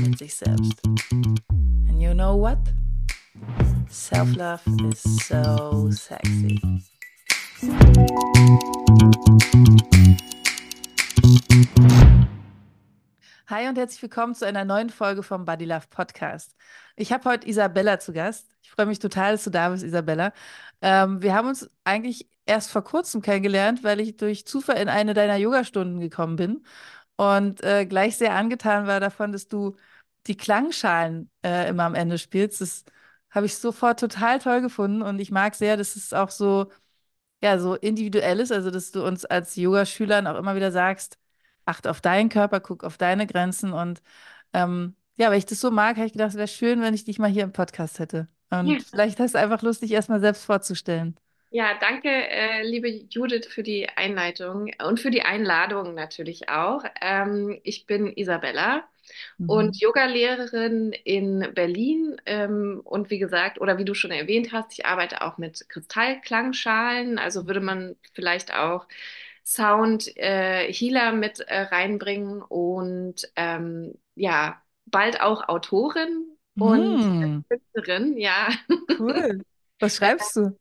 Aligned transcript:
mit 0.00 0.18
sich 0.18 0.34
selbst. 0.34 0.80
And 1.12 2.00
you 2.00 2.12
know 2.14 2.34
what? 2.34 2.58
Self-love 3.88 4.60
is 4.90 5.02
so 5.26 5.90
sexy. 5.90 6.60
Hi 13.48 13.68
und 13.68 13.76
herzlich 13.76 14.00
willkommen 14.00 14.34
zu 14.34 14.46
einer 14.46 14.64
neuen 14.64 14.90
Folge 14.90 15.22
vom 15.22 15.44
Body 15.44 15.64
Love 15.66 15.86
Podcast. 15.90 16.56
Ich 16.96 17.12
habe 17.12 17.28
heute 17.28 17.48
Isabella 17.48 17.98
zu 17.98 18.12
Gast. 18.12 18.48
Ich 18.62 18.70
freue 18.70 18.86
mich 18.86 19.00
total, 19.00 19.32
dass 19.32 19.44
du 19.44 19.50
da 19.50 19.68
bist, 19.68 19.82
Isabella. 19.82 20.32
Ähm, 20.80 21.20
wir 21.20 21.34
haben 21.34 21.48
uns 21.48 21.68
eigentlich 21.84 22.28
erst 22.46 22.70
vor 22.70 22.82
kurzem 22.84 23.22
kennengelernt, 23.22 23.84
weil 23.84 24.00
ich 24.00 24.16
durch 24.16 24.46
Zufall 24.46 24.76
in 24.78 24.88
eine 24.88 25.14
deiner 25.14 25.36
Yogastunden 25.36 26.00
gekommen 26.00 26.36
bin 26.36 26.64
und 27.20 27.62
äh, 27.62 27.84
gleich 27.84 28.16
sehr 28.16 28.34
angetan 28.34 28.86
war 28.86 28.98
davon, 28.98 29.30
dass 29.32 29.46
du 29.46 29.76
die 30.26 30.38
Klangschalen 30.38 31.30
äh, 31.44 31.68
immer 31.68 31.84
am 31.84 31.94
Ende 31.94 32.16
spielst. 32.16 32.62
Das 32.62 32.86
habe 33.30 33.44
ich 33.44 33.58
sofort 33.58 34.00
total 34.00 34.38
toll 34.38 34.62
gefunden 34.62 35.02
und 35.02 35.18
ich 35.18 35.30
mag 35.30 35.54
sehr, 35.54 35.76
dass 35.76 35.96
es 35.96 36.14
auch 36.14 36.30
so, 36.30 36.70
ja, 37.42 37.58
so 37.58 37.74
individuell 37.74 38.40
ist, 38.40 38.52
also 38.52 38.70
dass 38.70 38.90
du 38.90 39.06
uns 39.06 39.26
als 39.26 39.56
Yogaschülern 39.56 40.26
auch 40.26 40.38
immer 40.38 40.56
wieder 40.56 40.72
sagst, 40.72 41.18
acht 41.66 41.86
auf 41.86 42.00
deinen 42.00 42.30
Körper, 42.30 42.58
guck 42.60 42.84
auf 42.84 42.96
deine 42.96 43.26
Grenzen 43.26 43.74
und 43.74 44.00
ähm, 44.54 44.96
ja, 45.18 45.28
weil 45.28 45.36
ich 45.38 45.46
das 45.46 45.60
so 45.60 45.70
mag, 45.70 45.96
habe 45.98 46.06
ich 46.06 46.12
gedacht, 46.12 46.30
es 46.30 46.36
wäre 46.36 46.48
schön, 46.48 46.80
wenn 46.80 46.94
ich 46.94 47.04
dich 47.04 47.18
mal 47.18 47.28
hier 47.28 47.44
im 47.44 47.52
Podcast 47.52 47.98
hätte. 47.98 48.28
Und 48.48 48.68
ja. 48.68 48.78
vielleicht 48.90 49.20
hast 49.20 49.34
du 49.34 49.38
einfach 49.38 49.60
Lust, 49.60 49.82
dich 49.82 49.92
erstmal 49.92 50.20
selbst 50.20 50.46
vorzustellen. 50.46 51.16
Ja, 51.52 51.76
danke, 51.80 52.08
äh, 52.08 52.62
liebe 52.62 52.88
Judith, 52.88 53.48
für 53.48 53.64
die 53.64 53.88
Einleitung 53.88 54.70
und 54.86 55.00
für 55.00 55.10
die 55.10 55.22
Einladung 55.22 55.94
natürlich 55.94 56.48
auch. 56.48 56.84
Ähm, 57.00 57.58
ich 57.64 57.86
bin 57.86 58.06
Isabella 58.06 58.84
mhm. 59.38 59.50
und 59.50 59.80
Yogalehrerin 59.80 60.92
in 60.92 61.52
Berlin. 61.52 62.20
Ähm, 62.24 62.80
und 62.84 63.10
wie 63.10 63.18
gesagt, 63.18 63.60
oder 63.60 63.78
wie 63.78 63.84
du 63.84 63.94
schon 63.94 64.12
erwähnt 64.12 64.52
hast, 64.52 64.72
ich 64.74 64.86
arbeite 64.86 65.22
auch 65.22 65.38
mit 65.38 65.68
Kristallklangschalen. 65.68 67.18
Also 67.18 67.48
würde 67.48 67.60
man 67.60 67.96
vielleicht 68.12 68.54
auch 68.54 68.86
Sound 69.44 70.16
äh, 70.18 70.72
Healer 70.72 71.10
mit 71.10 71.40
äh, 71.40 71.62
reinbringen 71.62 72.42
und 72.42 73.28
ähm, 73.34 73.94
ja, 74.14 74.62
bald 74.86 75.20
auch 75.20 75.48
Autorin 75.48 76.36
und 76.56 77.40
mm. 77.40 77.44
Künstlerin, 77.48 78.16
ja. 78.18 78.50
Cool. 79.00 79.42
Was 79.80 79.96
schreibst 79.96 80.36
du? 80.36 80.59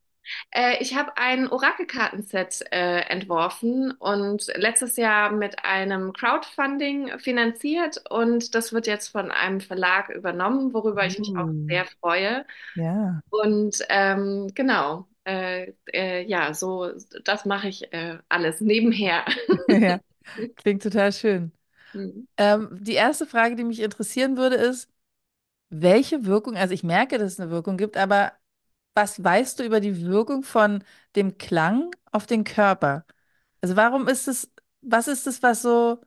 Äh, 0.51 0.81
ich 0.81 0.95
habe 0.95 1.17
ein 1.17 1.47
Orakelkartenset 1.47 2.65
äh, 2.71 3.01
entworfen 3.01 3.91
und 3.91 4.47
letztes 4.55 4.97
Jahr 4.97 5.31
mit 5.31 5.63
einem 5.63 6.13
Crowdfunding 6.13 7.19
finanziert 7.19 8.03
und 8.09 8.55
das 8.55 8.73
wird 8.73 8.87
jetzt 8.87 9.09
von 9.09 9.31
einem 9.31 9.61
Verlag 9.61 10.09
übernommen, 10.09 10.73
worüber 10.73 11.05
ich 11.05 11.19
mich 11.19 11.29
auch 11.37 11.47
mm. 11.47 11.67
sehr 11.67 11.85
freue. 11.85 12.45
Ja. 12.75 13.21
Und 13.29 13.79
ähm, 13.89 14.51
genau, 14.55 15.07
äh, 15.25 15.73
äh, 15.93 16.25
ja, 16.25 16.53
so, 16.53 16.91
das 17.23 17.45
mache 17.45 17.67
ich 17.67 17.91
äh, 17.93 18.17
alles 18.29 18.61
nebenher. 18.61 19.25
ja, 19.67 19.99
klingt 20.55 20.83
total 20.83 21.11
schön. 21.11 21.51
Mhm. 21.93 22.27
Ähm, 22.37 22.69
die 22.71 22.93
erste 22.93 23.25
Frage, 23.25 23.55
die 23.55 23.63
mich 23.63 23.81
interessieren 23.81 24.37
würde, 24.37 24.55
ist, 24.55 24.89
welche 25.69 26.25
Wirkung, 26.25 26.55
also 26.55 26.73
ich 26.73 26.83
merke, 26.83 27.17
dass 27.17 27.33
es 27.33 27.39
eine 27.39 27.51
Wirkung 27.51 27.77
gibt, 27.77 27.95
aber 27.97 28.33
was 28.93 29.23
weißt 29.23 29.59
du 29.59 29.63
über 29.63 29.79
die 29.79 30.05
Wirkung 30.05 30.43
von 30.43 30.83
dem 31.15 31.37
Klang 31.37 31.91
auf 32.11 32.25
den 32.25 32.43
Körper? 32.43 33.05
Also 33.61 33.75
warum 33.75 34.07
ist 34.07 34.27
es, 34.27 34.51
was 34.81 35.07
ist 35.07 35.27
es, 35.27 35.43
was 35.43 35.61
so, 35.61 35.99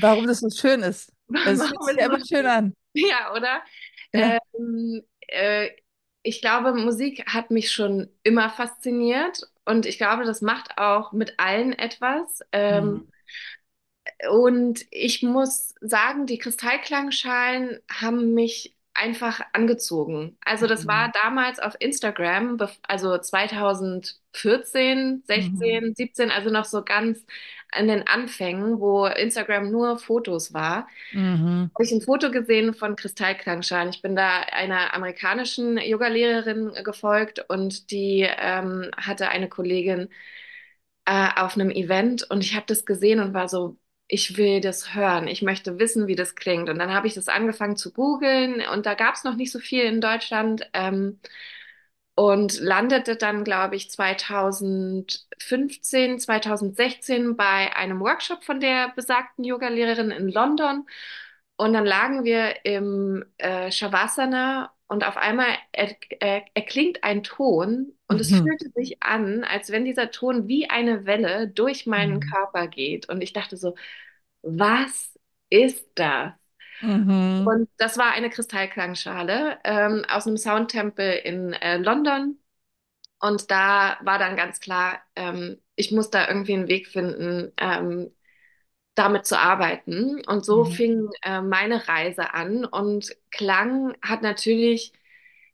warum 0.00 0.26
das 0.26 0.40
so 0.40 0.50
schön 0.50 0.82
ist? 0.82 1.12
Es 1.44 1.60
fühlt 1.60 1.82
sich 1.82 2.00
einfach 2.00 2.24
schön 2.24 2.46
an. 2.46 2.74
Ja, 2.92 3.32
oder? 3.34 3.60
Ja. 4.12 4.38
Ähm, 4.56 5.02
äh, 5.26 5.70
ich 6.22 6.40
glaube, 6.40 6.72
Musik 6.74 7.26
hat 7.26 7.50
mich 7.50 7.72
schon 7.72 8.08
immer 8.22 8.50
fasziniert 8.50 9.42
und 9.64 9.86
ich 9.86 9.98
glaube, 9.98 10.24
das 10.24 10.40
macht 10.40 10.78
auch 10.78 11.12
mit 11.12 11.34
allen 11.38 11.72
etwas. 11.72 12.40
Ähm, 12.52 12.84
mhm. 12.84 13.08
Und 14.30 14.86
ich 14.90 15.22
muss 15.22 15.74
sagen, 15.80 16.26
die 16.26 16.38
Kristallklangschalen 16.38 17.80
haben 17.90 18.34
mich 18.34 18.75
einfach 18.96 19.40
angezogen. 19.52 20.36
Also 20.44 20.66
das 20.66 20.84
mhm. 20.84 20.88
war 20.88 21.12
damals 21.12 21.58
auf 21.58 21.74
Instagram, 21.78 22.58
also 22.88 23.18
2014, 23.18 25.22
16, 25.26 25.84
mhm. 25.84 25.94
17, 25.94 26.30
also 26.30 26.50
noch 26.50 26.64
so 26.64 26.82
ganz 26.82 27.24
an 27.72 27.88
den 27.88 28.06
Anfängen, 28.06 28.80
wo 28.80 29.06
Instagram 29.06 29.70
nur 29.70 29.98
Fotos 29.98 30.54
war. 30.54 30.88
Mhm. 31.12 31.70
Habe 31.74 31.84
ich 31.84 31.92
ein 31.92 32.00
Foto 32.00 32.30
gesehen 32.30 32.74
von 32.74 32.96
Kristallklangschalen. 32.96 33.90
Ich 33.90 34.02
bin 34.02 34.16
da 34.16 34.40
einer 34.40 34.94
amerikanischen 34.94 35.78
Yogalehrerin 35.78 36.72
gefolgt 36.84 37.44
und 37.48 37.90
die 37.90 38.26
ähm, 38.38 38.90
hatte 38.96 39.28
eine 39.28 39.48
Kollegin 39.48 40.08
äh, 41.04 41.28
auf 41.36 41.56
einem 41.56 41.70
Event 41.70 42.28
und 42.30 42.42
ich 42.42 42.54
habe 42.54 42.66
das 42.66 42.84
gesehen 42.84 43.20
und 43.20 43.34
war 43.34 43.48
so, 43.48 43.76
ich 44.08 44.36
will 44.36 44.60
das 44.60 44.94
hören, 44.94 45.26
ich 45.28 45.42
möchte 45.42 45.78
wissen, 45.78 46.06
wie 46.06 46.14
das 46.16 46.34
klingt. 46.36 46.68
Und 46.68 46.78
dann 46.78 46.92
habe 46.94 47.06
ich 47.08 47.14
das 47.14 47.28
angefangen 47.28 47.76
zu 47.76 47.92
googeln 47.92 48.62
und 48.72 48.86
da 48.86 48.94
gab 48.94 49.14
es 49.14 49.24
noch 49.24 49.34
nicht 49.36 49.50
so 49.52 49.58
viel 49.58 49.84
in 49.84 50.00
Deutschland 50.00 50.68
ähm, 50.74 51.18
und 52.14 52.60
landete 52.60 53.16
dann, 53.16 53.44
glaube 53.44 53.76
ich, 53.76 53.90
2015, 53.90 56.18
2016 56.20 57.36
bei 57.36 57.74
einem 57.76 58.00
Workshop 58.00 58.42
von 58.44 58.60
der 58.60 58.92
besagten 58.96 59.44
Yogalehrerin 59.44 60.10
in 60.10 60.28
London. 60.28 60.86
Und 61.56 61.72
dann 61.74 61.86
lagen 61.86 62.24
wir 62.24 62.64
im 62.66 63.24
äh, 63.38 63.70
Shavasana 63.72 64.72
und 64.88 65.04
auf 65.04 65.16
einmal 65.16 65.48
erklingt 65.72 67.02
ein 67.02 67.22
Ton 67.24 67.92
und 68.06 68.16
mhm. 68.16 68.20
es 68.20 68.30
fühlte 68.30 68.70
sich 68.74 69.02
an, 69.02 69.42
als 69.42 69.70
wenn 69.70 69.84
dieser 69.84 70.10
Ton 70.10 70.46
wie 70.46 70.70
eine 70.70 71.06
Welle 71.06 71.48
durch 71.48 71.86
meinen 71.86 72.16
mhm. 72.16 72.20
Körper 72.20 72.68
geht. 72.68 73.08
Und 73.08 73.20
ich 73.20 73.32
dachte 73.32 73.56
so, 73.56 73.74
was 74.42 75.18
ist 75.50 75.88
das? 75.96 76.32
Mhm. 76.80 77.46
Und 77.46 77.68
das 77.78 77.98
war 77.98 78.12
eine 78.12 78.30
Kristallklangschale 78.30 79.58
ähm, 79.64 80.04
aus 80.08 80.26
einem 80.26 80.36
Soundtempel 80.36 81.14
in 81.24 81.52
äh, 81.54 81.78
London. 81.78 82.38
Und 83.18 83.50
da 83.50 83.98
war 84.02 84.18
dann 84.18 84.36
ganz 84.36 84.60
klar, 84.60 85.00
ähm, 85.16 85.58
ich 85.74 85.90
muss 85.90 86.10
da 86.10 86.28
irgendwie 86.28 86.54
einen 86.54 86.68
Weg 86.68 86.86
finden, 86.86 87.52
ähm, 87.56 88.14
damit 88.96 89.26
zu 89.26 89.38
arbeiten. 89.38 90.24
Und 90.26 90.44
so 90.44 90.64
mhm. 90.64 90.72
fing 90.72 91.10
äh, 91.22 91.40
meine 91.40 91.86
Reise 91.86 92.34
an. 92.34 92.64
Und 92.64 93.14
Klang 93.30 93.94
hat 94.02 94.22
natürlich 94.22 94.92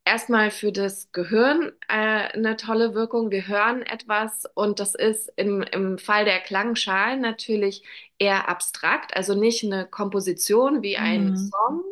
erstmal 0.05 0.51
für 0.51 0.73
das 0.73 1.13
Gehirn 1.13 1.73
äh, 1.89 2.29
eine 2.33 2.57
tolle 2.57 2.95
Wirkung. 2.95 3.31
Wir 3.31 3.47
hören 3.47 3.83
etwas 3.83 4.47
und 4.55 4.81
das 4.81 4.95
ist 4.95 5.31
im, 5.37 5.63
im 5.63 5.99
Fall 5.99 6.25
der 6.25 6.41
Klangschalen 6.41 7.21
natürlich 7.21 7.85
eher 8.19 8.49
abstrakt, 8.49 9.17
also 9.17 9.35
nicht 9.35 9.65
eine 9.65 9.87
Komposition 9.87 10.83
wie 10.83 10.97
ein 10.97 11.31
mhm. 11.31 11.37
Song. 11.37 11.85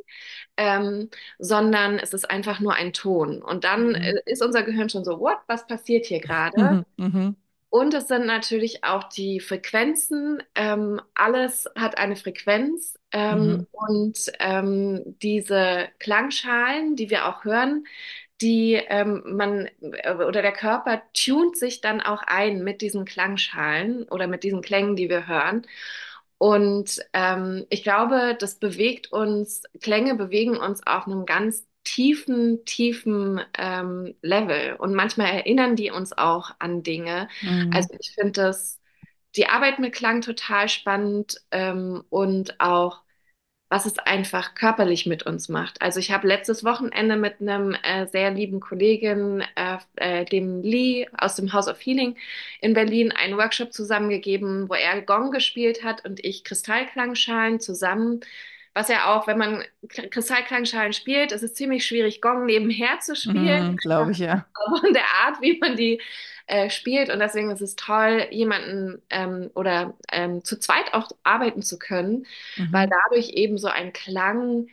Ähm, 0.57 1.09
sondern 1.39 1.99
es 1.99 2.13
ist 2.13 2.29
einfach 2.29 2.61
nur 2.61 2.75
ein 2.75 2.93
Ton. 2.93 3.41
Und 3.41 3.65
dann 3.65 3.91
mhm. 3.91 3.95
Äh, 3.95 4.21
ist 4.27 4.43
unser 4.43 4.63
Gehirn 4.63 4.91
schon 4.91 5.05
so, 5.05 5.19
what, 5.19 5.39
was 5.47 5.67
passiert 5.67 6.05
hier 6.05 6.21
gerade? 6.21 6.85
Mhm. 6.99 7.37
Und 7.71 7.95
es 7.95 8.09
sind 8.09 8.27
natürlich 8.27 8.83
auch 8.85 9.05
die 9.05 9.39
Frequenzen. 9.41 10.43
Ähm, 10.57 11.01
alles 11.15 11.67
hat 11.77 11.99
eine 11.99 12.17
Frequenz. 12.17 12.99
Ähm, 13.13 13.39
mhm. 13.39 13.67
Und 13.71 14.33
ähm, 14.41 15.03
diese 15.23 15.89
Klangschalen, 16.01 16.97
die 16.97 17.11
wir 17.11 17.27
auch 17.27 17.45
hören, 17.45 17.85
die 18.41 18.75
ähm, 18.75 19.23
man 19.25 19.69
äh, 19.81 20.15
oder 20.15 20.43
der 20.43 20.53
Körper 20.53 21.03
tunt 21.15 21.57
sich 21.57 21.81
dann 21.81 22.01
auch 22.01 22.23
ein 22.27 22.65
mit 22.65 22.81
diesen 22.81 23.05
Klangschalen 23.05 24.05
oder 24.09 24.27
mit 24.27 24.43
diesen 24.45 24.63
Klängen, 24.63 24.97
die 24.97 25.09
wir 25.09 25.29
hören. 25.29 25.67
Und 26.39 27.01
ähm, 27.13 27.67
ich 27.71 27.83
glaube, 27.83 28.37
das 28.39 28.57
bewegt 28.57 29.13
uns, 29.13 29.63
Klänge 29.81 30.15
bewegen 30.15 30.57
uns 30.57 30.87
auf 30.87 31.07
einem 31.07 31.27
ganz 31.27 31.67
tiefen, 31.85 32.65
tiefen 32.65 33.41
ähm, 33.59 34.15
Level. 34.23 34.77
Und 34.77 34.95
manchmal 34.95 35.33
erinnern 35.33 35.77
die 35.77 35.91
uns 35.91 36.17
auch 36.17 36.53
an 36.59 36.83
Dinge. 36.83 37.29
Mhm. 37.43 37.71
Also 37.75 37.95
ich 37.99 38.13
finde 38.13 38.33
das, 38.33 38.81
die 39.37 39.47
Arbeit 39.47 39.79
mit 39.79 39.95
Klang 39.95 40.21
total 40.21 40.69
spannend 40.69 41.37
ähm, 41.51 42.03
und 42.11 42.61
auch 42.61 43.03
was 43.71 43.87
es 43.87 43.99
einfach 44.01 44.57
körperlich 44.57 45.07
mit 45.07 45.23
uns 45.23 45.49
macht. 45.49 45.81
Also 45.81 46.01
ich 46.01 46.11
habe 46.11 46.27
letztes 46.27 46.65
Wochenende 46.65 47.17
mit 47.17 47.41
einem 47.41 47.77
äh, 47.85 48.09
sehr 48.09 48.33
lieben 48.33 48.59
Kollegen, 48.59 49.45
äh, 49.55 49.79
äh, 49.95 50.25
dem 50.25 50.61
Lee 50.63 51.07
aus 51.17 51.37
dem 51.37 51.53
House 51.53 51.69
of 51.69 51.79
Healing 51.79 52.17
in 52.61 52.75
Berlin, 52.75 53.13
einen 53.13 53.39
Workshop 53.39 53.73
zusammengegeben, 53.73 54.69
wo 54.69 54.75
er 54.75 55.01
Gong 55.03 55.31
gespielt 55.31 55.85
hat 55.85 56.05
und 56.05 56.23
ich 56.25 56.43
Kristallklangschalen 56.43 57.61
zusammen. 57.61 58.21
Was 58.75 58.89
ja 58.89 59.15
auch, 59.17 59.27
wenn 59.27 59.39
man 59.39 59.65
Kristallklangschalen 59.89 60.93
spielt, 60.93 61.33
ist 61.33 61.43
es 61.43 61.55
ziemlich 61.55 61.85
schwierig, 61.87 62.21
Gong 62.23 62.47
nebenher 62.47 63.01
zu 63.01 63.17
spielen. 63.17 63.65
Mhm, 63.65 63.77
glaube 63.77 64.13
ich, 64.13 64.19
ja. 64.19 64.47
Von 64.81 64.93
der 64.95 65.05
Art, 65.25 65.41
wie 65.41 65.59
man 65.59 65.77
die 65.77 66.01
äh, 66.47 66.71
spielt. 66.71 67.11
Und 67.11 67.21
deswegen 67.21 67.51
ist 67.51 67.61
es 67.63 67.77
toll, 67.77 68.27
jemanden 68.31 69.03
ähm, 69.11 69.51
oder 69.55 69.95
ähm, 70.13 70.45
zu 70.45 70.59
zweit 70.59 70.95
auch 70.95 71.11
arbeiten 71.23 71.63
zu 71.63 71.79
können, 71.79 72.27
weil 72.71 72.87
Mhm. 72.87 72.91
dadurch 72.91 73.31
eben 73.31 73.59
so 73.59 73.69
ein 73.69 73.93
Klang 73.93 74.69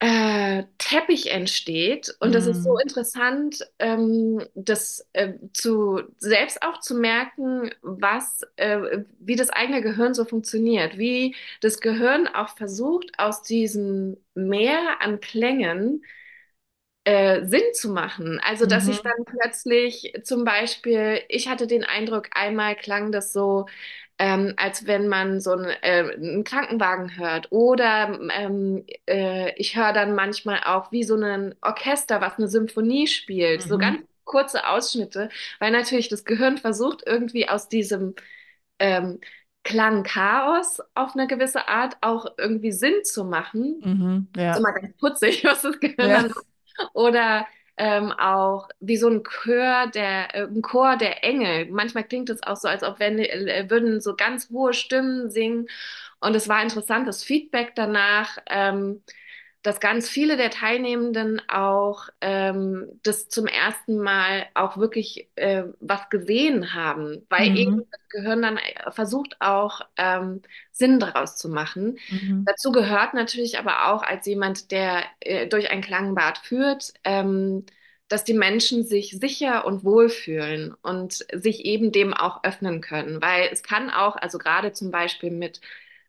äh, 0.00 0.64
Teppich 0.78 1.30
entsteht. 1.32 2.16
Und 2.20 2.34
das 2.34 2.46
ist 2.46 2.62
so 2.62 2.70
Mhm. 2.70 2.82
interessant, 2.84 3.66
ähm, 3.80 4.44
das 4.54 5.08
äh, 5.12 5.34
zu 5.52 6.02
selbst 6.18 6.62
auch 6.62 6.80
zu 6.80 6.94
merken, 6.94 7.70
was, 7.82 8.42
äh, 8.56 9.00
wie 9.18 9.36
das 9.36 9.50
eigene 9.50 9.82
Gehirn 9.82 10.14
so 10.14 10.24
funktioniert, 10.24 10.98
wie 10.98 11.34
das 11.60 11.80
Gehirn 11.80 12.28
auch 12.28 12.50
versucht, 12.56 13.10
aus 13.18 13.42
diesem 13.42 14.16
Meer 14.34 15.00
an 15.02 15.20
Klängen 15.20 16.02
äh, 17.04 17.44
Sinn 17.46 17.62
zu 17.74 17.90
machen. 17.90 18.40
Also, 18.42 18.66
dass 18.66 18.88
ich 18.88 19.00
Mhm. 19.00 19.02
dann 19.02 19.24
plötzlich 19.24 20.12
zum 20.24 20.44
Beispiel, 20.44 21.22
ich 21.28 21.48
hatte 21.48 21.66
den 21.66 21.84
Eindruck, 21.84 22.28
einmal 22.32 22.76
klang 22.76 23.12
das 23.12 23.32
so, 23.32 23.66
ähm, 24.18 24.54
als 24.56 24.86
wenn 24.86 25.08
man 25.08 25.40
so 25.40 25.52
einen, 25.52 25.66
äh, 25.82 26.12
einen 26.14 26.44
Krankenwagen 26.44 27.16
hört. 27.16 27.52
Oder 27.52 28.18
ähm, 28.32 28.84
äh, 29.06 29.52
ich 29.56 29.76
höre 29.76 29.92
dann 29.92 30.14
manchmal 30.14 30.60
auch 30.64 30.92
wie 30.92 31.04
so 31.04 31.14
ein 31.16 31.54
Orchester, 31.62 32.20
was 32.20 32.36
eine 32.38 32.48
Symphonie 32.48 33.06
spielt. 33.06 33.62
So 33.62 33.78
Mhm. 33.78 33.78
ganz 33.78 34.00
kurze 34.24 34.66
Ausschnitte, 34.68 35.30
weil 35.60 35.70
natürlich 35.70 36.08
das 36.08 36.24
Gehirn 36.24 36.58
versucht, 36.58 37.02
irgendwie 37.06 37.48
aus 37.48 37.68
diesem 37.68 38.14
ähm, 38.78 39.20
Klangchaos 39.64 40.80
auf 40.94 41.14
eine 41.14 41.26
gewisse 41.26 41.68
Art 41.68 41.96
auch 42.00 42.26
irgendwie 42.38 42.72
Sinn 42.72 43.04
zu 43.04 43.24
machen 43.24 43.84
Mhm. 43.84 44.28
ist 44.46 44.56
Ja. 44.56 44.56
immer 44.56 44.72
ganz 44.72 44.96
putzig, 44.98 45.44
was 45.46 45.62
das 45.62 45.80
Gehirn 45.80 46.10
Ja. 46.10 46.14
dann 46.14 46.28
macht. 46.28 46.46
Oder 46.94 47.46
ähm, 47.78 48.12
auch 48.12 48.68
wie 48.80 48.96
so 48.96 49.08
ein 49.08 49.22
Chor 49.22 49.86
der, 49.94 50.34
äh, 50.34 50.42
ein 50.44 50.62
Chor 50.62 50.96
der 50.96 51.24
Engel. 51.24 51.66
Manchmal 51.70 52.04
klingt 52.04 52.30
es 52.30 52.42
auch 52.42 52.56
so, 52.56 52.68
als 52.68 52.82
ob 52.82 52.98
wenn, 53.00 53.18
äh, 53.18 53.66
würden 53.70 54.00
so 54.00 54.16
ganz 54.16 54.50
hohe 54.50 54.72
Stimmen 54.74 55.30
singen. 55.30 55.68
Und 56.20 56.34
es 56.36 56.48
war 56.48 56.62
interessant, 56.62 57.06
das 57.08 57.24
Feedback 57.24 57.74
danach. 57.76 58.38
Ähm, 58.48 59.02
dass 59.62 59.80
ganz 59.80 60.08
viele 60.08 60.36
der 60.36 60.50
Teilnehmenden 60.50 61.42
auch 61.48 62.08
ähm, 62.20 62.88
das 63.02 63.28
zum 63.28 63.46
ersten 63.46 63.98
Mal 63.98 64.46
auch 64.54 64.78
wirklich 64.78 65.28
äh, 65.36 65.64
was 65.80 66.08
gesehen 66.10 66.74
haben, 66.74 67.26
weil 67.28 67.50
eben 67.56 67.72
Mhm. 67.74 67.84
das 67.90 68.00
Gehirn 68.10 68.42
dann 68.42 68.56
äh, 68.58 68.90
versucht 68.92 69.36
auch 69.40 69.80
ähm, 69.96 70.42
Sinn 70.72 71.00
daraus 71.00 71.36
zu 71.36 71.48
machen. 71.48 71.98
Mhm. 72.08 72.46
Dazu 72.46 72.72
gehört 72.72 73.14
natürlich 73.14 73.58
aber 73.58 73.88
auch 73.92 74.02
als 74.02 74.26
jemand, 74.26 74.70
der 74.70 75.04
äh, 75.20 75.46
durch 75.46 75.70
ein 75.70 75.82
Klangbad 75.82 76.38
führt, 76.38 76.94
ähm, 77.04 77.66
dass 78.08 78.24
die 78.24 78.32
Menschen 78.34 78.84
sich 78.84 79.18
sicher 79.20 79.66
und 79.66 79.84
wohl 79.84 80.08
fühlen 80.08 80.74
und 80.82 81.26
sich 81.34 81.64
eben 81.66 81.92
dem 81.92 82.14
auch 82.14 82.42
öffnen 82.42 82.80
können, 82.80 83.20
weil 83.20 83.48
es 83.52 83.62
kann 83.62 83.90
auch, 83.90 84.16
also 84.16 84.38
gerade 84.38 84.72
zum 84.72 84.90
Beispiel 84.90 85.30
mit 85.30 85.60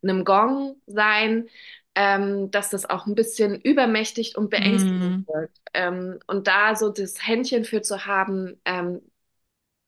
einem 0.01 0.23
Gong 0.23 0.77
sein, 0.87 1.49
ähm, 1.95 2.51
dass 2.51 2.69
das 2.69 2.89
auch 2.89 3.07
ein 3.07 3.15
bisschen 3.15 3.59
übermächtig 3.61 4.37
und 4.37 4.49
beängstigend 4.49 5.01
Mhm. 5.03 5.25
wird. 5.27 5.51
Ähm, 5.73 6.19
und 6.27 6.47
da 6.47 6.75
so 6.75 6.89
das 6.89 7.25
Händchen 7.27 7.65
für 7.65 7.81
zu 7.81 8.05
haben, 8.05 8.59
ähm, 8.65 9.01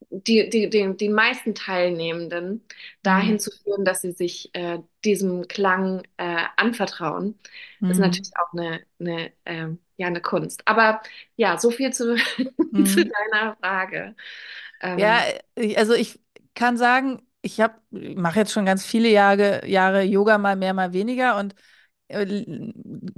die, 0.10 0.50
die, 0.50 0.70
die, 0.70 0.96
die 0.98 1.10
meisten 1.10 1.56
Teilnehmenden 1.56 2.66
dahin 3.04 3.40
Mhm. 3.40 3.40
zu 3.40 3.52
führen, 3.52 3.86
dass 3.86 4.02
sie 4.02 4.12
sich 4.12 4.50
äh, 4.56 4.80
diesem 5.06 5.48
Klang 5.48 6.04
äh, 6.18 6.46
anvertrauen, 6.58 7.40
ist 7.88 8.00
Mhm. 8.00 8.00
natürlich 8.00 8.32
auch 8.38 8.52
eine, 8.54 8.82
eine, 9.00 9.32
ähm, 9.46 9.80
ja, 9.98 10.08
eine 10.08 10.22
Kunst. 10.22 10.62
Aber 10.68 11.02
ja, 11.38 11.58
so 11.60 11.72
viel 11.72 11.94
zu, 11.94 12.16
zu 12.84 13.02
Mhm. 13.02 13.12
deiner 13.32 13.56
Frage. 13.58 14.16
Ja, 14.96 15.20
Ähm, 15.20 15.28
ich- 15.56 15.78
also 15.78 15.94
ich 15.94 16.20
kann 16.54 16.78
sagen, 16.78 17.22
ich 17.42 17.60
habe, 17.62 17.76
mache 17.92 18.40
jetzt 18.40 18.52
schon 18.52 18.66
ganz 18.66 18.86
viele 18.86 19.10
Jahre, 19.10 19.66
Jahre 19.68 20.04
Yoga, 20.04 20.38
mal 20.38 20.56
mehr, 20.56 20.74
mal 20.74 20.94
weniger 20.94 21.38
und 21.38 21.54
äh, 21.54 21.56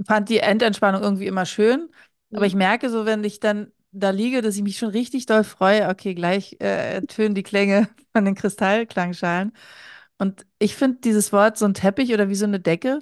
fand 0.06 0.28
die 0.28 0.38
Endentspannung 0.38 1.02
irgendwie 1.02 1.26
immer 1.26 1.46
schön. 1.46 1.88
Aber 2.32 2.46
ich 2.46 2.54
merke 2.54 2.90
so, 2.90 3.06
wenn 3.06 3.22
ich 3.24 3.40
dann 3.40 3.72
da 3.92 4.10
liege, 4.10 4.42
dass 4.42 4.56
ich 4.56 4.62
mich 4.62 4.78
schon 4.78 4.88
richtig 4.90 5.26
doll 5.26 5.44
freue. 5.44 5.88
Okay, 5.88 6.14
gleich 6.14 6.56
äh, 6.60 7.02
tönen 7.02 7.34
die 7.34 7.42
Klänge 7.44 7.88
von 8.12 8.24
den 8.24 8.34
Kristallklangschalen. 8.34 9.52
Und 10.18 10.46
ich 10.58 10.76
finde 10.76 10.98
dieses 11.02 11.32
Wort 11.32 11.58
so 11.58 11.64
ein 11.66 11.74
Teppich 11.74 12.12
oder 12.12 12.28
wie 12.28 12.34
so 12.34 12.46
eine 12.46 12.60
Decke 12.60 13.00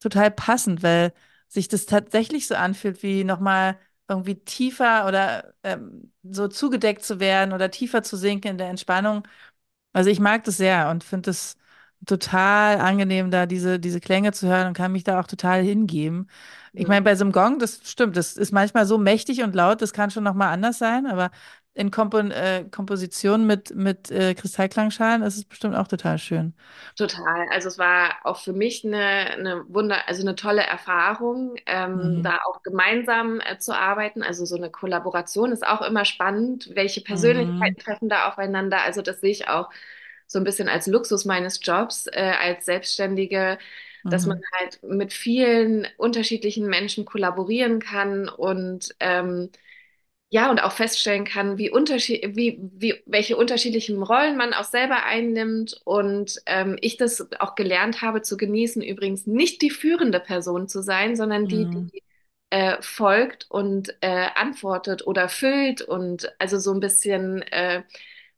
total 0.00 0.30
passend, 0.30 0.82
weil 0.82 1.12
sich 1.48 1.68
das 1.68 1.86
tatsächlich 1.86 2.46
so 2.48 2.54
anfühlt, 2.54 3.02
wie 3.02 3.24
nochmal 3.24 3.78
irgendwie 4.08 4.36
tiefer 4.36 5.06
oder 5.06 5.54
ähm, 5.62 6.12
so 6.22 6.48
zugedeckt 6.48 7.04
zu 7.04 7.20
werden 7.20 7.52
oder 7.52 7.70
tiefer 7.70 8.02
zu 8.02 8.16
sinken 8.16 8.52
in 8.52 8.58
der 8.58 8.68
Entspannung. 8.70 9.26
Also 9.92 10.10
ich 10.10 10.20
mag 10.20 10.44
das 10.44 10.56
sehr 10.58 10.90
und 10.90 11.04
finde 11.04 11.30
es 11.30 11.56
total 12.06 12.78
angenehm, 12.78 13.30
da 13.30 13.46
diese, 13.46 13.78
diese 13.80 14.00
Klänge 14.00 14.32
zu 14.32 14.48
hören 14.48 14.68
und 14.68 14.74
kann 14.76 14.92
mich 14.92 15.04
da 15.04 15.20
auch 15.20 15.26
total 15.26 15.62
hingeben. 15.62 16.28
Ich 16.74 16.86
mhm. 16.86 16.88
meine, 16.88 17.02
bei 17.02 17.16
so 17.16 17.24
einem 17.24 17.32
Gong, 17.32 17.58
das 17.58 17.80
stimmt, 17.84 18.16
das 18.16 18.36
ist 18.36 18.52
manchmal 18.52 18.86
so 18.86 18.98
mächtig 18.98 19.42
und 19.42 19.54
laut, 19.54 19.82
das 19.82 19.92
kann 19.92 20.10
schon 20.10 20.24
nochmal 20.24 20.52
anders 20.52 20.78
sein, 20.78 21.06
aber 21.06 21.30
in 21.74 21.90
Kompon 21.90 22.30
äh, 22.30 22.64
Komposition 22.70 23.46
mit, 23.46 23.74
mit 23.74 24.10
äh, 24.10 24.34
Kristallklangschalen 24.34 25.22
ist 25.22 25.36
es 25.36 25.44
bestimmt 25.44 25.76
auch 25.76 25.88
total 25.88 26.18
schön. 26.18 26.54
Total. 26.96 27.46
Also 27.52 27.68
es 27.68 27.78
war 27.78 28.16
auch 28.24 28.38
für 28.40 28.52
mich 28.52 28.84
eine, 28.84 28.98
eine 28.98 29.64
Wunder, 29.72 30.08
also 30.08 30.22
eine 30.22 30.34
tolle 30.34 30.62
Erfahrung, 30.64 31.54
ähm, 31.66 32.20
Mhm. 32.20 32.24
da 32.24 32.38
auch 32.44 32.60
gemeinsam 32.64 33.40
äh, 33.40 33.58
zu 33.58 33.72
arbeiten. 33.76 34.22
Also 34.24 34.44
so 34.44 34.56
eine 34.56 34.68
Kollaboration 34.70 35.52
ist 35.52 35.64
auch 35.64 35.80
immer 35.82 36.04
spannend. 36.04 36.70
Welche 36.74 37.00
Mhm. 37.08 37.72
Persönlichkeiten 37.72 37.76
treffen 37.78 38.08
da 38.08 38.28
aufeinander? 38.28 38.80
Also 38.82 39.02
das 39.02 39.20
sehe 39.20 39.30
ich 39.30 39.46
auch 39.48 39.70
so 40.28 40.38
ein 40.40 40.44
bisschen 40.44 40.68
als 40.70 40.86
Luxus 40.88 41.26
meines 41.26 41.60
Jobs, 41.64 42.08
äh, 42.08 42.34
als 42.40 42.66
Selbstständige, 42.66 43.58
dass 44.08 44.26
man 44.26 44.36
Mhm. 44.36 44.44
halt 44.60 44.82
mit 44.84 45.12
vielen 45.14 45.88
unterschiedlichen 45.98 46.68
Menschen 46.68 47.06
kollaborieren 47.06 47.80
kann 47.80 48.28
und 48.30 48.94
ähm, 49.00 49.50
ja, 50.30 50.50
und 50.50 50.60
auch 50.62 50.72
feststellen 50.72 51.24
kann, 51.24 51.56
wie 51.56 51.70
unterschied 51.70 52.36
wie, 52.36 52.58
wie, 52.74 53.02
welche 53.06 53.36
unterschiedlichen 53.36 54.02
Rollen 54.02 54.36
man 54.36 54.52
auch 54.52 54.64
selber 54.64 55.04
einnimmt. 55.04 55.80
Und 55.84 56.40
ähm, 56.46 56.76
ich 56.82 56.98
das 56.98 57.26
auch 57.40 57.54
gelernt 57.54 58.02
habe 58.02 58.20
zu 58.22 58.36
genießen, 58.36 58.82
übrigens 58.82 59.26
nicht 59.26 59.62
die 59.62 59.70
führende 59.70 60.20
Person 60.20 60.68
zu 60.68 60.82
sein, 60.82 61.16
sondern 61.16 61.48
die, 61.48 61.70
Mhm. 61.70 61.90
die 61.92 62.02
äh, 62.50 62.76
folgt 62.82 63.46
und 63.50 63.96
äh, 64.02 64.28
antwortet 64.34 65.06
oder 65.06 65.28
füllt 65.30 65.80
und 65.82 66.30
also 66.38 66.58
so 66.58 66.72
ein 66.74 66.80
bisschen 66.80 67.40
äh, 67.42 67.82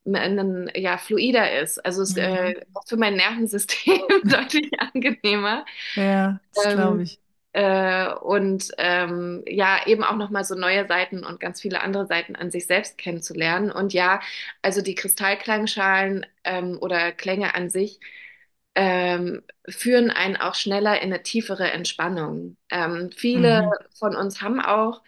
ein, 0.07 0.71
ja, 0.75 0.99
fluider 0.99 1.61
ist. 1.61 1.79
Also 1.85 2.03
es 2.03 2.11
ist 2.11 2.17
Mhm. 2.17 2.55
äh, 2.57 2.63
auch 2.75 2.85
für 2.89 2.97
mein 2.97 3.17
Nervensystem 3.17 4.01
deutlich 4.25 4.71
angenehmer. 4.81 5.65
Ja, 5.95 6.41
das 6.53 6.69
glaube 6.69 7.03
Ähm, 7.03 7.05
ich. 7.05 7.21
äh, 7.53 8.13
und 8.15 8.71
ähm, 8.79 9.43
ja, 9.47 9.87
eben 9.87 10.05
auch 10.05 10.17
nochmal 10.17 10.45
so 10.45 10.55
neue 10.55 10.87
Seiten 10.87 11.25
und 11.25 11.41
ganz 11.41 11.61
viele 11.61 11.81
andere 11.83 12.07
Seiten 12.07 12.37
an 12.37 12.51
sich 12.51 12.67
selbst 12.67 12.99
kennenzulernen. 12.99 13.71
Und 13.73 13.93
ja, 13.93 14.21
also 14.63 14.83
die 14.83 14.95
Kristallklangschalen 14.95 16.27
ähm, 16.45 16.79
oder 16.81 17.13
Klänge 17.13 17.55
an 17.55 17.71
sich 17.71 18.01
ähm, 18.75 19.43
führen 19.69 20.11
einen 20.11 20.37
auch 20.37 20.55
schneller 20.55 21.01
in 21.03 21.13
eine 21.13 21.23
tiefere 21.23 21.71
Entspannung. 21.73 22.57
Ähm, 22.71 23.11
viele 23.17 23.61
Mhm. 23.61 23.75
von 23.99 24.15
uns 24.17 24.41
haben 24.43 24.61
auch, 24.61 25.03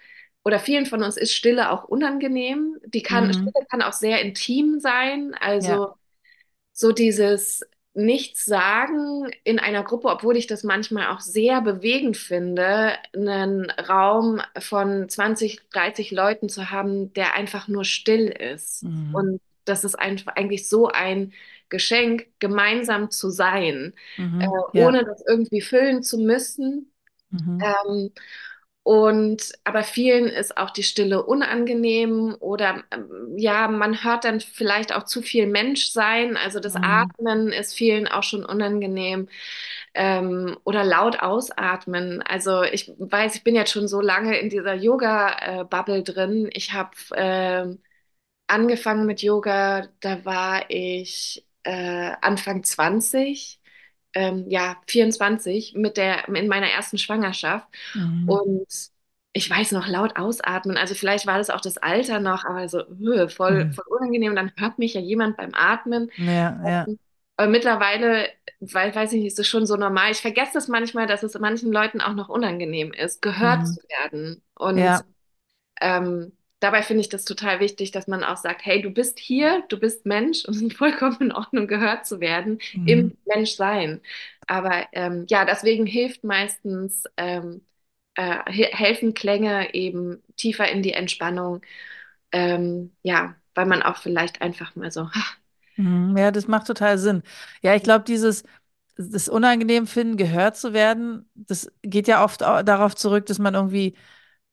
oder 0.44 0.58
vielen 0.60 0.86
von 0.86 1.02
uns 1.02 1.16
ist 1.16 1.32
Stille 1.34 1.70
auch 1.70 1.84
unangenehm. 1.84 2.78
Die 2.86 3.02
kann, 3.02 3.26
Mhm. 3.26 3.32
Stille 3.32 3.66
kann 3.70 3.82
auch 3.82 3.92
sehr 3.92 4.20
intim 4.22 4.80
sein. 4.80 5.34
Ja. 5.58 5.78
Also 5.78 5.94
so 6.72 6.92
dieses 6.92 7.62
Nichts 7.94 8.46
sagen 8.46 9.30
in 9.44 9.58
einer 9.58 9.84
Gruppe, 9.84 10.08
obwohl 10.08 10.36
ich 10.38 10.46
das 10.46 10.64
manchmal 10.64 11.08
auch 11.08 11.20
sehr 11.20 11.60
bewegend 11.60 12.16
finde, 12.16 12.94
einen 13.14 13.70
Raum 13.70 14.40
von 14.60 15.08
20, 15.10 15.60
30 15.70 16.10
Leuten 16.10 16.48
zu 16.48 16.70
haben, 16.70 17.12
der 17.12 17.34
einfach 17.34 17.68
nur 17.68 17.84
still 17.84 18.28
ist. 18.28 18.86
Mhm. 18.86 19.14
Und 19.14 19.40
das 19.66 19.84
ist 19.84 19.94
einfach 19.96 20.36
eigentlich 20.36 20.68
so 20.68 20.88
ein 20.88 21.34
Geschenk, 21.68 22.28
gemeinsam 22.38 23.10
zu 23.10 23.28
sein, 23.30 23.92
äh, 24.38 24.46
Mhm. 24.46 24.50
Ja. 24.72 24.88
ohne 24.88 25.04
das 25.04 25.22
irgendwie 25.26 25.60
füllen 25.60 26.02
zu 26.02 26.18
müssen. 26.18 26.90
Mhm. 27.30 27.82
Ähm, 27.86 28.12
Und 28.84 29.52
aber 29.62 29.84
vielen 29.84 30.26
ist 30.26 30.56
auch 30.58 30.70
die 30.70 30.82
Stille 30.82 31.24
unangenehm 31.24 32.36
oder 32.40 32.82
ähm, 32.92 33.34
ja, 33.38 33.68
man 33.68 34.02
hört 34.04 34.24
dann 34.24 34.40
vielleicht 34.40 34.92
auch 34.92 35.04
zu 35.04 35.22
viel 35.22 35.46
Menschsein. 35.46 36.36
Also 36.36 36.58
das 36.60 36.74
Mhm. 36.74 36.82
Atmen 36.82 37.50
ist 37.52 37.74
vielen 37.74 38.08
auch 38.08 38.24
schon 38.24 38.44
unangenehm 38.44 39.28
ähm, 39.94 40.56
oder 40.64 40.84
laut 40.84 41.20
ausatmen. 41.20 42.22
Also 42.22 42.62
ich 42.64 42.92
weiß, 42.98 43.36
ich 43.36 43.44
bin 43.44 43.54
jetzt 43.54 43.72
schon 43.72 43.88
so 43.88 44.00
lange 44.00 44.38
in 44.38 44.50
dieser 44.50 44.74
Yoga-Bubble 44.74 46.02
drin. 46.02 46.50
Ich 46.52 46.72
habe 46.72 46.90
ähm, 47.16 47.82
angefangen 48.48 49.06
mit 49.06 49.22
Yoga, 49.22 49.88
da 50.00 50.24
war 50.26 50.70
ich 50.70 51.46
äh, 51.64 52.12
Anfang 52.22 52.64
20, 52.64 53.60
ähm, 54.14 54.44
ja, 54.48 54.76
24 54.86 55.74
mit 55.74 55.96
der, 55.96 56.28
in 56.28 56.48
meiner 56.48 56.68
ersten 56.68 56.98
Schwangerschaft. 56.98 57.68
Mhm. 57.94 58.26
Und 58.26 58.66
ich 59.34 59.48
weiß 59.50 59.72
noch, 59.72 59.88
laut 59.88 60.16
ausatmen, 60.16 60.76
also 60.76 60.94
vielleicht 60.94 61.26
war 61.26 61.38
das 61.38 61.50
auch 61.50 61.60
das 61.62 61.78
Alter 61.78 62.20
noch, 62.20 62.44
aber 62.44 62.68
so 62.68 62.80
äh, 62.80 63.28
voll, 63.28 63.66
Mhm. 63.66 63.72
voll 63.72 63.84
unangenehm. 63.88 64.36
Dann 64.36 64.52
hört 64.56 64.78
mich 64.78 64.94
ja 64.94 65.00
jemand 65.00 65.36
beim 65.38 65.54
Atmen. 65.54 66.10
Ja, 66.16 66.60
ja. 66.64 66.92
Aber 67.36 67.48
mittlerweile, 67.48 68.28
weil, 68.60 68.94
weiß 68.94 69.12
ich 69.12 69.18
nicht, 69.22 69.32
ist 69.32 69.38
es 69.38 69.48
schon 69.48 69.66
so 69.66 69.76
normal. 69.76 70.10
Ich 70.12 70.20
vergesse 70.20 70.58
es 70.58 70.68
manchmal, 70.68 71.06
dass 71.06 71.22
es 71.22 71.38
manchen 71.38 71.72
Leuten 71.72 72.00
auch 72.00 72.14
noch 72.14 72.28
unangenehm 72.28 72.92
ist, 72.92 73.22
gehört 73.22 73.66
Mhm. 73.66 73.66
zu 73.66 73.80
werden. 73.88 74.42
Und 74.54 74.78
Ja. 74.78 75.04
ähm, 75.80 76.32
dabei 76.62 76.82
finde 76.82 77.00
ich 77.02 77.08
das 77.08 77.24
total 77.24 77.60
wichtig, 77.60 77.90
dass 77.92 78.06
man 78.08 78.24
auch 78.24 78.36
sagt, 78.36 78.64
hey, 78.64 78.82
du 78.82 78.90
bist 78.90 79.18
hier, 79.18 79.64
du 79.68 79.78
bist 79.78 80.06
Mensch 80.06 80.44
und 80.46 80.54
es 80.56 80.62
ist 80.62 80.74
vollkommen 80.76 81.18
in 81.20 81.32
Ordnung, 81.32 81.66
gehört 81.66 82.06
zu 82.06 82.20
werden 82.20 82.58
Mhm. 82.72 82.82
im 82.84 83.14
Menschsein. 83.26 84.00
Aber 84.46 84.86
ähm, 84.92 85.26
ja, 85.28 85.44
deswegen 85.44 85.86
hilft 85.86 86.24
meistens, 86.24 87.04
ähm, 87.16 87.62
äh, 88.16 88.38
he 88.52 88.64
helfen 88.70 89.14
Klänge 89.14 89.74
eben 89.74 90.22
tiefer 90.36 90.68
in 90.70 90.82
die 90.82 90.92
Entspannung. 90.92 91.62
Ähm, 92.32 92.92
ja, 93.02 93.36
weil 93.54 93.66
man 93.66 93.82
auch 93.82 93.98
vielleicht 93.98 94.42
einfach 94.42 94.76
mal 94.76 94.90
so, 94.92 95.08
Mhm. 95.76 96.16
Ja, 96.16 96.30
das 96.30 96.48
macht 96.48 96.66
total 96.66 96.98
Sinn. 96.98 97.22
Ja, 97.62 97.74
ich 97.74 97.82
glaube, 97.82 98.04
dieses 98.04 98.44
das 98.96 99.28
unangenehm 99.28 99.86
finden, 99.86 100.16
gehört 100.18 100.56
zu 100.56 100.72
werden, 100.74 101.28
das 101.34 101.70
geht 101.82 102.08
ja 102.08 102.22
oft 102.24 102.42
au- 102.44 102.62
darauf 102.62 102.94
zurück, 102.94 103.26
dass 103.26 103.38
man 103.38 103.54
irgendwie 103.54 103.96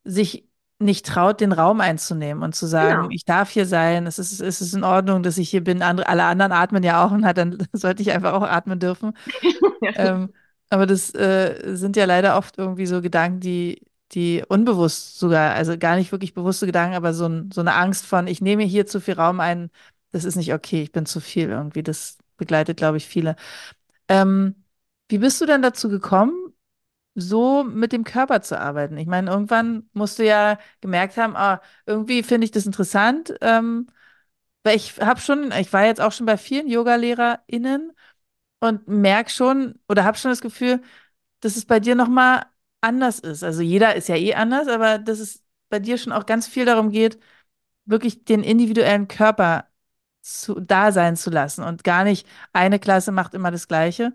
sich 0.06 0.49
nicht 0.80 1.06
traut, 1.06 1.42
den 1.42 1.52
Raum 1.52 1.82
einzunehmen 1.82 2.42
und 2.42 2.56
zu 2.56 2.66
sagen, 2.66 3.02
genau. 3.02 3.10
ich 3.12 3.26
darf 3.26 3.50
hier 3.50 3.66
sein, 3.66 4.08
es 4.08 4.18
ist, 4.18 4.40
es 4.40 4.62
ist 4.62 4.74
in 4.74 4.86
Ordnung, 4.86 5.24
dass 5.24 5.38
ich 5.38 5.50
hier 5.50 5.64
bin. 5.64 5.82
Andere, 5.82 6.08
alle 6.08 6.24
anderen 6.24 6.54
atmen 6.54 6.84
ja 6.84 7.04
auch 7.06 7.12
und 7.12 7.26
hat, 7.26 7.38
dann 7.38 7.58
sollte 7.74 8.02
ich 8.02 8.12
einfach 8.12 8.34
auch 8.34 8.44
atmen 8.44 8.80
dürfen. 8.80 9.14
Ähm, 9.96 10.34
aber 10.70 10.86
das 10.86 11.16
äh, 11.16 11.76
sind 11.76 11.96
ja 11.96 12.04
leider 12.04 12.38
oft 12.38 12.58
irgendwie 12.58 12.86
so 12.86 13.02
Gedanken, 13.02 13.40
die, 13.40 13.82
die 14.12 14.44
unbewusst 14.48 15.18
sogar, 15.18 15.54
also 15.54 15.78
gar 15.78 15.96
nicht 15.96 16.12
wirklich 16.12 16.34
bewusste 16.34 16.66
Gedanken, 16.66 16.96
aber 16.96 17.14
so, 17.14 17.26
ein, 17.28 17.50
so 17.52 17.62
eine 17.62 17.74
Angst 17.76 18.06
von, 18.06 18.28
ich 18.28 18.42
nehme 18.42 18.64
hier 18.64 18.86
zu 18.86 19.00
viel 19.00 19.14
Raum 19.14 19.40
ein, 19.40 19.72
das 20.12 20.26
ist 20.26 20.36
nicht 20.36 20.54
okay, 20.54 20.84
ich 20.84 20.92
bin 20.92 21.06
zu 21.06 21.22
viel 21.22 21.50
irgendwie. 21.50 21.82
Das 21.82 22.18
begleitet, 22.38 22.78
glaube 22.78 22.98
ich, 22.98 23.08
viele. 23.08 23.38
Ähm, 24.10 24.56
wie 25.08 25.20
bist 25.20 25.40
du 25.42 25.46
denn 25.46 25.62
dazu 25.62 25.90
gekommen, 25.90 26.49
so 27.22 27.64
mit 27.64 27.92
dem 27.92 28.04
Körper 28.04 28.42
zu 28.42 28.60
arbeiten? 28.60 28.98
Ich 28.98 29.08
meine, 29.08 29.32
irgendwann 29.32 29.90
musst 29.94 30.20
du 30.20 30.26
ja 30.26 30.60
gemerkt 30.82 31.18
haben, 31.18 31.36
ah, 31.36 31.62
irgendwie 31.86 32.24
finde 32.24 32.46
ich 32.46 32.52
das 32.52 32.66
interessant, 32.66 33.34
ähm, 33.42 33.88
weil 34.64 34.76
ich 34.78 35.00
habe 35.00 35.20
schon, 35.22 35.52
ich 35.54 35.72
war 35.74 35.86
jetzt 35.86 36.02
auch 36.02 36.12
schon 36.12 36.26
bei 36.26 36.38
vielen 36.38 36.68
Yoga-LehrerInnen 36.68 37.94
und 38.60 38.88
merke 38.88 39.30
schon 39.32 39.80
oder 39.90 40.04
habe 40.06 40.18
schon 40.18 40.32
das 40.32 40.42
Gefühl, 40.42 40.82
dass 41.42 41.56
es 41.58 41.66
bei 41.66 41.80
dir 41.80 41.96
nochmal 41.96 42.46
anders 42.82 43.20
ist. 43.20 43.44
Also 43.44 43.62
jeder 43.62 43.96
ist 43.96 44.10
ja 44.10 44.16
eh 44.16 44.36
anders, 44.36 44.68
aber 44.68 45.00
dass 45.00 45.20
es 45.20 45.44
bei 45.70 45.80
dir 45.80 45.98
schon 45.98 46.14
auch 46.14 46.26
ganz 46.26 46.48
viel 46.48 46.66
darum 46.66 46.92
geht, 46.92 47.20
wirklich 47.86 48.26
den 48.26 48.44
individuellen 48.44 49.08
Körper 49.08 49.68
zu, 50.22 50.60
da 50.60 50.92
sein 50.92 51.16
zu 51.18 51.30
lassen 51.32 51.64
und 51.64 51.84
gar 51.84 52.04
nicht 52.04 52.28
eine 52.54 52.80
Klasse 52.80 53.12
macht 53.12 53.34
immer 53.34 53.52
das 53.52 53.68
Gleiche. 53.68 54.14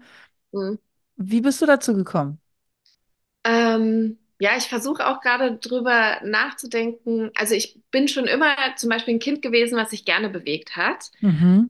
Mhm. 0.52 0.78
Wie 1.16 1.40
bist 1.40 1.61
du 1.62 1.66
dazu 1.66 1.94
gekommen? 1.94 2.40
Ähm, 3.44 4.18
ja, 4.40 4.56
ich 4.56 4.64
versuche 4.68 5.06
auch 5.06 5.20
gerade 5.20 5.56
drüber 5.58 6.20
nachzudenken. 6.24 7.30
Also 7.36 7.54
ich 7.54 7.80
bin 7.90 8.08
schon 8.08 8.26
immer 8.26 8.56
zum 8.76 8.90
Beispiel 8.90 9.14
ein 9.14 9.18
Kind 9.20 9.42
gewesen, 9.42 9.76
was 9.78 9.90
sich 9.90 10.04
gerne 10.04 10.28
bewegt 10.28 10.76
hat, 10.76 11.10
Mhm. 11.22 11.68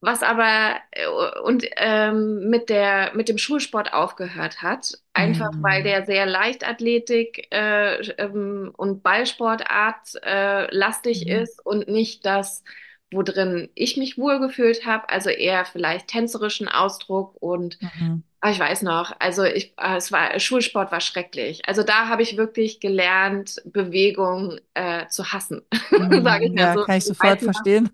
was 0.00 0.22
aber 0.22 0.76
äh, 0.92 1.06
und 1.44 1.64
ähm, 1.76 2.48
mit 2.50 2.68
der 2.68 3.12
mit 3.14 3.28
dem 3.28 3.38
Schulsport 3.38 3.92
aufgehört 3.92 4.62
hat, 4.62 4.98
einfach 5.14 5.50
weil 5.62 5.82
Mhm. 5.82 5.84
der 5.84 6.04
sehr 6.04 6.26
Leichtathletik 6.26 7.48
äh, 7.52 7.96
ähm, 8.18 8.72
und 8.76 9.02
Ballsportart 9.02 10.10
äh, 10.22 10.74
lastig 10.74 11.26
Mhm. 11.26 11.28
ist 11.28 11.64
und 11.64 11.88
nicht 11.88 12.24
das, 12.26 12.62
wo 13.12 13.22
drin 13.22 13.68
ich 13.74 13.96
mich 13.96 14.18
wohlgefühlt 14.18 14.84
habe, 14.86 15.08
also 15.08 15.30
eher 15.30 15.64
vielleicht 15.64 16.08
tänzerischen 16.08 16.68
Ausdruck 16.68 17.36
und 17.40 17.78
Mhm. 17.80 18.22
Ah, 18.40 18.50
ich 18.52 18.60
weiß 18.60 18.82
noch, 18.82 19.12
also 19.18 19.44
ich, 19.44 19.72
äh, 19.78 19.96
es 19.96 20.12
war, 20.12 20.38
Schulsport 20.38 20.92
war 20.92 21.00
schrecklich. 21.00 21.66
Also 21.68 21.82
da 21.82 22.08
habe 22.08 22.22
ich 22.22 22.36
wirklich 22.36 22.80
gelernt, 22.80 23.56
Bewegung 23.64 24.58
äh, 24.74 25.08
zu 25.08 25.32
hassen, 25.32 25.62
sage 26.22 26.46
ich 26.46 26.52
Mhm. 26.52 26.54
mal 26.54 26.68
Ja, 26.68 26.72
so. 26.72 26.86
kann 26.86 26.98
ich 26.98 27.06
sofort 27.06 27.42
verstehen. 27.42 27.90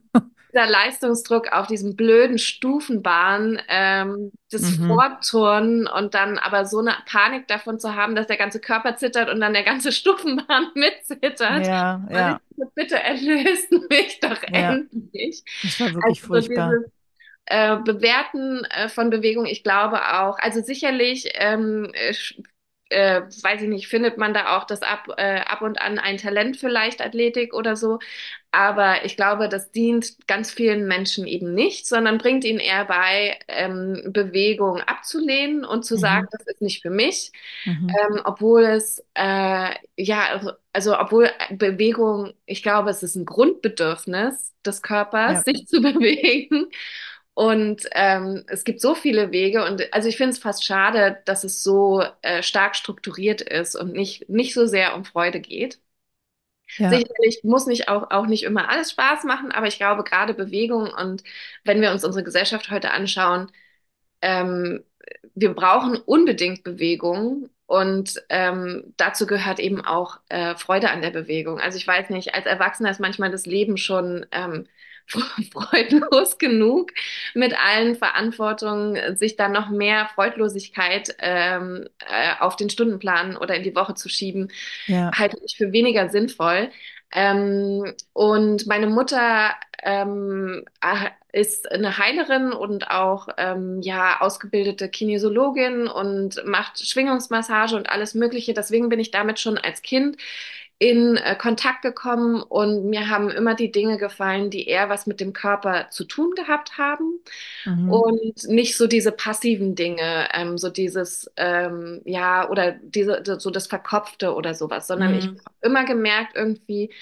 Dieser 0.52 0.66
Leistungsdruck 0.66 1.52
auf 1.52 1.66
diesen 1.66 1.96
blöden 1.96 2.38
Stufenbahnen, 2.38 3.60
ähm, 3.68 4.32
das 4.50 4.68
Mhm. 4.68 4.82
Vorturnen 4.86 5.86
und 5.86 6.14
dann 6.14 6.38
aber 6.38 6.66
so 6.66 6.78
eine 6.80 6.94
Panik 7.06 7.48
davon 7.48 7.78
zu 7.80 7.94
haben, 7.94 8.14
dass 8.14 8.26
der 8.26 8.36
ganze 8.36 8.60
Körper 8.60 8.96
zittert 8.96 9.30
und 9.30 9.40
dann 9.40 9.54
der 9.54 9.64
ganze 9.64 9.92
Stufenbahn 9.92 10.68
mitzittert. 10.74 11.68
Ja, 11.68 12.04
ja, 12.10 12.40
so, 12.56 12.70
bitte 12.74 12.96
erlöst 13.02 13.70
mich 13.90 14.20
doch 14.20 14.42
ja. 14.46 14.80
endlich. 14.82 15.42
Das 15.62 15.80
war 15.80 15.92
Also 16.00 16.16
wirklich 16.16 16.22
so 16.22 16.26
furchtbar. 16.26 16.48
dieses 16.48 16.90
äh, 17.46 17.76
Bewerten 17.78 18.64
äh, 18.66 18.88
von 18.88 19.10
Bewegung, 19.10 19.46
ich 19.46 19.62
glaube 19.64 20.00
auch, 20.20 20.38
also 20.38 20.62
sicherlich, 20.62 21.30
ähm, 21.34 21.92
äh, 22.92 23.22
weiß 23.42 23.62
ich 23.62 23.68
nicht, 23.68 23.88
findet 23.88 24.18
man 24.18 24.34
da 24.34 24.56
auch 24.58 24.64
das 24.64 24.82
ab, 24.82 25.08
äh, 25.16 25.40
ab 25.40 25.62
und 25.62 25.80
an 25.80 25.98
ein 25.98 26.18
Talent 26.18 26.56
für 26.58 26.68
Leichtathletik 26.68 27.54
oder 27.54 27.76
so. 27.76 27.98
Aber 28.52 29.04
ich 29.06 29.16
glaube, 29.16 29.48
das 29.48 29.72
dient 29.72 30.26
ganz 30.28 30.50
vielen 30.52 30.86
Menschen 30.86 31.26
eben 31.26 31.54
nicht, 31.54 31.86
sondern 31.86 32.18
bringt 32.18 32.44
ihnen 32.44 32.60
eher 32.60 32.84
bei, 32.84 33.38
ähm, 33.48 34.10
Bewegung 34.12 34.80
abzulehnen 34.82 35.64
und 35.64 35.84
zu 35.84 35.96
sagen, 35.96 36.26
Mhm. 36.26 36.30
das 36.32 36.46
ist 36.46 36.62
nicht 36.62 36.82
für 36.82 36.90
mich. 36.90 37.32
Mhm. 37.64 38.02
Ähm, 38.10 38.20
obwohl 38.24 38.62
es, 38.64 39.04
äh, 39.14 39.74
ja, 39.96 40.26
also, 40.30 40.52
also 40.72 40.98
obwohl 40.98 41.30
Bewegung, 41.50 42.32
ich 42.46 42.62
glaube, 42.62 42.90
es 42.90 43.02
ist 43.02 43.16
ein 43.16 43.26
Grundbedürfnis 43.26 44.54
des 44.64 44.82
Körpers, 44.82 45.42
Ja, 45.42 45.44
sich 45.44 45.66
zu 45.66 45.80
bewegen. 45.82 46.68
Und 47.34 47.88
ähm, 47.92 48.44
es 48.48 48.64
gibt 48.64 48.80
so 48.80 48.94
viele 48.94 49.32
Wege 49.32 49.64
und 49.64 49.92
also 49.94 50.08
ich 50.08 50.18
finde 50.18 50.32
es 50.32 50.38
fast 50.38 50.64
schade, 50.64 51.18
dass 51.24 51.44
es 51.44 51.62
so 51.62 52.02
äh, 52.22 52.42
stark 52.42 52.76
strukturiert 52.76 53.40
ist 53.40 53.74
und 53.74 53.92
nicht, 53.92 54.28
nicht 54.28 54.52
so 54.54 54.66
sehr 54.66 54.94
um 54.94 55.04
Freude 55.06 55.40
geht. 55.40 55.80
ja, 56.78 57.02
Sicherlich 57.16 57.40
muss 57.44 57.66
nicht 57.66 57.88
auch, 57.88 58.10
auch 58.10 58.26
nicht 58.26 58.42
immer 58.42 58.68
alles 58.68 58.90
Spaß 58.90 59.24
machen, 59.24 59.52
aber 59.52 59.66
ich 59.68 59.76
glaube 59.78 60.02
gerade 60.04 60.34
Bewegung 60.34 60.90
und 60.92 61.22
wenn 61.64 61.80
wir 61.80 61.92
uns 61.92 62.04
unsere 62.04 62.24
Gesellschaft 62.24 62.70
heute 62.70 62.90
anschauen, 62.90 63.50
ähm, 64.22 64.84
wir 65.34 65.54
brauchen 65.54 65.96
unbedingt 65.98 66.64
Bewegung 66.64 67.50
und 67.66 68.22
ähm, 68.30 68.94
dazu 68.98 69.26
gehört 69.26 69.60
eben 69.60 69.84
auch 69.84 70.20
äh, 70.28 70.56
Freude 70.56 70.90
an 70.90 71.02
der 71.02 71.10
Bewegung. 71.10 71.60
Also 71.60 71.78
ich 71.78 71.86
weiß 71.86 72.10
nicht, 72.10 72.34
als 72.34 72.46
Erwachsener 72.46 72.90
ist 72.90 73.00
manchmal 73.00 73.30
das 73.30 73.46
Leben 73.46 73.76
schon 73.78 74.26
ähm, 74.32 74.66
freudlos 75.52 76.38
genug 76.38 76.92
mit 77.34 77.54
allen 77.58 77.96
Verantwortungen, 77.96 79.16
sich 79.16 79.36
dann 79.36 79.52
noch 79.52 79.70
mehr 79.70 80.08
Freudlosigkeit 80.14 81.14
ähm, 81.18 81.88
äh, 82.00 82.40
auf 82.40 82.56
den 82.56 82.70
Stundenplan 82.70 83.36
oder 83.36 83.54
in 83.54 83.62
die 83.62 83.74
Woche 83.74 83.94
zu 83.94 84.08
schieben, 84.08 84.50
ja. 84.86 85.10
halte 85.16 85.36
ich 85.44 85.56
für 85.56 85.72
weniger 85.72 86.08
sinnvoll. 86.08 86.70
Ähm, 87.14 87.92
und 88.14 88.66
meine 88.66 88.86
Mutter 88.86 89.50
ähm, 89.82 90.64
äh, 90.80 91.10
ist 91.38 91.70
eine 91.70 91.98
Heilerin 91.98 92.52
und 92.52 92.90
auch 92.90 93.28
ähm, 93.36 93.80
ja 93.82 94.20
ausgebildete 94.20 94.88
Kinesiologin 94.88 95.88
und 95.88 96.42
macht 96.46 96.86
Schwingungsmassage 96.86 97.76
und 97.76 97.88
alles 97.88 98.14
Mögliche. 98.14 98.54
Deswegen 98.54 98.88
bin 98.88 99.00
ich 99.00 99.10
damit 99.10 99.40
schon 99.40 99.58
als 99.58 99.82
Kind 99.82 100.16
in 100.82 101.16
äh, 101.16 101.36
Kontakt 101.36 101.82
gekommen 101.82 102.42
und 102.42 102.86
mir 102.90 103.08
haben 103.08 103.30
immer 103.30 103.54
die 103.54 103.70
Dinge 103.72 103.98
gefallen, 103.98 104.50
die 104.50 104.66
eher 104.68 104.88
was 104.88 105.06
mit 105.06 105.20
dem 105.20 105.32
Körper 105.32 105.88
zu 105.90 106.04
tun 106.04 106.32
gehabt 106.34 106.76
haben 106.78 107.20
Mhm. 107.66 108.12
und 108.14 108.44
nicht 108.48 108.76
so 108.76 108.86
diese 108.88 109.12
passiven 109.12 109.74
Dinge, 109.76 110.28
ähm, 110.34 110.58
so 110.58 110.70
dieses 110.70 111.30
ähm, 111.36 112.00
ja 112.04 112.48
oder 112.50 112.72
diese 112.72 113.22
so 113.38 113.50
das 113.50 113.66
Verkopfte 113.68 114.34
oder 114.34 114.54
sowas, 114.54 114.86
sondern 114.88 115.14
ich 115.14 115.26
Mhm. 115.26 115.42
habe 115.46 115.56
immer 115.62 115.84
gemerkt 115.84 116.34
irgendwie 116.36 116.92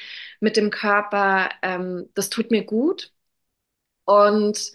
mit 0.41 0.57
dem 0.57 0.71
Körper, 0.71 1.49
ähm, 1.63 2.09
das 2.15 2.29
tut 2.31 2.51
mir 2.51 2.65
gut 2.65 3.13
und 4.05 4.73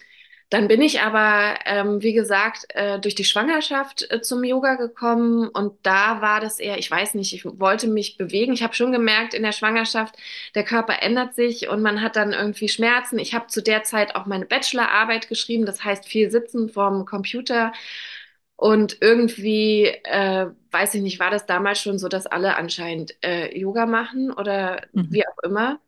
Dann 0.52 0.68
bin 0.68 0.82
ich 0.82 1.02
aber, 1.02 1.56
ähm, 1.66 2.02
wie 2.04 2.14
gesagt, 2.14 2.66
äh, 2.70 3.00
durch 3.00 3.16
die 3.16 3.24
Schwangerschaft 3.26 4.10
äh, 4.12 4.22
zum 4.22 4.44
Yoga 4.44 4.76
gekommen 4.76 5.48
und 5.50 5.74
da 5.84 6.22
war 6.22 6.40
das 6.40 6.60
eher, 6.60 6.78
ich 6.78 6.90
weiß 6.90 7.16
nicht, 7.16 7.34
ich 7.34 7.44
wollte 7.46 7.88
mich 7.88 8.18
bewegen. 8.18 8.54
Ich 8.54 8.62
habe 8.64 8.74
schon 8.76 8.92
gemerkt 8.92 9.34
in 9.34 9.42
der 9.44 9.52
Schwangerschaft, 9.54 10.16
der 10.54 10.64
Körper 10.64 11.02
ändert 11.02 11.34
sich 11.36 11.68
und 11.68 11.82
man 11.82 12.02
hat 12.02 12.16
dann 12.16 12.32
irgendwie 12.32 12.70
Schmerzen. 12.70 13.18
Ich 13.20 13.34
habe 13.34 13.48
zu 13.48 13.62
der 13.64 13.84
Zeit 13.84 14.16
auch 14.16 14.28
meine 14.28 14.46
Bachelorarbeit 14.46 15.28
geschrieben, 15.30 15.66
das 15.66 15.84
heißt 15.84 16.06
viel 16.08 16.30
sitzen 16.32 16.70
vorm 16.70 17.06
Computer 17.06 17.74
und 18.58 18.98
irgendwie, 19.02 19.86
äh, 20.04 20.48
weiß 20.72 20.94
ich 20.96 21.02
nicht, 21.02 21.20
war 21.20 21.32
das 21.32 21.46
damals 21.46 21.82
schon 21.82 22.00
so, 22.00 22.08
dass 22.08 22.26
alle 22.28 22.56
anscheinend 22.56 23.16
äh, 23.24 23.58
Yoga 23.58 23.86
machen 23.86 24.32
oder 24.32 24.82
Mhm. 24.94 25.06
wie 25.10 25.28
auch 25.28 25.38
immer. 25.44 25.80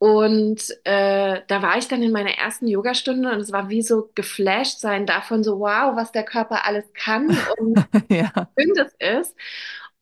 Und 0.00 0.62
äh, 0.84 1.42
da 1.46 1.60
war 1.62 1.76
ich 1.76 1.86
dann 1.88 2.02
in 2.02 2.10
meiner 2.10 2.30
ersten 2.38 2.66
Yogastunde 2.66 3.30
und 3.32 3.40
es 3.40 3.52
war 3.52 3.68
wie 3.68 3.82
so 3.82 4.10
geflasht 4.14 4.80
sein 4.80 5.04
davon, 5.04 5.44
so 5.44 5.58
wow, 5.60 5.94
was 5.94 6.10
der 6.10 6.24
Körper 6.24 6.64
alles 6.64 6.86
kann 6.94 7.36
und 7.58 7.84
Ja. 8.10 8.32
schön 8.58 8.72
das 8.76 8.94
ist. 8.98 9.36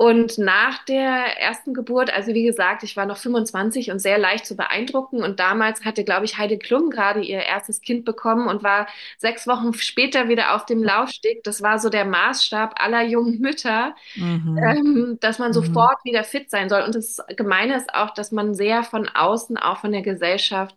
Und 0.01 0.39
nach 0.39 0.85
der 0.85 1.41
ersten 1.41 1.75
Geburt, 1.75 2.11
also 2.13 2.33
wie 2.33 2.45
gesagt, 2.45 2.85
ich 2.85 2.97
war 2.97 3.05
noch 3.05 3.17
25 3.17 3.91
und 3.91 3.99
sehr 3.99 4.17
leicht 4.17 4.47
zu 4.47 4.57
beeindrucken. 4.57 5.25
Und 5.25 5.41
damals 5.41 5.85
hatte, 5.85 6.05
glaube 6.05 6.25
ich, 6.25 6.39
Heidi 6.39 6.57
Klum 6.59 6.91
gerade 6.91 7.21
ihr 7.21 7.41
erstes 7.43 7.81
Kind 7.81 8.05
bekommen 8.05 8.47
und 8.47 8.63
war 8.63 8.87
sechs 9.19 9.49
Wochen 9.49 9.75
später 9.75 10.29
wieder 10.29 10.55
auf 10.55 10.67
dem 10.67 10.85
Laufsteg. 10.85 11.43
Das 11.43 11.63
war 11.63 11.81
so 11.81 11.91
der 11.91 12.05
Maßstab 12.05 12.81
aller 12.81 13.03
jungen 13.03 13.41
Mütter, 13.41 13.97
Mhm. 14.17 14.57
ähm, 14.57 15.19
dass 15.21 15.39
man 15.41 15.51
Mhm. 15.51 15.55
sofort 15.55 15.99
wieder 16.05 16.25
fit 16.25 16.51
sein 16.51 16.69
soll. 16.69 16.83
Und 16.83 16.95
das 16.95 17.19
Gemeine 17.37 17.77
ist 17.77 17.93
auch, 17.95 18.11
dass 18.15 18.33
man 18.33 18.55
sehr 18.55 18.85
von 18.85 19.09
außen, 19.09 19.57
auch 19.59 19.79
von 19.79 19.93
der 19.93 20.03
Gesellschaft, 20.03 20.77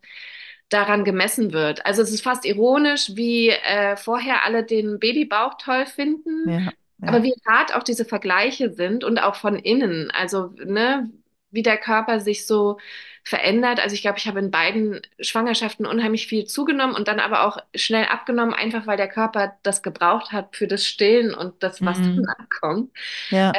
daran 0.69 1.03
gemessen 1.03 1.51
wird. 1.53 1.85
Also 1.85 2.01
es 2.01 2.11
ist 2.11 2.23
fast 2.23 2.45
ironisch, 2.45 3.11
wie 3.15 3.49
äh, 3.49 3.97
vorher 3.97 4.45
alle 4.45 4.63
den 4.63 4.99
Babybauch 4.99 5.55
toll 5.57 5.85
finden, 5.85 6.49
Ja. 6.49 6.71
Aber 7.05 7.24
wie 7.24 7.34
hart 7.48 7.74
auch 7.75 7.84
diese 7.84 8.05
Vergleiche 8.05 8.74
sind 8.74 9.03
und 9.03 9.20
auch 9.20 9.36
von 9.36 9.55
innen. 9.58 10.12
Also 10.12 10.53
ne, 10.58 11.10
wie 11.51 11.63
der 11.63 11.77
Körper 11.77 12.20
sich 12.20 12.48
so 12.48 12.77
verändert. 13.24 13.79
Also 13.79 13.93
ich 13.93 14.01
glaube, 14.01 14.17
ich 14.20 14.27
habe 14.27 14.39
in 14.39 14.51
beiden 14.51 15.01
Schwangerschaften 15.20 15.86
unheimlich 15.86 16.27
viel 16.27 16.46
zugenommen 16.46 16.96
und 16.96 17.08
dann 17.08 17.20
aber 17.20 17.43
auch 17.46 17.58
schnell 17.75 18.05
abgenommen, 18.05 18.53
einfach 18.53 18.88
weil 18.88 18.98
der 18.98 19.10
Körper 19.10 19.53
das 19.63 19.84
gebraucht 19.84 20.31
hat 20.31 20.55
für 20.55 20.67
das 20.67 20.86
Stillen 20.86 21.34
und 21.34 21.62
das, 21.63 21.84
was 21.86 21.98
Mhm. 21.98 22.15
danach 22.15 22.50
kommt. 22.50 22.91
Ja. 23.29 23.53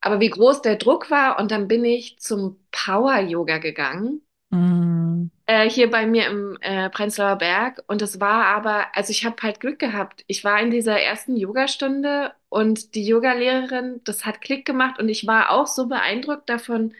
Aber 0.00 0.20
wie 0.20 0.30
groß 0.30 0.62
der 0.62 0.76
Druck 0.76 1.10
war 1.10 1.38
und 1.38 1.50
dann 1.50 1.68
bin 1.68 1.84
ich 1.84 2.18
zum 2.18 2.58
Power-Yoga 2.72 3.58
gegangen, 3.58 4.22
Mhm. 4.52 5.30
äh, 5.46 5.68
hier 5.68 5.90
bei 5.90 6.06
mir 6.06 6.26
im 6.28 6.58
äh, 6.60 6.90
Prenzlauer 6.90 7.36
Berg. 7.36 7.82
Und 7.88 8.02
es 8.02 8.20
war 8.20 8.46
aber, 8.46 8.94
also 8.96 9.10
ich 9.10 9.24
habe 9.24 9.36
halt 9.42 9.60
Glück 9.60 9.78
gehabt. 9.78 10.24
Ich 10.26 10.44
war 10.44 10.60
in 10.60 10.70
dieser 10.70 11.00
ersten 11.00 11.36
Yogastunde 11.36 12.34
und 12.48 12.94
die 12.94 13.06
Yogalehrerin, 13.06 14.02
das 14.04 14.24
hat 14.26 14.40
Klick 14.42 14.66
gemacht 14.66 15.00
und 15.00 15.08
ich 15.08 15.26
war 15.26 15.50
auch 15.50 15.66
so 15.66 15.88
beeindruckt 15.88 16.48
davon, 16.48 16.94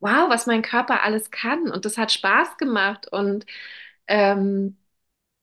wow, 0.00 0.28
was 0.30 0.46
mein 0.46 0.62
Körper 0.62 1.02
alles 1.02 1.30
kann. 1.30 1.70
Und 1.70 1.84
das 1.84 1.98
hat 1.98 2.12
Spaß 2.12 2.56
gemacht. 2.58 3.08
Und 3.12 3.46
ähm, 4.08 4.78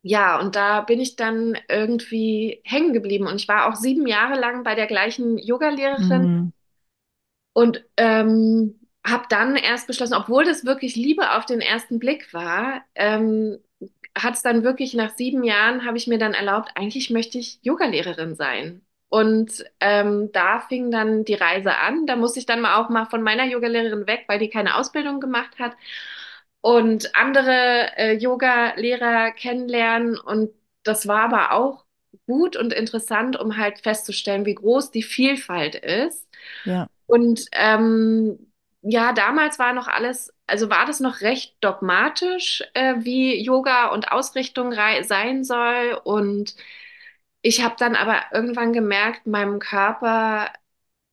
ja, 0.03 0.39
und 0.39 0.56
da 0.56 0.82
bin 0.82 1.00
ich 1.00 1.15
dann 1.15 1.58
irgendwie 1.70 2.62
hängen 2.65 2.94
geblieben. 2.94 3.27
Und 3.27 3.36
ich 3.38 3.48
war 3.48 3.68
auch 3.70 3.75
sieben 3.75 4.08
Jahre 4.08 4.39
lang 4.39 4.63
bei 4.63 4.75
der 4.75 4.88
gleichen 4.88 5.38
Yogalehrerin 5.39 6.46
Mhm. 6.46 6.53
Und 7.53 7.86
ähm, 7.98 8.81
habe 9.05 9.25
dann 9.29 9.55
erst 9.55 9.88
beschlossen, 9.88 10.13
obwohl 10.13 10.46
das 10.46 10.65
wirklich 10.65 10.96
Liebe 10.96 11.31
auf 11.36 11.46
den 11.46 11.62
ersten 11.62 12.00
Blick 12.00 12.34
war, 12.34 12.84
ähm, 12.96 13.60
hat 14.17 14.36
es 14.36 14.41
dann 14.41 14.63
wirklich 14.63 14.93
nach 14.93 15.12
sieben 15.15 15.43
Jahren, 15.43 15.86
habe 15.86 15.98
ich 15.98 16.08
mir 16.08 16.17
dann 16.17 16.34
erlaubt, 16.34 16.72
eigentlich 16.75 17.10
möchte 17.10 17.38
ich 17.38 17.60
Yogalehrerin 17.63 18.36
sein. 18.36 18.81
Und 19.10 19.65
ähm, 19.81 20.31
da 20.31 20.62
fing 20.62 20.89
dann 20.89 21.25
die 21.25 21.34
Reise 21.34 21.77
an. 21.77 22.05
Da 22.05 22.15
musste 22.15 22.39
ich 22.39 22.46
dann 22.46 22.62
mal 22.62 22.75
auch 22.75 22.89
mal 22.89 23.05
von 23.05 23.22
meiner 23.22 23.46
Yogalehrerin 23.46 24.08
weg, 24.08 24.24
weil 24.27 24.39
die 24.39 24.50
keine 24.50 24.77
Ausbildung 24.77 25.20
gemacht 25.20 25.60
hat 25.60 25.75
und 26.62 27.15
andere 27.15 27.98
äh, 27.98 28.13
Yoga-Lehrer 28.13 29.31
kennenlernen. 29.31 30.17
Und 30.17 30.51
das 30.84 31.08
war 31.08 31.24
aber 31.24 31.51
auch 31.51 31.86
gut 32.27 32.55
und 32.55 32.72
interessant, 32.72 33.37
um 33.37 33.57
halt 33.57 33.79
festzustellen, 33.79 34.46
wie 34.46 34.55
groß 34.55 34.92
die 34.92 35.03
Vielfalt 35.03 35.75
ist. 35.75 36.27
Ja. 36.64 36.87
Und 37.07 37.46
ähm, 37.51 38.50
ja, 38.81 39.13
damals 39.13 39.59
war 39.59 39.74
noch 39.74 39.87
alles, 39.87 40.33
also 40.48 40.70
war 40.70 40.85
das 40.85 41.00
noch 41.00 41.22
recht 41.22 41.55
dogmatisch, 41.61 42.63
äh, 42.74 42.96
wie 43.00 43.41
Yoga 43.44 43.87
und 43.89 44.11
Ausrichtung 44.11 44.74
sein 45.03 45.44
soll. 45.44 46.00
Und 46.03 46.55
ich 47.41 47.63
habe 47.63 47.75
dann 47.79 47.96
aber 47.96 48.24
irgendwann 48.33 48.74
gemerkt, 48.74 49.27
meinem 49.27 49.59
Körper, 49.59 50.51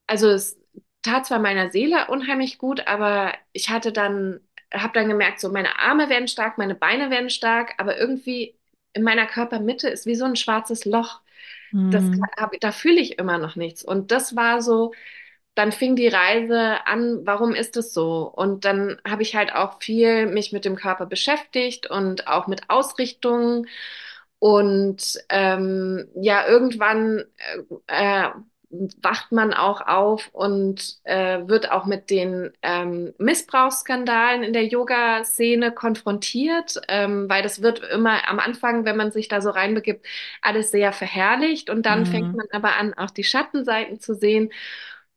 also 0.07 0.29
es 0.31 0.59
tat 1.03 1.27
zwar 1.27 1.39
meiner 1.41 1.71
Seele 1.71 2.09
unheimlich 2.09 2.59
gut, 2.59 2.87
aber 2.89 3.35
ich 3.53 3.71
hatte 3.71 3.93
dann, 3.93 4.41
habe 4.75 4.93
dann 4.95 5.09
gemerkt, 5.09 5.41
so 5.41 5.51
meine 5.53 5.79
Arme 5.81 6.09
werden 6.11 6.29
stark, 6.29 6.59
meine 6.59 6.75
Beine 6.75 7.11
werden 7.11 7.31
stark, 7.31 7.75
aber 7.79 7.99
irgendwie 7.99 8.57
in 8.95 9.03
meiner 9.05 9.27
Körpermitte 9.27 9.89
ist 9.89 10.07
wie 10.07 10.15
so 10.17 10.25
ein 10.27 10.37
schwarzes 10.37 10.85
Loch. 10.85 11.21
Das 11.91 12.11
Mhm. 12.13 12.29
da 12.61 12.73
fühle 12.73 13.01
ich 13.01 13.19
immer 13.19 13.39
noch 13.39 13.57
nichts. 13.57 13.83
Und 13.85 14.11
das 14.11 14.37
war 14.37 14.61
so, 14.63 14.93
dann 15.59 15.73
fing 15.73 15.97
die 15.97 16.09
Reise 16.09 16.87
an, 16.87 17.27
warum 17.27 17.55
ist 17.55 17.77
es 17.77 17.93
so? 17.95 18.23
Und 18.35 18.65
dann 18.65 19.01
habe 19.09 19.23
ich 19.23 19.37
halt 19.37 19.53
auch 19.55 19.83
viel 19.83 20.27
mich 20.27 20.53
mit 20.53 20.65
dem 20.65 20.77
Körper 20.77 21.07
beschäftigt 21.07 21.91
und 21.91 22.29
auch 22.29 22.47
mit 22.49 22.71
Ausrichtungen. 22.71 23.67
Und 24.41 25.19
ähm, 25.31 26.09
ja, 26.15 26.47
irgendwann 26.47 27.25
äh, 27.89 28.25
äh, 28.25 28.31
wacht 29.03 29.33
man 29.33 29.55
auch 29.55 29.81
auf 29.81 30.29
und 30.33 30.99
äh, 31.05 31.41
wird 31.49 31.71
auch 31.71 31.87
mit 31.87 32.11
den 32.11 32.53
ähm, 32.63 33.15
Missbrauchsskandalen 33.19 34.43
in 34.43 34.53
der 34.53 34.67
Yoga-Szene 34.67 35.73
konfrontiert, 35.73 36.79
ähm, 36.89 37.29
weil 37.31 37.43
das 37.43 37.63
wird 37.63 37.81
immer 37.81 38.29
am 38.29 38.39
Anfang, 38.39 38.85
wenn 38.85 38.97
man 38.99 39.11
sich 39.11 39.29
da 39.29 39.41
so 39.41 39.49
reinbegibt, 39.51 40.07
alles 40.43 40.71
sehr 40.71 40.93
verherrlicht 40.93 41.71
und 41.71 41.87
dann 41.87 42.05
fängt 42.05 42.29
Mhm. 42.29 42.35
man 42.35 42.47
aber 42.53 42.77
an, 42.77 42.93
auch 42.95 43.11
die 43.11 43.25
Schattenseiten 43.25 44.01
zu 44.01 44.15
sehen. 44.15 44.51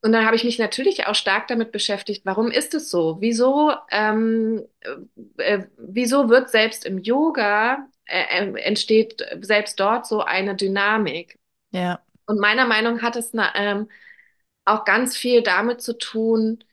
Und 0.01 0.13
dann 0.13 0.25
habe 0.25 0.35
ich 0.35 0.43
mich 0.43 0.57
natürlich 0.57 1.05
auch 1.05 1.15
stark 1.15 1.47
damit 1.47 1.71
beschäftigt, 1.71 2.25
warum 2.25 2.49
ist 2.49 2.73
es 2.73 2.89
so? 2.89 3.17
Wieso, 3.19 3.71
ähm, 3.91 4.63
äh, 5.37 5.55
äh, 5.55 5.67
wieso 5.77 6.29
wird 6.29 6.49
selbst 6.49 6.85
im 6.85 6.97
Yoga, 6.97 7.87
äh, 8.05 8.23
äh, 8.39 8.59
entsteht 8.61 9.23
selbst 9.41 9.79
dort 9.79 10.07
so 10.07 10.21
eine 10.21 10.55
Dynamik? 10.55 11.37
Ja. 11.71 12.01
Und 12.25 12.39
meiner 12.39 12.65
Meinung 12.65 12.95
nach 12.95 13.03
hat 13.03 13.15
es 13.15 13.33
na, 13.33 13.53
ähm, 13.55 13.89
auch 14.65 14.85
ganz 14.85 15.15
viel 15.15 15.43
damit 15.43 15.81
zu 15.81 15.97
tun, 15.97 16.63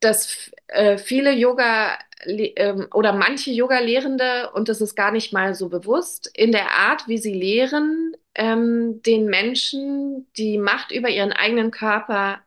dass 0.00 0.50
äh, 0.68 0.98
viele 0.98 1.32
Yoga 1.32 1.98
ähm, 2.26 2.88
oder 2.92 3.12
manche 3.12 3.50
Yoga-Lehrende, 3.50 4.50
und 4.52 4.68
das 4.68 4.80
ist 4.80 4.94
gar 4.94 5.10
nicht 5.10 5.32
mal 5.32 5.54
so 5.54 5.68
bewusst, 5.68 6.30
in 6.34 6.52
der 6.52 6.70
Art, 6.72 7.08
wie 7.08 7.18
sie 7.18 7.34
lehren, 7.34 8.14
ähm, 8.34 9.02
den 9.02 9.26
Menschen 9.26 10.28
die 10.36 10.58
Macht 10.58 10.92
über 10.92 11.08
ihren 11.10 11.32
eigenen 11.32 11.70
Körper 11.70 12.40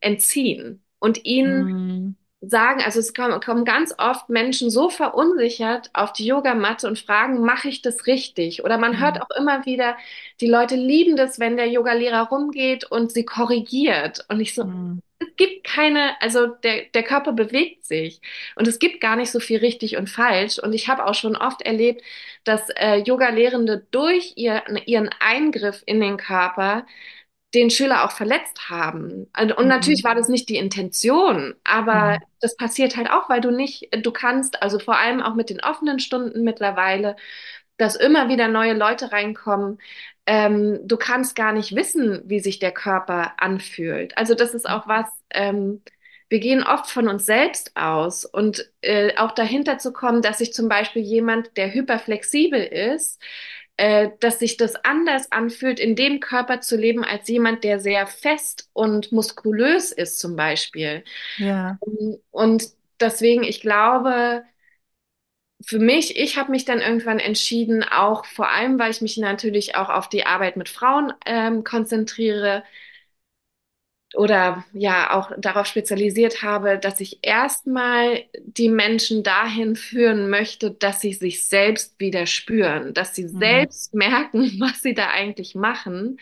entziehen 0.00 0.84
und 0.98 1.24
ihnen 1.24 1.70
Mhm. 1.70 2.16
sagen, 2.42 2.82
also 2.82 3.00
es 3.00 3.14
kommen, 3.14 3.40
kommen 3.40 3.64
ganz 3.64 3.94
oft 3.98 4.28
Menschen 4.30 4.70
so 4.70 4.90
verunsichert 4.90 5.90
auf 5.94 6.12
die 6.12 6.26
Yogamatte 6.26 6.88
und 6.88 6.98
fragen, 6.98 7.40
mache 7.42 7.68
ich 7.68 7.82
das 7.82 8.06
richtig? 8.06 8.64
Oder 8.64 8.78
man 8.78 9.00
hört 9.00 9.20
Mhm. 9.20 9.22
auch 9.22 9.30
immer 9.38 9.66
wieder, 9.66 9.96
die 10.40 10.48
Leute 10.48 10.76
lieben 10.76 11.16
das, 11.16 11.40
wenn 11.40 11.56
der 11.56 11.68
Yogalehrer 11.68 12.28
rumgeht 12.28 12.84
und 12.90 13.12
sie 13.12 13.24
korrigiert. 13.24 14.26
Und 14.28 14.40
ich 14.40 14.54
so, 14.54 14.64
Mhm. 14.64 15.00
Es 15.18 15.28
gibt 15.36 15.64
keine, 15.64 16.20
also 16.20 16.46
der, 16.48 16.86
der 16.94 17.02
Körper 17.02 17.32
bewegt 17.32 17.84
sich 17.86 18.20
und 18.56 18.68
es 18.68 18.78
gibt 18.78 19.00
gar 19.00 19.16
nicht 19.16 19.30
so 19.32 19.40
viel 19.40 19.58
richtig 19.60 19.96
und 19.96 20.08
falsch. 20.10 20.58
Und 20.58 20.72
ich 20.74 20.88
habe 20.88 21.06
auch 21.06 21.14
schon 21.14 21.36
oft 21.36 21.62
erlebt, 21.62 22.02
dass 22.44 22.68
äh, 22.76 22.96
Yoga-Lehrende 22.98 23.86
durch 23.90 24.34
ihr, 24.36 24.62
ihren 24.86 25.10
Eingriff 25.20 25.82
in 25.86 26.00
den 26.00 26.16
Körper 26.18 26.86
den 27.54 27.70
Schüler 27.70 28.04
auch 28.04 28.10
verletzt 28.12 28.68
haben. 28.70 29.28
Also, 29.32 29.54
Und 29.56 29.68
natürlich 29.68 30.04
war 30.04 30.14
das 30.14 30.28
Mhm. 30.28 30.30
nicht 30.30 30.48
die 30.48 30.56
Intention, 30.56 31.54
aber 31.64 32.16
Mhm. 32.16 32.26
das 32.40 32.56
passiert 32.56 32.96
halt 32.96 33.10
auch, 33.10 33.28
weil 33.30 33.40
du 33.40 33.50
nicht, 33.50 33.88
du 34.04 34.12
kannst, 34.12 34.62
also 34.62 34.78
vor 34.78 34.98
allem 34.98 35.22
auch 35.22 35.34
mit 35.34 35.48
den 35.50 35.60
offenen 35.62 35.98
Stunden 36.00 36.42
mittlerweile, 36.44 37.16
dass 37.78 37.96
immer 37.96 38.28
wieder 38.28 38.48
neue 38.48 38.74
Leute 38.74 39.12
reinkommen. 39.12 39.78
Ähm, 40.26 40.80
du 40.86 40.96
kannst 40.96 41.36
gar 41.36 41.52
nicht 41.52 41.74
wissen, 41.74 42.22
wie 42.24 42.40
sich 42.40 42.58
der 42.58 42.72
Körper 42.72 43.34
anfühlt. 43.38 44.16
Also 44.18 44.34
das 44.34 44.54
ist 44.54 44.68
auch 44.68 44.88
was, 44.88 45.06
ähm, 45.30 45.82
wir 46.28 46.40
gehen 46.40 46.64
oft 46.64 46.90
von 46.90 47.08
uns 47.08 47.24
selbst 47.24 47.76
aus 47.76 48.24
und 48.24 48.68
äh, 48.80 49.16
auch 49.16 49.32
dahinter 49.32 49.78
zu 49.78 49.92
kommen, 49.92 50.22
dass 50.22 50.38
sich 50.38 50.52
zum 50.52 50.68
Beispiel 50.68 51.02
jemand, 51.02 51.56
der 51.56 51.72
hyperflexibel 51.72 52.60
ist, 52.60 53.22
äh, 53.76 54.10
dass 54.20 54.38
sich 54.38 54.56
das 54.56 54.74
anders 54.84 55.30
anfühlt, 55.30 55.78
in 55.78 55.94
dem 55.94 56.18
Körper 56.20 56.60
zu 56.60 56.76
leben, 56.76 57.04
als 57.04 57.28
jemand, 57.28 57.62
der 57.62 57.78
sehr 57.78 58.06
fest 58.06 58.70
und 58.72 59.12
muskulös 59.12 59.92
ist, 59.92 60.18
zum 60.18 60.34
Beispiel. 60.34 61.04
Ja. 61.36 61.78
Und 62.30 62.64
deswegen, 62.98 63.44
ich 63.44 63.60
glaube, 63.60 64.42
für 65.64 65.78
mich, 65.78 66.16
ich 66.18 66.36
habe 66.36 66.50
mich 66.50 66.64
dann 66.64 66.80
irgendwann 66.80 67.18
entschieden, 67.18 67.82
auch 67.84 68.26
vor 68.26 68.50
allem, 68.50 68.78
weil 68.78 68.90
ich 68.90 69.00
mich 69.02 69.16
natürlich 69.16 69.74
auch 69.76 69.88
auf 69.88 70.08
die 70.08 70.26
Arbeit 70.26 70.56
mit 70.56 70.68
Frauen 70.68 71.12
ähm, 71.26 71.64
konzentriere, 71.64 72.62
oder 74.14 74.64
ja 74.72 75.10
auch 75.14 75.32
darauf 75.36 75.66
spezialisiert 75.66 76.42
habe, 76.42 76.78
dass 76.78 77.00
ich 77.00 77.18
erstmal 77.22 78.24
die 78.44 78.68
Menschen 78.68 79.22
dahin 79.22 79.76
führen 79.76 80.30
möchte, 80.30 80.70
dass 80.70 81.00
sie 81.00 81.12
sich 81.12 81.46
selbst 81.46 81.98
wieder 82.00 82.26
spüren, 82.26 82.94
dass 82.94 83.14
sie 83.14 83.28
Mhm. 83.32 83.66
selbst 83.68 83.94
merken, 83.94 84.52
was 84.60 84.80
sie 84.82 84.94
da 84.94 85.08
eigentlich 85.10 85.54
machen 85.54 86.18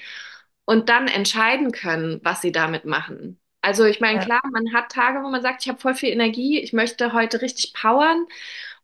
und 0.64 0.88
dann 0.88 1.08
entscheiden 1.08 1.72
können, 1.72 2.20
was 2.24 2.40
sie 2.42 2.52
damit 2.52 2.84
machen. 2.86 3.38
Also 3.60 3.84
ich 3.84 4.00
meine, 4.00 4.18
Ja. 4.18 4.20
klar, 4.20 4.40
man 4.52 4.74
hat 4.74 4.90
Tage, 4.92 5.22
wo 5.22 5.30
man 5.30 5.40
sagt, 5.42 5.62
ich 5.62 5.68
habe 5.68 5.80
voll 5.80 5.94
viel 5.94 6.10
Energie, 6.10 6.58
ich 6.60 6.72
möchte 6.72 7.12
heute 7.12 7.40
richtig 7.42 7.72
powern 7.74 8.26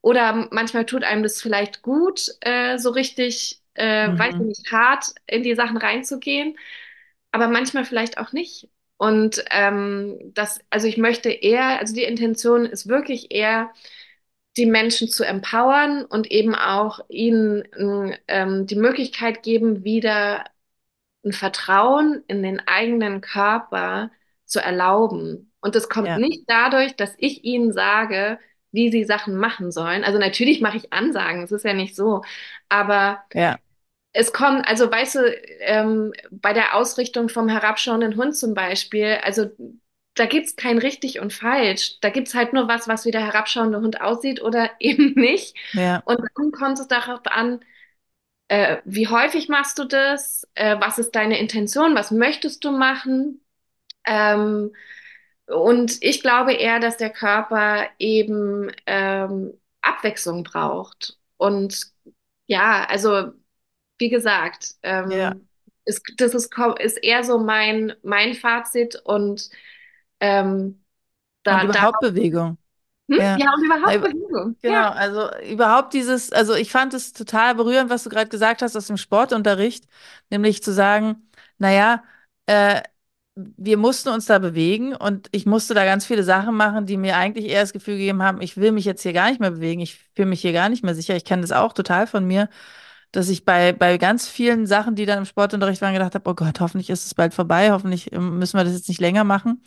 oder 0.02 0.48
manchmal 0.52 0.86
tut 0.86 1.04
einem 1.04 1.22
das 1.22 1.40
vielleicht 1.42 1.82
gut, 1.82 2.28
äh, 2.40 2.78
so 2.78 2.90
richtig, 2.90 3.62
äh, 3.74 4.10
weiß 4.18 4.34
ich 4.38 4.40
Mhm. 4.40 4.46
nicht, 4.46 4.72
hart 4.72 5.06
in 5.26 5.42
die 5.42 5.54
Sachen 5.54 5.76
reinzugehen, 5.76 6.58
aber 7.32 7.48
manchmal 7.48 7.84
vielleicht 7.84 8.18
auch 8.18 8.32
nicht. 8.32 8.68
Und 8.98 9.44
ähm, 9.50 10.18
das, 10.34 10.60
also 10.70 10.86
ich 10.86 10.98
möchte 10.98 11.30
eher, 11.30 11.78
also 11.80 11.94
die 11.94 12.04
Intention 12.04 12.66
ist 12.66 12.88
wirklich 12.88 13.32
eher, 13.32 13.70
die 14.56 14.66
Menschen 14.66 15.08
zu 15.08 15.24
empowern 15.24 16.04
und 16.04 16.30
eben 16.30 16.54
auch 16.54 17.00
ihnen 17.08 17.64
ähm, 18.28 18.66
die 18.66 18.76
Möglichkeit 18.76 19.42
geben, 19.42 19.84
wieder 19.84 20.44
ein 21.24 21.32
Vertrauen 21.32 22.24
in 22.28 22.42
den 22.42 22.60
eigenen 22.68 23.20
Körper 23.20 24.10
zu 24.46 24.60
erlauben. 24.60 25.52
Und 25.60 25.74
das 25.74 25.88
kommt 25.88 26.14
Ja. 26.14 26.16
nicht 26.16 26.44
dadurch, 26.48 26.96
dass 26.96 27.14
ich 27.18 27.44
ihnen 27.44 27.72
sage, 27.72 28.38
wie 28.72 28.90
sie 28.90 29.04
Sachen 29.04 29.36
machen 29.36 29.72
sollen. 29.72 30.04
Also 30.04 30.18
natürlich 30.18 30.60
mache 30.60 30.76
ich 30.78 30.92
Ansagen, 30.92 31.42
es 31.42 31.52
ist 31.52 31.64
ja 31.64 31.74
nicht 31.74 31.96
so, 31.96 32.22
aber 32.68 33.22
Ja. 33.34 33.58
es 34.12 34.32
kommt, 34.32 34.66
also 34.68 34.90
weißt 34.90 35.14
du, 35.16 35.20
ähm, 35.60 36.12
bei 36.30 36.52
der 36.52 36.74
Ausrichtung 36.74 37.28
vom 37.28 37.48
herabschauenden 37.48 38.16
Hund 38.16 38.36
zum 38.36 38.54
Beispiel, 38.54 39.18
also 39.22 39.46
da 40.14 40.26
gibt's 40.26 40.56
kein 40.56 40.78
richtig 40.78 41.20
und 41.20 41.32
falsch. 41.32 42.00
Da 42.00 42.10
gibt's 42.10 42.34
halt 42.34 42.52
nur 42.52 42.66
was, 42.68 42.88
was 42.88 43.04
wie 43.06 43.12
der 43.12 43.24
herabschauende 43.24 43.80
Hund 43.80 44.00
aussieht 44.00 44.42
oder 44.42 44.70
eben 44.80 45.14
nicht. 45.14 45.56
Ja. 45.72 46.02
Und 46.04 46.18
dann 46.20 46.52
kommt 46.52 46.78
es 46.80 46.88
darauf 46.88 47.20
an, 47.26 47.60
äh, 48.48 48.78
wie 48.84 49.08
häufig 49.08 49.48
machst 49.48 49.78
du 49.78 49.84
das? 49.84 50.46
Äh, 50.54 50.76
was 50.80 50.98
ist 50.98 51.12
deine 51.12 51.38
Intention? 51.38 51.94
Was 51.94 52.10
möchtest 52.10 52.64
du 52.64 52.72
machen? 52.72 53.40
Ähm, 54.06 54.72
und 55.50 55.98
ich 56.02 56.22
glaube 56.22 56.52
eher, 56.54 56.80
dass 56.80 56.96
der 56.96 57.10
Körper 57.10 57.86
eben 57.98 58.70
ähm, 58.86 59.52
Abwechslung 59.82 60.44
braucht. 60.44 61.18
Und 61.36 61.92
ja, 62.46 62.84
also 62.86 63.32
wie 63.98 64.08
gesagt, 64.10 64.74
Ja. 64.84 65.32
ähm, 65.32 65.48
ist, 65.84 66.02
das 66.18 66.34
ist, 66.34 66.50
ist 66.80 66.96
eher 66.98 67.24
so 67.24 67.38
mein, 67.38 67.94
mein 68.02 68.34
Fazit 68.34 68.96
und 69.04 69.50
ähm, 70.20 70.52
Und 70.58 70.84
da, 71.44 71.58
da, 71.64 71.64
überhaupt 71.64 72.00
Bewegung. 72.00 72.58
hm? 73.10 73.18
Ja. 73.18 73.36
Ja, 73.38 73.52
und 73.54 73.64
überhaupt 73.64 73.94
über- 73.94 74.08
Bewegung. 74.08 74.56
Ja. 74.62 74.70
Genau, 74.70 74.90
also 74.90 75.30
überhaupt 75.52 75.94
dieses, 75.94 76.32
also 76.32 76.54
ich 76.54 76.70
fand 76.70 76.94
es 76.94 77.12
total 77.12 77.54
berührend, 77.54 77.90
was 77.90 78.04
du 78.04 78.10
gerade 78.10 78.28
gesagt 78.28 78.62
hast 78.62 78.76
aus 78.76 78.86
dem 78.86 78.96
Sportunterricht, 78.98 79.84
nämlich 80.30 80.62
zu 80.62 80.72
sagen, 80.72 81.28
naja, 81.58 82.04
äh, 82.46 82.82
wir 83.36 83.76
mussten 83.78 84.10
uns 84.10 84.26
da 84.26 84.38
bewegen 84.38 84.94
und 84.94 85.28
ich 85.32 85.46
musste 85.46 85.72
da 85.74 85.84
ganz 85.84 86.04
viele 86.06 86.24
Sachen 86.24 86.56
machen, 86.56 86.86
die 86.86 86.96
mir 86.96 87.16
eigentlich 87.16 87.46
eher 87.46 87.62
das 87.62 87.72
Gefühl 87.72 87.96
gegeben 87.96 88.22
haben, 88.22 88.42
ich 88.42 88.56
will 88.56 88.72
mich 88.72 88.84
jetzt 88.84 89.02
hier 89.02 89.12
gar 89.12 89.30
nicht 89.30 89.40
mehr 89.40 89.52
bewegen, 89.52 89.80
ich 89.80 89.96
fühle 90.14 90.28
mich 90.28 90.40
hier 90.42 90.52
gar 90.52 90.68
nicht 90.68 90.84
mehr 90.84 90.94
sicher. 90.94 91.16
Ich 91.16 91.24
kenne 91.24 91.42
das 91.42 91.52
auch 91.52 91.72
total 91.72 92.06
von 92.06 92.26
mir, 92.26 92.48
dass 93.12 93.28
ich 93.28 93.44
bei, 93.44 93.72
bei 93.72 93.98
ganz 93.98 94.28
vielen 94.28 94.66
Sachen, 94.66 94.96
die 94.96 95.06
dann 95.06 95.18
im 95.18 95.24
Sportunterricht 95.26 95.82
waren, 95.82 95.94
gedacht 95.94 96.14
habe, 96.14 96.28
oh 96.30 96.34
Gott, 96.34 96.60
hoffentlich 96.60 96.90
ist 96.90 97.06
es 97.06 97.14
bald 97.14 97.34
vorbei, 97.34 97.72
hoffentlich 97.72 98.12
ähm, 98.12 98.38
müssen 98.38 98.58
wir 98.58 98.64
das 98.64 98.74
jetzt 98.74 98.88
nicht 98.88 99.00
länger 99.00 99.24
machen. 99.24 99.62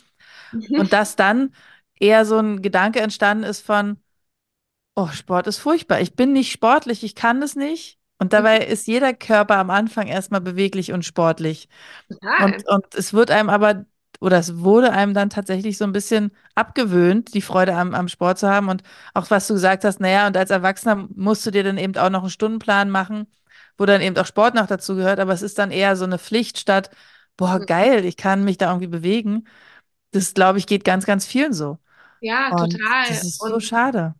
Und 0.74 0.92
dass 0.94 1.16
dann 1.16 1.54
eher 2.00 2.26
so 2.26 2.38
ein 2.38 2.62
Gedanke 2.62 3.00
entstanden 3.00 3.44
ist 3.44 3.62
von, 3.66 3.98
Oh, 4.96 5.08
Sport 5.08 5.46
ist 5.46 5.58
furchtbar. 5.58 6.00
Ich 6.00 6.14
bin 6.16 6.32
nicht 6.32 6.50
sportlich, 6.52 7.02
ich 7.04 7.14
kann 7.14 7.42
es 7.42 7.54
nicht. 7.56 7.98
Und 8.24 8.32
dabei 8.32 8.58
ist 8.66 8.86
jeder 8.86 9.14
Körper 9.14 9.56
am 9.56 9.70
Anfang 9.70 10.06
erstmal 10.08 10.40
beweglich 10.40 10.92
und 10.92 11.04
sportlich. 11.04 11.68
Total. 12.08 12.54
Und, 12.54 12.66
und 12.68 12.94
es 12.94 13.12
wird 13.12 13.30
einem 13.30 13.50
aber, 13.50 13.86
oder 14.20 14.38
es 14.38 14.58
wurde 14.58 14.92
einem 14.92 15.14
dann 15.14 15.30
tatsächlich 15.30 15.78
so 15.78 15.84
ein 15.84 15.92
bisschen 15.92 16.32
abgewöhnt, 16.54 17.34
die 17.34 17.42
Freude 17.42 17.74
am, 17.76 17.94
am 17.94 18.08
Sport 18.08 18.38
zu 18.38 18.48
haben. 18.48 18.68
Und 18.68 18.82
auch 19.14 19.30
was 19.30 19.46
du 19.46 19.54
gesagt 19.54 19.84
hast, 19.84 20.00
naja, 20.00 20.26
und 20.26 20.36
als 20.36 20.50
Erwachsener 20.50 21.08
musst 21.14 21.46
du 21.46 21.50
dir 21.50 21.64
dann 21.64 21.78
eben 21.78 21.96
auch 21.96 22.10
noch 22.10 22.22
einen 22.22 22.30
Stundenplan 22.30 22.90
machen, 22.90 23.26
wo 23.78 23.86
dann 23.86 24.00
eben 24.02 24.16
auch 24.18 24.26
Sport 24.26 24.54
noch 24.54 24.66
dazu 24.66 24.96
gehört. 24.96 25.20
Aber 25.20 25.32
es 25.32 25.42
ist 25.42 25.58
dann 25.58 25.70
eher 25.70 25.96
so 25.96 26.04
eine 26.04 26.18
Pflicht 26.18 26.58
statt, 26.58 26.90
boah, 27.36 27.60
geil, 27.60 28.04
ich 28.04 28.16
kann 28.16 28.44
mich 28.44 28.58
da 28.58 28.68
irgendwie 28.68 28.88
bewegen. 28.88 29.46
Das, 30.12 30.34
glaube 30.34 30.58
ich, 30.58 30.66
geht 30.66 30.84
ganz, 30.84 31.06
ganz 31.06 31.26
vielen 31.26 31.52
so. 31.52 31.78
Ja, 32.20 32.50
Und 32.50 32.82
das 33.06 33.22
total. 33.22 33.24
ist 33.24 33.44
so 33.46 33.60
Und 33.60 33.60
schade. 33.60 34.14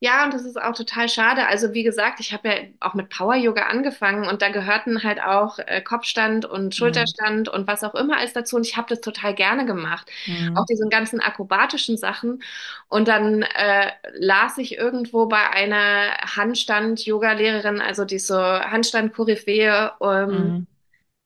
Ja, 0.00 0.24
und 0.24 0.34
das 0.34 0.44
ist 0.44 0.60
auch 0.60 0.74
total 0.74 1.08
schade. 1.08 1.46
Also 1.46 1.72
wie 1.72 1.82
gesagt, 1.82 2.20
ich 2.20 2.32
habe 2.32 2.48
ja 2.48 2.54
auch 2.80 2.94
mit 2.94 3.08
Power 3.10 3.34
Yoga 3.36 3.62
angefangen 3.66 4.26
und 4.28 4.42
da 4.42 4.48
gehörten 4.50 5.02
halt 5.02 5.20
auch 5.22 5.58
äh, 5.58 5.80
Kopfstand 5.82 6.44
und 6.44 6.74
Mhm. 6.76 6.76
Schulterstand 6.76 7.48
und 7.48 7.66
was 7.66 7.84
auch 7.84 7.94
immer 7.94 8.16
alles 8.18 8.32
dazu. 8.32 8.56
Und 8.56 8.66
ich 8.66 8.76
habe 8.76 8.88
das 8.88 9.00
total 9.00 9.34
gerne 9.34 9.66
gemacht. 9.66 10.10
Auch 10.54 10.64
Mhm. 10.64 10.66
diese 10.66 10.88
ganzen 10.88 11.20
akrobatischen 11.20 11.96
Sachen. 11.96 12.42
Und 12.88 13.08
dann 13.08 13.42
äh, 13.42 13.90
las 14.14 14.58
ich 14.58 14.76
irgendwo 14.78 15.26
bei 15.26 15.48
einer 15.50 16.12
Handstand-Yoga-Lehrerin, 16.36 17.80
also 17.80 18.04
die 18.04 18.18
so 18.18 18.36
Handstand-Koryphäe, 18.38 19.92
ähm, 20.02 20.56
Mhm. 20.56 20.66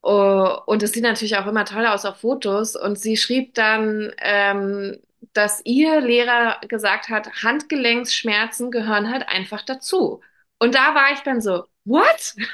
Oh, 0.02 0.58
und 0.66 0.82
es 0.82 0.92
sieht 0.92 1.02
natürlich 1.02 1.36
auch 1.36 1.46
immer 1.46 1.64
toll 1.64 1.86
aus 1.86 2.04
auf 2.04 2.20
Fotos. 2.20 2.76
Und 2.76 2.98
sie 2.98 3.16
schrieb 3.16 3.54
dann, 3.54 4.12
ähm, 4.18 4.98
dass 5.32 5.60
ihr 5.64 6.00
Lehrer 6.00 6.60
gesagt 6.68 7.08
hat, 7.08 7.42
Handgelenksschmerzen 7.42 8.70
gehören 8.70 9.10
halt 9.10 9.28
einfach 9.28 9.62
dazu. 9.62 10.20
Und 10.58 10.74
da 10.74 10.94
war 10.94 11.12
ich 11.12 11.20
dann 11.20 11.40
so, 11.40 11.64
what? 11.84 12.34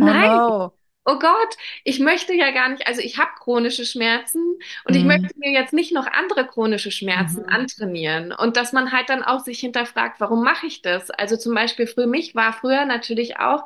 Oh 0.00 0.12
Nein, 0.12 0.14
no. 0.14 0.74
oh 1.06 1.18
Gott, 1.18 1.56
ich 1.84 2.00
möchte 2.00 2.34
ja 2.34 2.50
gar 2.52 2.68
nicht, 2.70 2.86
also 2.86 3.00
ich 3.00 3.18
habe 3.18 3.30
chronische 3.40 3.84
Schmerzen 3.86 4.58
und 4.84 4.94
ich 4.96 5.04
Mhm. 5.04 5.04
möchte 5.04 5.34
mir 5.38 5.50
jetzt 5.52 5.72
nicht 5.72 5.92
noch 5.92 6.06
andere 6.06 6.46
chronische 6.46 6.90
Schmerzen 6.92 7.44
Mhm. 7.44 7.46
antrainieren. 7.46 8.32
Und 8.32 8.56
dass 8.56 8.72
man 8.72 8.92
halt 8.92 9.08
dann 9.10 9.22
auch 9.24 9.40
sich 9.40 9.60
hinterfragt, 9.60 10.20
warum 10.20 10.44
mache 10.44 10.66
ich 10.66 10.82
das? 10.82 11.10
Also 11.10 11.36
zum 11.36 11.54
Beispiel 11.54 11.86
für 11.88 12.06
mich 12.06 12.34
war 12.34 12.52
früher 12.52 12.84
natürlich 12.86 13.38
auch 13.38 13.64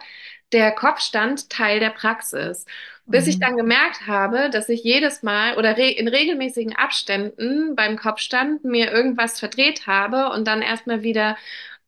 der 0.52 0.72
Kopfstand 0.72 1.50
Teil 1.50 1.80
der 1.80 1.90
Praxis. 1.90 2.64
Bis 3.06 3.26
ich 3.26 3.38
Mhm. 3.38 3.40
dann 3.40 3.56
gemerkt 3.56 4.06
habe, 4.06 4.50
dass 4.50 4.68
ich 4.68 4.82
jedes 4.82 5.22
Mal 5.22 5.56
oder 5.58 5.76
re 5.76 5.90
in 5.90 6.08
regelmäßigen 6.08 6.74
Abständen 6.76 7.76
beim 7.76 7.96
Kopfstand 7.98 8.64
mir 8.64 8.90
irgendwas 8.92 9.38
verdreht 9.40 9.86
habe 9.86 10.30
und 10.30 10.46
dann 10.46 10.62
erstmal 10.62 11.02
wieder 11.02 11.36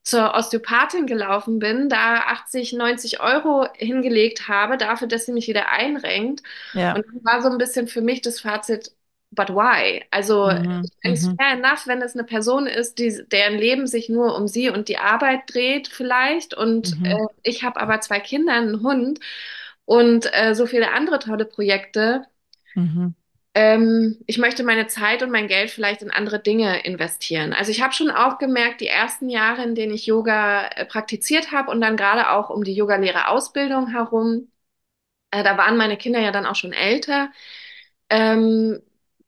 zur 0.03 0.35
Osteopathin 0.35 1.07
gelaufen 1.07 1.59
bin, 1.59 1.89
da 1.89 2.21
80, 2.21 2.73
90 2.73 3.21
Euro 3.21 3.67
hingelegt 3.75 4.49
habe, 4.49 4.77
dafür, 4.79 5.09
dass 5.09 5.27
sie 5.27 5.33
mich 5.33 5.49
wieder 5.49 5.71
einrenkt. 5.71 6.43
Ja. 6.73 6.95
Und 6.95 7.05
das 7.13 7.25
war 7.25 7.43
so 7.43 7.49
ein 7.51 7.59
bisschen 7.59 7.89
für 7.89 8.01
mich 8.01 8.21
das 8.23 8.41
Fazit, 8.41 8.93
but 9.33 9.49
why? 9.51 10.05
Also, 10.11 10.51
Mhm. 10.51 10.83
ich 10.83 10.93
ist 11.03 11.33
Mhm. 11.33 11.37
fair 11.37 11.53
enough, 11.55 11.87
wenn 11.87 12.03
es 12.03 12.15
eine 12.15 12.25
Person 12.25 12.67
ist, 12.67 12.99
die, 12.99 13.25
deren 13.29 13.59
Leben 13.59 13.87
sich 13.89 14.09
nur 14.09 14.37
um 14.37 14.47
sie 14.49 14.71
und 14.71 14.89
die 14.89 14.99
Arbeit 14.99 15.43
dreht, 15.49 15.89
vielleicht. 15.89 16.55
Und 16.55 16.93
äh, 17.03 17.15
Mhm. 17.15 17.27
ich 17.43 17.65
habe 17.65 17.81
aber 17.81 18.01
zwei 18.01 18.21
Kinder, 18.21 18.53
einen 18.55 18.83
Hund 18.83 19.19
und 19.87 20.29
äh, 20.33 20.55
so 20.55 20.67
viele 20.67 20.93
andere 20.93 21.19
tolle 21.19 21.47
Projekte. 21.47 22.27
Mhm. 22.75 23.15
Ähm, 23.55 24.19
ich 24.27 24.37
möchte 24.37 24.65
meine 24.65 24.87
Zeit 24.89 25.23
und 25.23 25.31
mein 25.31 25.49
Geld 25.49 25.71
vielleicht 25.71 26.03
in 26.03 26.11
andere 26.11 26.39
Dinge 26.41 26.85
investieren. 26.85 27.55
Also 27.55 27.71
ich 27.71 27.81
habe 27.83 27.95
schon 27.95 28.11
auch 28.11 28.37
gemerkt, 28.39 28.83
die 28.83 28.89
ersten 28.89 29.31
Jahre, 29.31 29.63
in 29.63 29.75
denen 29.75 29.95
ich 29.95 30.05
Yoga 30.07 30.67
äh, 30.69 30.85
praktiziert 30.85 31.53
habe 31.53 31.71
und 31.71 31.81
dann 31.81 31.97
gerade 31.97 32.31
auch 32.31 32.51
um 32.51 32.65
die 32.65 32.75
Yogalehrerausbildung 32.75 33.89
herum, 33.89 34.51
äh, 35.31 35.43
da 35.45 35.57
waren 35.59 35.77
meine 35.77 35.97
Kinder 35.97 36.21
ja 36.21 36.33
dann 36.33 36.47
auch 36.47 36.57
schon 36.57 36.73
älter. 36.75 37.31
Ähm, 38.11 38.83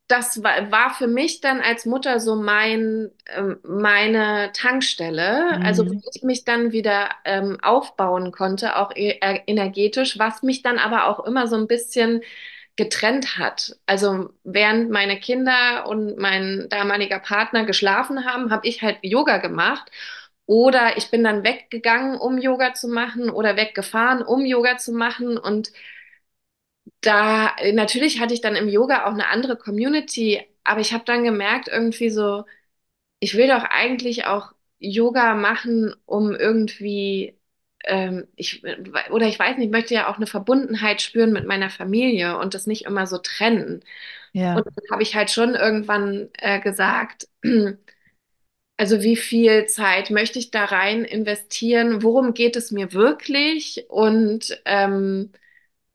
das 0.09 0.43
war, 0.43 0.71
war 0.73 0.91
für 0.95 1.07
mich 1.07 1.41
dann 1.43 1.61
als 1.61 1.87
Mutter 1.87 2.21
so 2.21 2.37
mein, 2.37 3.11
ähm, 3.29 3.59
meine 3.63 4.51
Tankstelle, 4.55 5.63
also 5.65 5.85
wo 5.87 5.93
Mhm. 5.93 6.03
ich 6.15 6.23
mich 6.23 6.45
dann 6.45 6.73
wieder 6.73 7.11
ähm, 7.27 7.59
aufbauen 7.63 8.33
konnte, 8.33 8.77
auch 8.77 8.93
e 8.97 9.19
energetisch, 9.47 10.19
was 10.19 10.43
mich 10.43 10.63
dann 10.63 10.79
aber 10.79 11.07
auch 11.09 11.25
immer 11.27 11.47
so 11.47 11.57
ein 11.57 11.67
bisschen 11.69 12.23
getrennt 12.77 13.39
hat. 13.39 13.77
Also 13.87 14.31
während 14.45 14.91
meine 14.91 15.19
Kinder 15.21 15.87
und 15.89 16.17
mein 16.19 16.67
damaliger 16.71 17.19
Partner 17.19 17.65
geschlafen 17.65 18.25
haben, 18.25 18.51
habe 18.51 18.67
ich 18.69 18.83
halt 18.83 18.99
Yoga 19.03 19.39
gemacht. 19.39 19.91
Oder 20.47 20.97
ich 20.97 21.11
bin 21.11 21.25
dann 21.25 21.45
weggegangen, 21.45 22.19
um 22.19 22.39
Yoga 22.39 22.73
zu 22.75 22.89
machen, 22.89 23.29
oder 23.31 23.57
weggefahren, 23.57 24.23
um 24.23 24.47
Yoga 24.47 24.79
zu 24.79 24.93
machen. 24.93 25.37
Und 25.39 25.71
da 27.01 27.55
natürlich 27.73 28.21
hatte 28.21 28.35
ich 28.35 28.41
dann 28.41 28.57
im 28.57 28.69
Yoga 28.69 29.05
auch 29.07 29.13
eine 29.13 29.29
andere 29.29 29.57
Community, 29.57 30.43
aber 30.65 30.81
ich 30.81 30.93
habe 30.93 31.05
dann 31.05 31.25
gemerkt, 31.25 31.69
irgendwie 31.69 32.11
so, 32.11 32.45
ich 33.21 33.37
will 33.37 33.49
doch 33.49 33.65
eigentlich 33.65 34.27
auch 34.27 34.53
Yoga 34.79 35.35
machen, 35.35 35.95
um 36.07 36.35
irgendwie, 36.35 37.39
ähm, 37.85 38.29
ich, 38.37 38.63
oder 39.11 39.27
ich 39.29 39.39
weiß 39.39 39.57
nicht, 39.59 39.67
ich 39.67 39.73
möchte 39.73 39.95
ja 39.95 40.09
auch 40.11 40.17
eine 40.17 40.27
Verbundenheit 40.27 41.03
spüren 41.03 41.33
mit 41.33 41.47
meiner 41.47 41.71
Familie 41.71 42.39
und 42.39 42.55
das 42.55 42.67
nicht 42.67 42.85
immer 42.87 43.07
so 43.07 43.19
trennen. 43.19 43.85
Und 44.53 44.65
Ja. 44.65 44.65
dann 44.67 44.85
habe 44.93 45.03
ich 45.03 45.15
halt 45.17 45.31
schon 45.31 45.55
irgendwann 45.55 46.29
äh, 46.39 46.61
gesagt, 46.61 47.29
also 48.77 49.03
wie 49.03 49.17
viel 49.17 49.67
Zeit 49.67 50.11
möchte 50.11 50.39
ich 50.39 50.51
da 50.51 50.65
rein 50.67 51.05
investieren? 51.05 52.03
Worum 52.03 52.35
geht 52.35 52.57
es 52.57 52.71
mir 52.71 52.93
wirklich? 52.93 53.87
Und 53.89 54.61
ähm, 54.65 55.33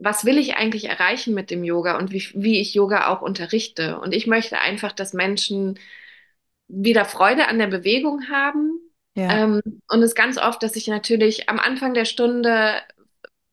was 0.03 0.25
will 0.25 0.37
ich 0.37 0.55
eigentlich 0.55 0.85
erreichen 0.89 1.33
mit 1.33 1.51
dem 1.51 1.63
Yoga 1.63 1.97
und 1.97 2.11
wie, 2.11 2.23
wie 2.35 2.59
ich 2.59 2.73
Yoga 2.73 3.07
auch 3.07 3.21
unterrichte? 3.21 3.99
Und 3.99 4.13
ich 4.13 4.27
möchte 4.27 4.59
einfach, 4.59 4.91
dass 4.91 5.13
Menschen 5.13 5.79
wieder 6.67 7.05
Freude 7.05 7.47
an 7.47 7.59
der 7.59 7.67
Bewegung 7.67 8.29
haben. 8.29 8.79
Ja. 9.15 9.29
Ähm, 9.29 9.61
und 9.89 9.99
es 9.99 10.11
ist 10.11 10.15
ganz 10.15 10.37
oft, 10.37 10.63
dass 10.63 10.75
ich 10.75 10.87
natürlich 10.87 11.49
am 11.49 11.59
Anfang 11.59 11.93
der 11.93 12.05
Stunde 12.05 12.81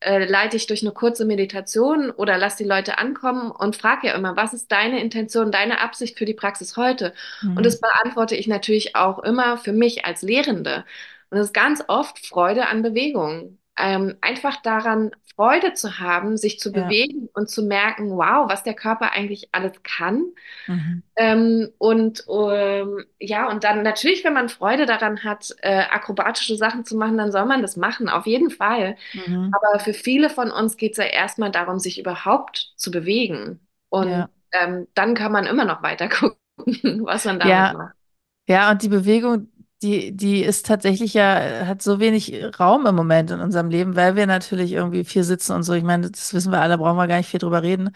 äh, 0.00 0.24
leite 0.26 0.56
ich 0.56 0.66
durch 0.66 0.82
eine 0.82 0.92
kurze 0.92 1.24
Meditation 1.26 2.10
oder 2.10 2.38
lass 2.38 2.56
die 2.56 2.64
Leute 2.64 2.98
ankommen 2.98 3.50
und 3.52 3.76
frage 3.76 4.08
ja 4.08 4.14
immer, 4.14 4.36
was 4.36 4.54
ist 4.54 4.72
deine 4.72 5.00
Intention, 5.02 5.52
deine 5.52 5.80
Absicht 5.80 6.18
für 6.18 6.26
die 6.26 6.34
Praxis 6.34 6.76
heute? 6.78 7.14
Und 7.54 7.64
Mhm. 7.64 7.64
das 7.66 7.80
beantworte 7.80 8.36
ich 8.36 8.48
natürlich 8.48 8.96
auch 8.96 9.20
immer 9.20 9.58
für 9.58 9.72
mich 9.72 10.06
als 10.06 10.22
Lehrende. 10.22 10.86
Und 11.30 11.38
es 11.38 11.48
ist 11.48 11.54
ganz 11.54 11.84
oft 11.88 12.26
Freude 12.26 12.68
an 12.68 12.82
Bewegung. 12.82 13.59
Ähm, 13.80 14.16
einfach 14.20 14.60
daran, 14.62 15.12
Freude 15.36 15.74
zu 15.74 15.98
haben, 16.00 16.36
sich 16.36 16.60
zu 16.60 16.72
Ja. 16.72 16.94
bewegen 16.94 17.28
und 17.34 17.48
zu 17.50 17.62
merken, 17.64 18.10
wow, 18.16 18.48
was 18.50 18.62
der 18.64 18.74
Körper 18.74 19.12
eigentlich 19.12 19.48
alles 19.52 19.82
kann. 19.82 20.24
Mhm. 20.68 21.00
Ähm, 21.16 21.70
und 21.78 22.24
ähm, 22.30 23.04
ja, 23.18 23.48
und 23.50 23.64
dann 23.64 23.82
natürlich, 23.82 24.24
wenn 24.24 24.32
man 24.34 24.48
Freude 24.48 24.86
daran 24.86 25.24
hat, 25.24 25.54
äh, 25.62 25.80
akrobatische 25.90 26.56
Sachen 26.56 26.84
zu 26.84 26.96
machen, 26.96 27.18
dann 27.18 27.32
soll 27.32 27.46
man 27.46 27.62
das 27.62 27.76
machen, 27.76 28.08
auf 28.08 28.26
jeden 28.26 28.50
Fall. 28.50 28.96
Mhm. 29.12 29.60
Aber 29.64 29.80
für 29.80 29.94
viele 29.94 30.30
von 30.30 30.50
uns 30.52 30.76
geht 30.76 30.92
es 30.92 30.98
ja 30.98 31.04
erstmal 31.04 31.50
darum, 31.52 31.78
sich 31.80 31.98
überhaupt 32.00 32.74
zu 32.76 32.90
bewegen. 32.90 33.60
Und 33.90 34.26
Ja. 34.26 34.30
ähm, 34.52 34.88
dann 34.94 35.14
kann 35.14 35.32
man 35.32 35.46
immer 35.46 35.64
noch 35.64 35.82
weiter 35.82 36.08
gucken, 36.56 37.04
was 37.06 37.24
man 37.26 37.40
damit 37.40 37.70
Ja. 37.70 37.74
macht. 37.74 37.94
Ja, 38.48 38.70
und 38.72 38.82
die 38.82 38.88
Bewegung, 38.88 39.48
die, 39.82 40.14
die 40.16 40.42
ist 40.42 40.66
tatsächlich 40.66 41.14
ja, 41.14 41.66
hat 41.66 41.82
so 41.82 42.00
wenig 42.00 42.34
Raum 42.60 42.86
im 42.86 42.94
Moment 42.94 43.30
in 43.30 43.40
unserem 43.40 43.70
Leben, 43.70 43.96
weil 43.96 44.16
wir 44.16 44.26
natürlich 44.26 44.72
irgendwie 44.72 45.04
viel 45.04 45.24
sitzen 45.24 45.52
und 45.54 45.62
so. 45.62 45.72
Ich 45.74 45.84
meine, 45.84 46.10
das 46.10 46.34
wissen 46.34 46.52
wir 46.52 46.60
alle, 46.60 46.78
brauchen 46.78 46.96
wir 46.98 47.08
gar 47.08 47.16
nicht 47.16 47.30
viel 47.30 47.40
drüber 47.40 47.62
reden. 47.62 47.90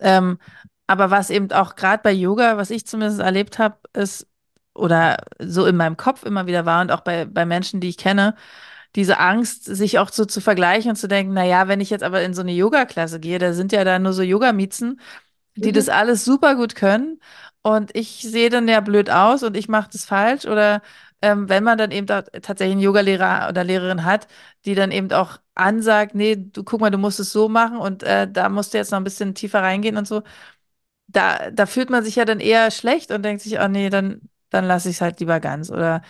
Ähm, 0.00 0.38
aber 0.86 1.10
was 1.10 1.30
eben 1.30 1.50
auch 1.52 1.74
gerade 1.76 2.02
bei 2.02 2.12
Yoga, 2.12 2.56
was 2.58 2.70
ich 2.70 2.86
zumindest 2.86 3.20
erlebt 3.20 3.58
habe, 3.58 3.78
ist, 3.94 4.26
oder 4.74 5.16
so 5.40 5.66
in 5.66 5.76
meinem 5.76 5.96
Kopf 5.96 6.24
immer 6.24 6.46
wieder 6.46 6.66
war 6.66 6.82
und 6.82 6.92
auch 6.92 7.00
bei, 7.00 7.24
bei 7.24 7.46
Menschen, 7.46 7.80
die 7.80 7.88
ich 7.88 7.96
kenne, 7.98 8.34
diese 8.96 9.18
Angst, 9.18 9.64
sich 9.64 9.98
auch 9.98 10.10
so 10.10 10.24
zu 10.24 10.40
vergleichen 10.40 10.90
und 10.90 10.96
zu 10.96 11.08
denken, 11.08 11.34
na 11.34 11.44
ja, 11.44 11.68
wenn 11.68 11.80
ich 11.80 11.90
jetzt 11.90 12.04
aber 12.04 12.22
in 12.22 12.34
so 12.34 12.42
eine 12.42 12.52
Yoga-Klasse 12.52 13.20
gehe, 13.20 13.38
da 13.38 13.52
sind 13.52 13.72
ja 13.72 13.84
da 13.84 13.98
nur 13.98 14.12
so 14.12 14.22
Yoga-Miezen, 14.22 15.00
die 15.56 15.72
das 15.72 15.88
Mhm. 15.88 15.90
alles 15.90 16.24
super 16.24 16.54
gut 16.56 16.74
können 16.74 17.20
und 17.62 17.94
ich 17.96 18.22
sehe 18.22 18.50
dann 18.50 18.68
ja 18.68 18.80
blöd 18.80 19.10
aus 19.10 19.42
und 19.42 19.56
ich 19.56 19.68
mache 19.68 19.90
das 19.92 20.04
falsch 20.04 20.46
oder 20.46 20.82
ähm, 21.32 21.48
wenn 21.48 21.64
man 21.64 21.78
dann 21.78 21.90
eben 21.90 22.06
tatsächlich 22.06 22.72
einen 22.72 22.80
Yogalehrer 22.80 23.48
oder 23.48 23.64
Lehrerin 23.64 24.04
hat, 24.04 24.28
die 24.64 24.74
dann 24.74 24.90
eben 24.92 25.12
auch 25.12 25.38
ansagt, 25.54 26.14
nee, 26.14 26.36
du 26.36 26.64
guck 26.64 26.80
mal, 26.80 26.90
du 26.90 26.98
musst 26.98 27.20
es 27.20 27.32
so 27.32 27.48
machen 27.48 27.78
und 27.78 28.02
äh, 28.02 28.30
da 28.30 28.48
musst 28.48 28.74
du 28.74 28.78
jetzt 28.78 28.90
noch 28.92 28.98
ein 28.98 29.04
bisschen 29.04 29.34
tiefer 29.34 29.62
reingehen 29.62 29.96
und 29.96 30.06
so, 30.06 30.22
da, 31.08 31.50
da 31.50 31.66
fühlt 31.66 31.90
man 31.90 32.04
sich 32.04 32.16
ja 32.16 32.24
dann 32.24 32.40
eher 32.40 32.70
schlecht 32.70 33.10
und 33.10 33.22
denkt 33.22 33.42
sich, 33.42 33.58
oh 33.60 33.68
nee, 33.68 33.90
dann, 33.90 34.22
dann 34.50 34.64
lasse 34.66 34.88
ich 34.90 34.96
es 34.96 35.00
halt 35.00 35.20
lieber 35.20 35.40
ganz 35.40 35.70
oder 35.70 36.02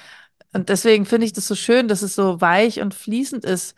und 0.52 0.68
deswegen 0.70 1.06
finde 1.06 1.26
ich 1.26 1.32
das 1.34 1.46
so 1.48 1.54
schön, 1.54 1.88
dass 1.88 2.02
es 2.02 2.14
so 2.14 2.40
weich 2.40 2.80
und 2.80 2.94
fließend 2.94 3.44
ist 3.44 3.76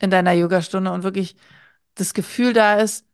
in 0.00 0.10
deiner 0.10 0.32
Yogastunde 0.32 0.92
und 0.92 1.02
wirklich 1.04 1.36
das 1.96 2.14
Gefühl 2.14 2.52
da 2.54 2.76
ist, 2.80 3.06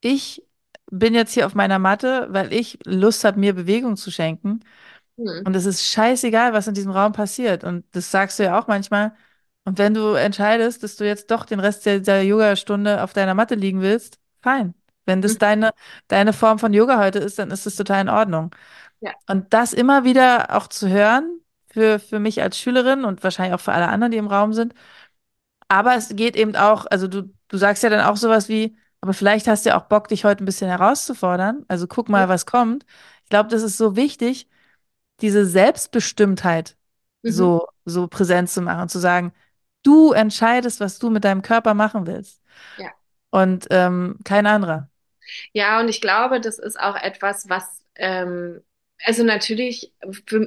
ich 0.00 0.44
bin 0.90 1.14
jetzt 1.14 1.32
hier 1.34 1.46
auf 1.46 1.54
meiner 1.54 1.78
Matte, 1.78 2.28
weil 2.30 2.52
ich 2.52 2.78
Lust 2.84 3.24
habe, 3.24 3.40
mir 3.40 3.54
Bewegung 3.54 3.96
zu 3.96 4.10
schenken. 4.10 4.60
Mhm. 5.16 5.42
Und 5.44 5.56
es 5.56 5.66
ist 5.66 5.84
scheißegal, 5.84 6.52
was 6.52 6.68
in 6.68 6.74
diesem 6.74 6.92
Raum 6.92 7.12
passiert. 7.12 7.64
Und 7.64 7.84
das 7.94 8.10
sagst 8.10 8.38
du 8.38 8.44
ja 8.44 8.58
auch 8.58 8.66
manchmal. 8.68 9.14
Und 9.64 9.78
wenn 9.78 9.94
du 9.94 10.14
entscheidest, 10.14 10.82
dass 10.82 10.96
du 10.96 11.04
jetzt 11.06 11.30
doch 11.30 11.44
den 11.44 11.60
Rest 11.60 11.86
der, 11.86 12.00
der 12.00 12.24
Yogastunde 12.24 13.02
auf 13.02 13.12
deiner 13.12 13.34
Matte 13.34 13.54
liegen 13.54 13.80
willst, 13.80 14.18
fein. 14.42 14.74
Wenn 15.04 15.20
das 15.22 15.34
Mhm. 15.34 15.38
deine, 15.40 15.70
deine 16.08 16.32
Form 16.32 16.58
von 16.58 16.72
Yoga 16.72 16.98
heute 16.98 17.18
ist, 17.18 17.38
dann 17.38 17.50
ist 17.50 17.66
das 17.66 17.76
total 17.76 18.02
in 18.02 18.08
Ordnung. 18.08 18.54
Ja. 19.00 19.12
Und 19.28 19.52
das 19.52 19.72
immer 19.72 20.04
wieder 20.04 20.56
auch 20.56 20.68
zu 20.68 20.88
hören, 20.88 21.40
für, 21.72 21.98
für 21.98 22.18
mich 22.20 22.42
als 22.42 22.58
Schülerin 22.58 23.04
und 23.04 23.22
wahrscheinlich 23.24 23.54
auch 23.54 23.60
für 23.60 23.72
alle 23.72 23.88
anderen, 23.88 24.12
die 24.12 24.18
im 24.18 24.26
Raum 24.28 24.52
sind, 24.52 24.74
aber 25.68 25.94
es 25.96 26.08
geht 26.14 26.36
eben 26.36 26.56
auch, 26.56 26.86
also 26.90 27.08
du, 27.08 27.32
du 27.48 27.56
sagst 27.56 27.82
ja 27.82 27.90
dann 27.90 28.04
auch 28.04 28.16
sowas 28.16 28.48
wie, 28.48 28.76
aber 29.00 29.14
vielleicht 29.14 29.48
hast 29.48 29.64
du 29.64 29.70
ja 29.70 29.78
auch 29.80 29.86
Bock, 29.86 30.08
dich 30.08 30.24
heute 30.24 30.42
ein 30.44 30.46
bisschen 30.46 30.68
herauszufordern. 30.68 31.64
Also 31.68 31.86
guck 31.86 32.08
Ja. 32.08 32.12
mal, 32.12 32.28
was 32.28 32.46
kommt. 32.46 32.84
Ich 33.24 33.30
glaube, 33.30 33.48
das 33.50 33.62
ist 33.62 33.78
so 33.78 33.96
wichtig, 33.96 34.48
diese 35.22 35.46
Selbstbestimmtheit 35.46 36.76
Mhm. 37.24 37.32
so, 37.32 37.68
so 37.84 38.08
präsent 38.08 38.50
zu 38.50 38.62
machen, 38.62 38.88
zu 38.88 38.98
sagen, 38.98 39.32
du 39.82 40.12
entscheidest, 40.12 40.80
was 40.80 40.98
du 40.98 41.10
mit 41.10 41.24
deinem 41.24 41.42
Körper 41.42 41.74
machen 41.74 42.06
willst. 42.06 42.42
Ja. 42.76 42.92
Und 43.30 43.68
ähm, 43.70 44.18
kein 44.24 44.46
anderer. 44.46 44.90
Ja, 45.52 45.80
und 45.80 45.88
ich 45.88 46.00
glaube, 46.00 46.40
das 46.40 46.58
ist 46.58 46.78
auch 46.78 46.96
etwas, 46.96 47.48
was, 47.48 47.82
ähm, 47.96 48.62
also 49.04 49.24
natürlich, 49.24 49.92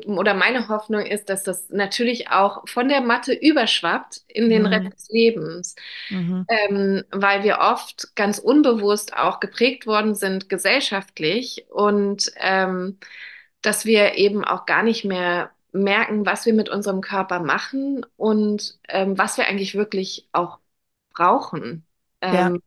oder 0.06 0.34
meine 0.34 0.70
Hoffnung 0.70 1.06
ist, 1.06 1.30
dass 1.30 1.44
das 1.44 1.70
natürlich 1.70 2.30
auch 2.30 2.68
von 2.68 2.88
der 2.88 3.02
Matte 3.02 3.34
überschwappt 3.34 4.22
in 4.28 4.50
den 4.50 4.66
Rest 4.66 4.86
Mhm. 4.86 4.92
des 4.94 5.10
Lebens. 5.10 5.76
Mhm. 6.10 6.46
ähm, 6.48 7.04
weil 7.12 7.44
wir 7.44 7.60
oft 7.60 8.16
ganz 8.16 8.38
unbewusst 8.40 9.16
auch 9.18 9.40
geprägt 9.40 9.88
worden 9.88 10.14
sind 10.16 10.48
gesellschaftlich 10.50 11.66
und 11.70 12.32
ähm, 12.38 13.00
dass 13.66 13.86
wir 13.86 14.16
eben 14.16 14.44
auch 14.46 14.66
gar 14.66 14.84
nicht 14.84 15.06
mehr 15.06 15.52
merken, 15.72 16.26
was 16.26 16.46
wir 16.46 16.54
mit 16.54 16.70
unserem 16.70 17.02
Körper 17.02 17.40
machen 17.40 18.06
und 18.18 18.80
ähm, 18.90 19.18
was 19.18 19.38
wir 19.38 19.48
eigentlich 19.48 19.76
wirklich 19.76 20.28
auch 20.32 20.60
brauchen. 21.14 21.86
Ja. 22.30 22.50
Ähm, 22.50 22.62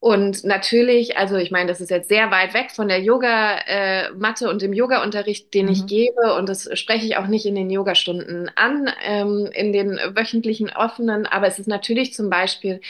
und 0.00 0.44
natürlich, 0.44 1.16
also 1.16 1.36
ich 1.36 1.50
meine, 1.50 1.66
das 1.68 1.80
ist 1.80 1.90
jetzt 1.90 2.08
sehr 2.08 2.30
weit 2.30 2.54
weg 2.54 2.70
von 2.70 2.86
der 2.86 3.00
Yoga-Matte 3.02 4.48
und 4.48 4.62
dem 4.62 4.72
Yoga-Unterricht, 4.72 5.52
den 5.54 5.66
ich 5.66 5.86
Mhm. 5.86 5.88
gebe. 5.88 6.34
Und 6.36 6.48
das 6.48 6.68
spreche 6.78 7.04
ich 7.04 7.16
auch 7.16 7.26
nicht 7.26 7.46
in 7.46 7.56
den 7.56 7.68
Yogastunden 7.68 8.48
an, 8.54 8.88
ähm, 9.04 9.50
in 9.52 9.72
den 9.72 9.96
wöchentlichen 10.14 10.70
offenen. 10.70 11.26
Aber 11.26 11.48
es 11.48 11.58
ist 11.58 11.66
natürlich 11.66 12.14
zum 12.14 12.30
Beispiel 12.30 12.80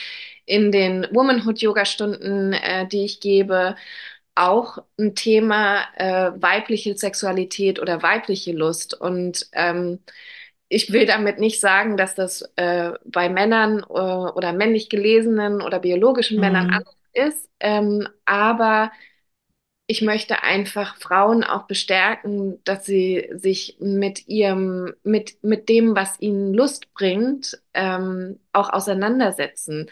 in 0.45 0.71
den 0.73 1.07
Womanhood-Yoga-Stunden, 1.13 2.53
äh, 2.53 2.87
die 2.89 3.05
ich 3.05 3.21
gebe, 3.21 3.77
auch 4.39 4.79
ein 4.99 5.15
Thema 5.15 5.83
äh, 5.97 6.33
weibliche 6.41 6.97
Sexualität 6.97 7.81
oder 7.81 8.03
weibliche 8.03 8.53
Lust. 8.53 8.95
Und 8.95 9.49
ähm, 9.53 10.01
ich 10.69 10.93
will 10.93 11.07
damit 11.07 11.39
nicht 11.39 11.61
sagen, 11.61 11.97
dass 11.97 12.15
das 12.15 12.43
äh, 12.57 12.93
bei 13.05 13.29
Männern 13.31 13.81
äh, 13.81 13.85
oder 13.93 14.53
männlich 14.53 14.89
gelesenen 14.91 15.63
oder 15.63 15.81
biologischen 15.81 16.41
Männern 16.41 16.67
Mhm. 16.67 16.71
anders 16.71 16.95
ist, 17.15 17.49
ähm, 17.61 18.09
aber 18.27 18.93
ich 19.87 20.03
möchte 20.03 20.43
einfach 20.43 20.97
Frauen 20.97 21.45
auch 21.45 21.67
bestärken, 21.67 22.63
dass 22.65 22.85
sie 22.85 23.31
sich 23.33 23.77
mit 23.81 24.29
ihrem, 24.29 24.93
mit, 25.03 25.43
mit 25.43 25.69
dem, 25.71 25.97
was 25.97 26.21
ihnen 26.21 26.53
Lust 26.53 26.93
bringt, 26.93 27.59
ähm, 27.73 28.39
auch 28.53 28.71
auseinandersetzen. 28.71 29.89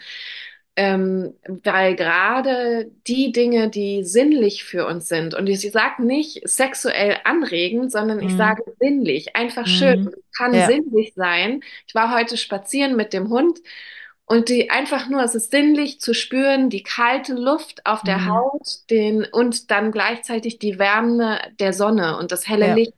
Ähm, 0.77 1.33
weil 1.47 1.95
gerade 1.95 2.91
die 3.07 3.31
Dinge, 3.33 3.69
die 3.71 4.03
sinnlich 4.03 4.63
für 4.63 4.85
uns 4.87 5.07
sind, 5.09 5.33
und 5.35 5.47
ich 5.49 5.61
sage 5.71 6.03
nicht 6.05 6.47
sexuell 6.47 7.17
anregend, 7.25 7.91
sondern 7.91 8.21
ich 8.21 8.35
Mhm. 8.35 8.37
sage 8.37 8.63
sinnlich, 8.79 9.35
einfach 9.35 9.67
schön, 9.67 9.95
Mhm. 9.95 10.13
kann 10.37 10.53
Ja. 10.53 10.61
sinnlich 10.61 11.13
sein. 11.15 11.61
Ich 11.87 11.95
war 11.95 12.13
heute 12.15 12.37
spazieren 12.37 12.95
mit 12.95 13.13
dem 13.13 13.29
Hund 13.29 13.59
und 14.25 14.49
die 14.49 14.69
einfach 14.69 15.09
nur, 15.09 15.23
es 15.23 15.35
ist 15.35 15.51
sinnlich 15.51 15.99
zu 16.01 16.13
spüren, 16.13 16.69
die 16.69 16.83
kalte 16.83 17.33
Luft 17.33 17.85
auf 17.85 18.03
der 18.03 18.25
Mhm. 18.25 18.27
Haut, 18.27 18.89
den 18.91 19.25
und 19.25 19.71
dann 19.71 19.91
gleichzeitig 19.91 20.59
die 20.59 20.79
Wärme 20.79 21.39
der 21.59 21.73
Sonne 21.73 22.17
und 22.19 22.31
das 22.31 22.47
helle 22.47 22.67
Ja. 22.67 22.73
Licht. 22.73 22.93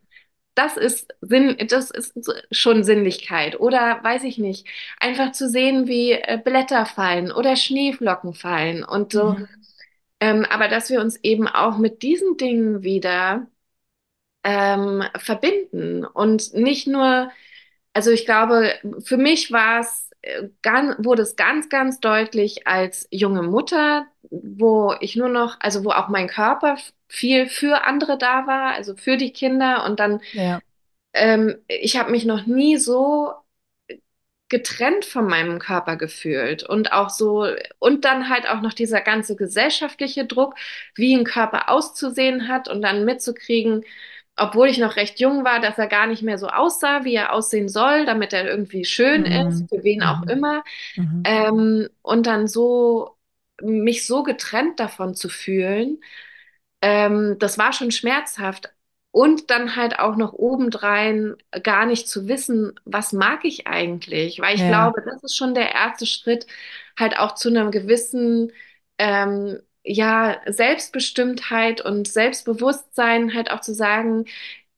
Das 0.60 0.76
ist 0.76 1.14
Sinn, 1.22 1.56
das 1.70 1.90
ist 1.90 2.14
schon 2.52 2.84
Sinnlichkeit. 2.84 3.60
Oder 3.60 4.04
weiß 4.04 4.24
ich 4.26 4.38
nicht, 4.38 4.68
einfach 5.00 5.32
zu 5.32 5.48
sehen, 5.48 5.88
wie 5.88 6.12
äh, 6.12 6.38
Blätter 6.44 6.86
fallen 6.86 7.32
oder 7.32 7.56
Schneeflocken 7.56 8.34
fallen 8.34 8.84
und 8.84 9.14
so. 9.14 9.34
Mhm. 9.34 9.48
Ähm, 10.20 10.46
aber 10.50 10.68
dass 10.68 10.90
wir 10.90 11.00
uns 11.00 11.16
eben 11.24 11.48
auch 11.48 11.78
mit 11.78 12.02
diesen 12.02 12.36
Dingen 12.36 12.84
wieder 12.84 13.48
ähm, 14.44 15.04
verbinden 15.18 16.04
und 16.04 16.54
nicht 16.54 16.88
nur 16.88 17.32
also 17.94 18.12
ich 18.12 18.26
glaube, 18.26 18.74
für 19.04 19.18
mich 19.18 19.52
war 19.52 19.80
es 19.82 20.10
äh, 20.22 20.50
ganz, 20.62 20.96
wurde 21.00 21.24
es 21.24 21.36
ganz, 21.36 21.70
ganz 21.70 22.00
deutlich 22.00 22.68
als 22.68 23.08
junge 23.12 23.44
Mutter, 23.44 24.08
wo 24.30 24.94
ich 25.00 25.16
nur 25.16 25.30
noch, 25.30 25.58
also 25.60 25.84
wo 25.86 25.92
auch 25.92 26.08
mein 26.10 26.28
Körper 26.28 26.78
viel 27.10 27.48
für 27.50 27.86
andere 27.86 28.18
da 28.20 28.48
war, 28.48 28.74
also 28.76 28.96
für 28.98 29.18
die 29.18 29.34
Kinder 29.34 29.86
und 29.86 30.00
dann 30.00 30.22
Ja. 30.32 30.62
ähm, 31.14 31.58
ich 31.68 31.98
habe 31.98 32.12
mich 32.12 32.26
noch 32.26 32.46
nie 32.48 32.78
so 32.78 33.34
getrennt 34.50 35.06
von 35.06 35.28
meinem 35.28 35.60
Körper 35.60 35.96
gefühlt 35.96 36.64
und 36.64 36.92
auch 36.92 37.10
so, 37.12 37.46
und 37.78 38.04
dann 38.06 38.30
halt 38.30 38.50
auch 38.50 38.62
noch 38.62 38.74
dieser 38.74 39.02
ganze 39.02 39.36
gesellschaftliche 39.36 40.26
Druck, 40.26 40.56
wie 40.96 41.14
ein 41.16 41.24
Körper 41.24 41.70
auszusehen 41.70 42.48
hat 42.48 42.68
und 42.68 42.82
dann 42.82 43.06
mitzukriegen, 43.06 43.86
obwohl 44.36 44.68
ich 44.70 44.80
noch 44.80 44.96
recht 44.96 45.20
jung 45.20 45.44
war, 45.46 45.60
dass 45.60 45.78
er 45.78 45.86
gar 45.88 46.08
nicht 46.08 46.24
mehr 46.24 46.40
so 46.40 46.48
aussah, 46.48 47.04
wie 47.04 47.14
er 47.16 47.34
aussehen 47.34 47.70
soll, 47.70 48.06
damit 48.06 48.34
er 48.34 48.48
irgendwie 48.48 48.86
schön 48.86 49.26
ist, 49.26 49.66
Mhm. 49.66 49.70
für 49.70 49.84
wen 49.84 50.02
auch 50.02 50.24
Mhm. 50.24 50.28
immer. 50.28 50.64
Mhm. 50.96 51.26
Ähm, 51.26 51.90
und 52.02 52.26
dann 52.28 52.48
so, 52.48 53.18
mich 53.62 54.08
so 54.08 54.24
getrennt 54.24 54.80
davon 54.80 55.14
zu 55.16 55.30
fühlen, 55.30 56.00
ähm, 56.82 57.38
das 57.40 57.58
war 57.58 57.74
schon 57.74 57.92
schmerzhaft. 57.92 58.74
Und 59.12 59.50
dann 59.50 59.76
halt 59.76 59.98
auch 60.00 60.16
noch 60.18 60.34
obendrein 60.34 61.36
gar 61.64 61.88
nicht 61.88 62.08
zu 62.08 62.28
wissen, 62.28 62.80
was 62.86 63.12
mag 63.12 63.44
ich 63.44 63.66
eigentlich? 63.68 64.40
Weil 64.40 64.56
ich 64.56 64.68
Ja, 64.68 64.68
glaube, 64.68 65.02
das 65.04 65.24
ist 65.24 65.36
schon 65.36 65.56
der 65.56 65.72
erste 65.74 66.06
Schritt, 66.06 66.46
halt 66.98 67.18
auch 67.18 67.34
zu 67.36 67.50
einer 67.50 67.72
gewissen, 67.72 68.52
ähm, 69.00 69.60
ja, 69.84 70.40
Selbstbestimmtheit 70.46 71.82
und 71.82 72.08
Selbstbewusstsein, 72.08 73.34
halt 73.34 73.50
auch 73.52 73.62
zu 73.62 73.74
sagen, 73.74 74.26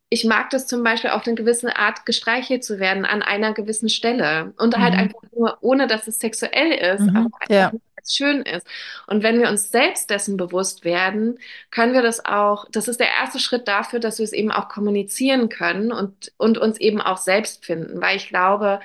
ich 0.10 0.26
mag 0.26 0.50
das 0.50 0.68
zum 0.68 0.84
Beispiel 0.84 1.12
auf 1.12 1.26
eine 1.26 1.36
gewisse 1.36 1.76
Art 1.78 2.06
gestreichelt 2.06 2.64
zu 2.64 2.80
werden 2.80 3.06
an 3.06 3.22
einer 3.24 3.54
gewissen 3.54 3.90
Stelle 3.90 4.54
und 4.58 4.78
halt 4.78 4.94
mhm. 4.94 5.00
einfach 5.00 5.22
nur, 5.34 5.58
ohne 5.62 5.88
dass 5.88 6.08
es 6.08 6.20
sexuell 6.20 6.72
ist, 6.96 7.16
aber 7.16 7.28
Mhm. 7.28 7.34
einfach 7.42 7.50
Ja, 7.50 7.76
es 8.04 8.14
schön 8.16 8.42
ist. 8.44 8.66
Und 9.08 9.24
wenn 9.24 9.40
wir 9.40 9.50
uns 9.50 9.72
selbst 9.72 10.10
dessen 10.10 10.38
bewusst 10.38 10.84
werden, 10.86 11.40
können 11.72 11.94
wir 11.94 12.02
das 12.02 12.26
auch, 12.26 12.66
das 12.72 12.88
ist 12.88 13.00
der 13.00 13.10
erste 13.10 13.40
Schritt 13.40 13.68
dafür, 13.68 14.00
dass 14.00 14.20
wir 14.20 14.24
es 14.26 14.34
eben 14.34 14.52
auch 14.52 14.70
kommunizieren 14.70 15.50
können 15.50 15.92
und, 15.92 16.34
und 16.38 16.58
uns 16.58 16.80
eben 16.80 17.02
auch 17.02 17.18
selbst 17.18 17.66
finden, 17.66 18.02
weil 18.02 18.18
ich 18.18 18.28
glaube, 18.30 18.80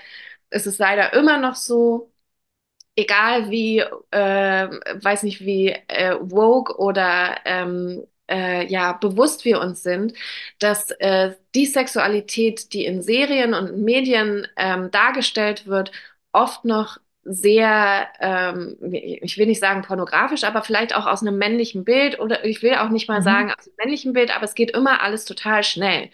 es 0.50 0.66
ist 0.66 0.78
leider 0.78 1.12
immer 1.14 1.38
noch 1.38 1.54
so, 1.56 2.12
egal 2.96 3.50
wie, 3.50 3.80
äh, 3.80 4.68
weiß 5.02 5.22
nicht, 5.24 5.40
wie 5.42 5.70
äh, 5.88 6.16
woke 6.20 6.78
oder 6.78 7.36
ähm, 7.44 8.06
äh, 8.28 8.66
ja, 8.66 8.92
bewusst 8.94 9.44
wir 9.44 9.60
uns 9.60 9.82
sind, 9.82 10.14
dass 10.58 10.90
äh, 10.92 11.34
die 11.54 11.66
Sexualität, 11.66 12.72
die 12.72 12.84
in 12.86 13.02
Serien 13.02 13.54
und 13.54 13.78
Medien 13.78 14.46
ähm, 14.56 14.90
dargestellt 14.90 15.66
wird, 15.66 15.92
oft 16.32 16.64
noch 16.64 16.98
sehr, 17.28 18.08
ähm, 18.20 18.76
ich 18.92 19.38
will 19.38 19.46
nicht 19.46 19.60
sagen 19.60 19.82
pornografisch, 19.82 20.44
aber 20.44 20.62
vielleicht 20.62 20.94
auch 20.94 21.06
aus 21.06 21.22
einem 21.22 21.38
männlichen 21.38 21.84
Bild 21.84 22.20
oder 22.20 22.44
ich 22.44 22.62
will 22.62 22.74
auch 22.76 22.88
nicht 22.90 23.08
mal 23.08 23.20
mhm. 23.20 23.22
sagen 23.22 23.50
aus 23.52 23.66
einem 23.66 23.76
männlichen 23.78 24.12
Bild, 24.12 24.34
aber 24.34 24.44
es 24.44 24.54
geht 24.54 24.70
immer 24.72 25.02
alles 25.02 25.24
total 25.24 25.64
schnell. 25.64 26.10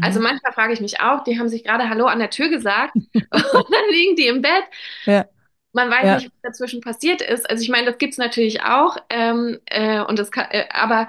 Also 0.00 0.20
Mhm. 0.20 0.20
manchmal 0.20 0.52
frage 0.52 0.72
ich 0.72 0.80
mich 0.80 1.00
auch, 1.00 1.24
die 1.24 1.38
haben 1.38 1.48
sich 1.48 1.64
gerade 1.64 1.88
Hallo 1.90 2.06
an 2.06 2.18
der 2.20 2.30
Tür 2.30 2.48
gesagt 2.50 2.94
und 3.30 3.66
dann 3.72 3.90
liegen 3.90 4.16
die 4.16 4.26
im 4.28 4.42
Bett 4.42 4.64
Ja, 5.06 5.28
man 5.72 5.90
weiß 5.90 6.10
ja, 6.10 6.12
nicht, 6.12 6.26
was 6.26 6.40
dazwischen 6.42 6.80
passiert 6.80 7.20
ist. 7.20 7.48
Also 7.50 7.62
ich 7.62 7.68
meine, 7.68 7.86
das 7.86 7.98
gibt's 7.98 8.18
natürlich 8.18 8.62
auch, 8.62 8.96
ähm, 9.10 9.58
äh, 9.66 10.00
und 10.02 10.18
das 10.18 10.30
kann, 10.30 10.46
äh, 10.50 10.66
aber 10.70 11.08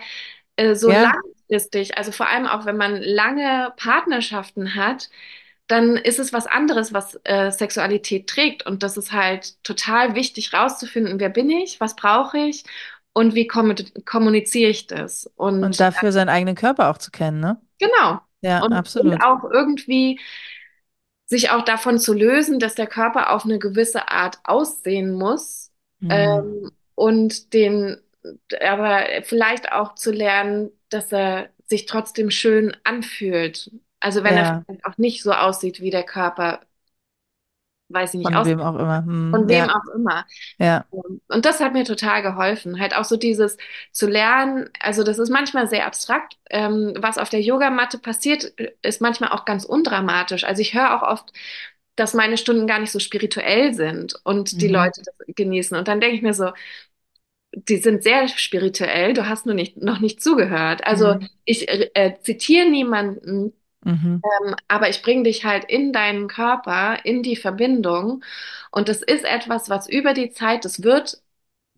äh, 0.55 0.75
so 0.75 0.91
ja, 0.91 1.15
langfristig, 1.49 1.97
also 1.97 2.11
vor 2.11 2.29
allem 2.29 2.47
auch 2.47 2.65
wenn 2.65 2.77
man 2.77 3.01
lange 3.01 3.73
Partnerschaften 3.77 4.75
hat, 4.75 5.09
dann 5.67 5.97
ist 5.97 6.19
es 6.19 6.33
was 6.33 6.47
anderes, 6.47 6.93
was 6.93 7.19
äh, 7.23 7.51
Sexualität 7.51 8.27
trägt. 8.29 8.65
Und 8.65 8.83
das 8.83 8.97
ist 8.97 9.11
halt 9.11 9.63
total 9.63 10.15
wichtig 10.15 10.53
rauszufinden, 10.53 11.19
wer 11.19 11.29
bin 11.29 11.49
ich, 11.49 11.79
was 11.79 11.95
brauche 11.95 12.37
ich 12.37 12.63
und 13.13 13.35
wie 13.35 13.47
kommu 13.47 13.75
kommuniziere 14.05 14.69
ich 14.71 14.87
das. 14.87 15.31
und 15.61 15.79
Und 15.79 15.79
äh, 15.79 15.81
dafür 15.81 16.11
seinen 16.11 16.29
eigenen 16.29 16.55
Körper 16.55 16.89
auch 16.89 16.97
zu 16.97 17.11
kennen, 17.11 17.39
ne? 17.39 17.61
genau. 17.79 18.19
Ja, 18.41 18.59
Und, 18.59 18.81
und 18.97 19.13
absolut. 19.13 19.21
auch 19.21 19.43
irgendwie 19.51 20.19
sich 21.25 21.49
auch 21.49 21.63
davon 21.65 21.99
zu 21.99 22.13
lösen, 22.13 22.59
dass 22.59 22.75
der 22.75 22.87
Körper 22.87 23.31
auf 23.33 23.45
eine 23.45 23.59
gewisse 23.59 24.09
Art 24.09 24.37
aussehen 24.43 25.11
muss, 25.13 25.71
Mhm. 26.01 26.39
ähm, 26.39 26.71
und 26.95 27.53
den, 27.53 27.97
aber 28.61 29.05
vielleicht 29.23 29.71
auch 29.71 29.95
zu 29.95 30.11
lernen, 30.11 30.71
dass 30.89 31.11
er 31.11 31.49
sich 31.67 31.85
trotzdem 31.87 32.29
schön 32.31 32.75
anfühlt. 32.83 33.71
Also 33.99 34.23
wenn 34.23 34.37
er 34.37 34.45
Ja, 34.45 34.65
vielleicht 34.67 34.85
auch 34.85 34.97
nicht 34.97 35.23
so 35.23 35.33
aussieht, 35.33 35.81
wie 35.81 35.89
der 35.91 36.03
Körper, 36.03 36.61
weiß 37.89 38.13
ich 38.13 38.19
nicht, 38.19 38.35
von 38.35 38.35
aussieht, 38.35 38.45
wem 38.45 38.59
auch 38.61 38.75
immer. 38.75 39.01
Mhm. 39.01 39.43
von 39.43 39.49
wem 39.49 39.69
Ja, 39.69 39.71
auch 39.71 39.95
immer. 39.95 40.25
ja, 40.59 40.87
Und 41.27 41.45
das 41.45 41.59
hat 41.59 41.73
mir 41.73 41.85
total 41.85 42.21
geholfen. 42.23 42.79
Halt 42.79 42.95
auch 42.95 43.05
so 43.05 43.17
dieses 43.17 43.57
zu 43.91 44.07
lernen, 44.07 44.69
also 44.79 45.03
das 45.03 45.19
ist 45.19 45.29
manchmal 45.29 45.67
sehr 45.69 45.85
abstrakt. 45.87 46.37
Ähm, 46.49 46.93
was 46.99 47.17
auf 47.17 47.29
der 47.29 47.41
Yogamatte 47.41 47.99
passiert, 47.99 48.45
ist 48.83 49.01
manchmal 49.01 49.31
auch 49.31 49.45
ganz 49.45 49.65
undramatisch. 49.65 50.45
Also 50.45 50.61
ich 50.61 50.73
höre 50.73 50.95
auch 50.97 51.03
oft, 51.07 51.33
dass 51.97 52.13
meine 52.13 52.37
Stunden 52.37 52.67
gar 52.67 52.79
nicht 52.79 52.91
so 52.91 52.99
spirituell 52.99 53.73
sind 53.73 54.15
und 54.25 54.61
die 54.61 54.67
mhm. 54.67 54.69
Leute 54.69 55.01
das 55.05 55.15
genießen. 55.35 55.77
Und 55.77 55.87
dann 55.89 56.01
denke 56.01 56.15
ich 56.17 56.21
mir 56.23 56.33
so, 56.33 56.51
die 57.53 57.77
sind 57.77 58.03
sehr 58.03 58.27
spirituell, 58.27 59.13
du 59.13 59.27
hast 59.27 59.45
nur 59.45 59.55
nicht, 59.55 59.77
noch 59.77 59.99
nicht 59.99 60.21
zugehört. 60.21 60.85
Also 60.85 61.15
Mhm. 61.15 61.29
ich 61.45 61.69
äh, 61.69 62.17
zitiere 62.21 62.69
niemanden, 62.69 63.53
Mhm. 63.85 64.23
ähm, 64.23 64.55
aber 64.67 64.89
ich 64.89 65.01
bringe 65.03 65.23
dich 65.23 65.45
halt 65.45 65.65
in 65.65 65.93
deinen 65.93 66.27
Körper, 66.27 67.05
in 67.05 67.23
die 67.23 67.35
Verbindung. 67.35 68.23
Und 68.71 68.89
das 68.89 69.01
ist 69.01 69.23
etwas, 69.25 69.69
was 69.69 69.87
über 69.89 70.13
die 70.13 70.31
Zeit, 70.31 70.65
das 70.65 70.83
wird 70.83 71.21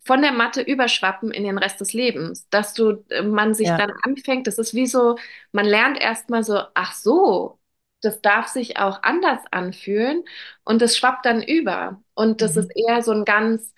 von 0.04 0.22
der 0.22 0.32
Matte 0.32 0.62
überschwappen 0.62 1.30
in 1.32 1.44
den 1.44 1.58
Rest 1.58 1.80
des 1.80 1.92
Lebens, 1.92 2.48
dass 2.50 2.74
du, 2.74 3.04
äh, 3.10 3.22
man 3.22 3.54
sich 3.54 3.74
Ja, 3.74 3.76
dann 3.76 3.92
anfängt, 4.04 4.46
das 4.46 4.58
ist 4.58 4.74
wie 4.74 4.86
so, 4.86 5.16
man 5.52 5.66
lernt 5.66 6.00
erstmal 6.00 6.42
so, 6.44 6.60
ach 6.74 6.94
so, 6.94 7.58
das 8.00 8.20
darf 8.22 8.48
sich 8.48 8.78
auch 8.78 9.02
anders 9.02 9.40
anfühlen 9.50 10.24
und 10.64 10.80
das 10.82 10.96
schwappt 10.96 11.26
dann 11.26 11.42
über. 11.42 12.00
Und 12.14 12.40
das 12.42 12.56
ist 12.56 12.70
mhm. 12.70 12.76
eher 12.76 13.02
so 13.02 13.12
ein 13.12 13.24
ganz 13.24 13.74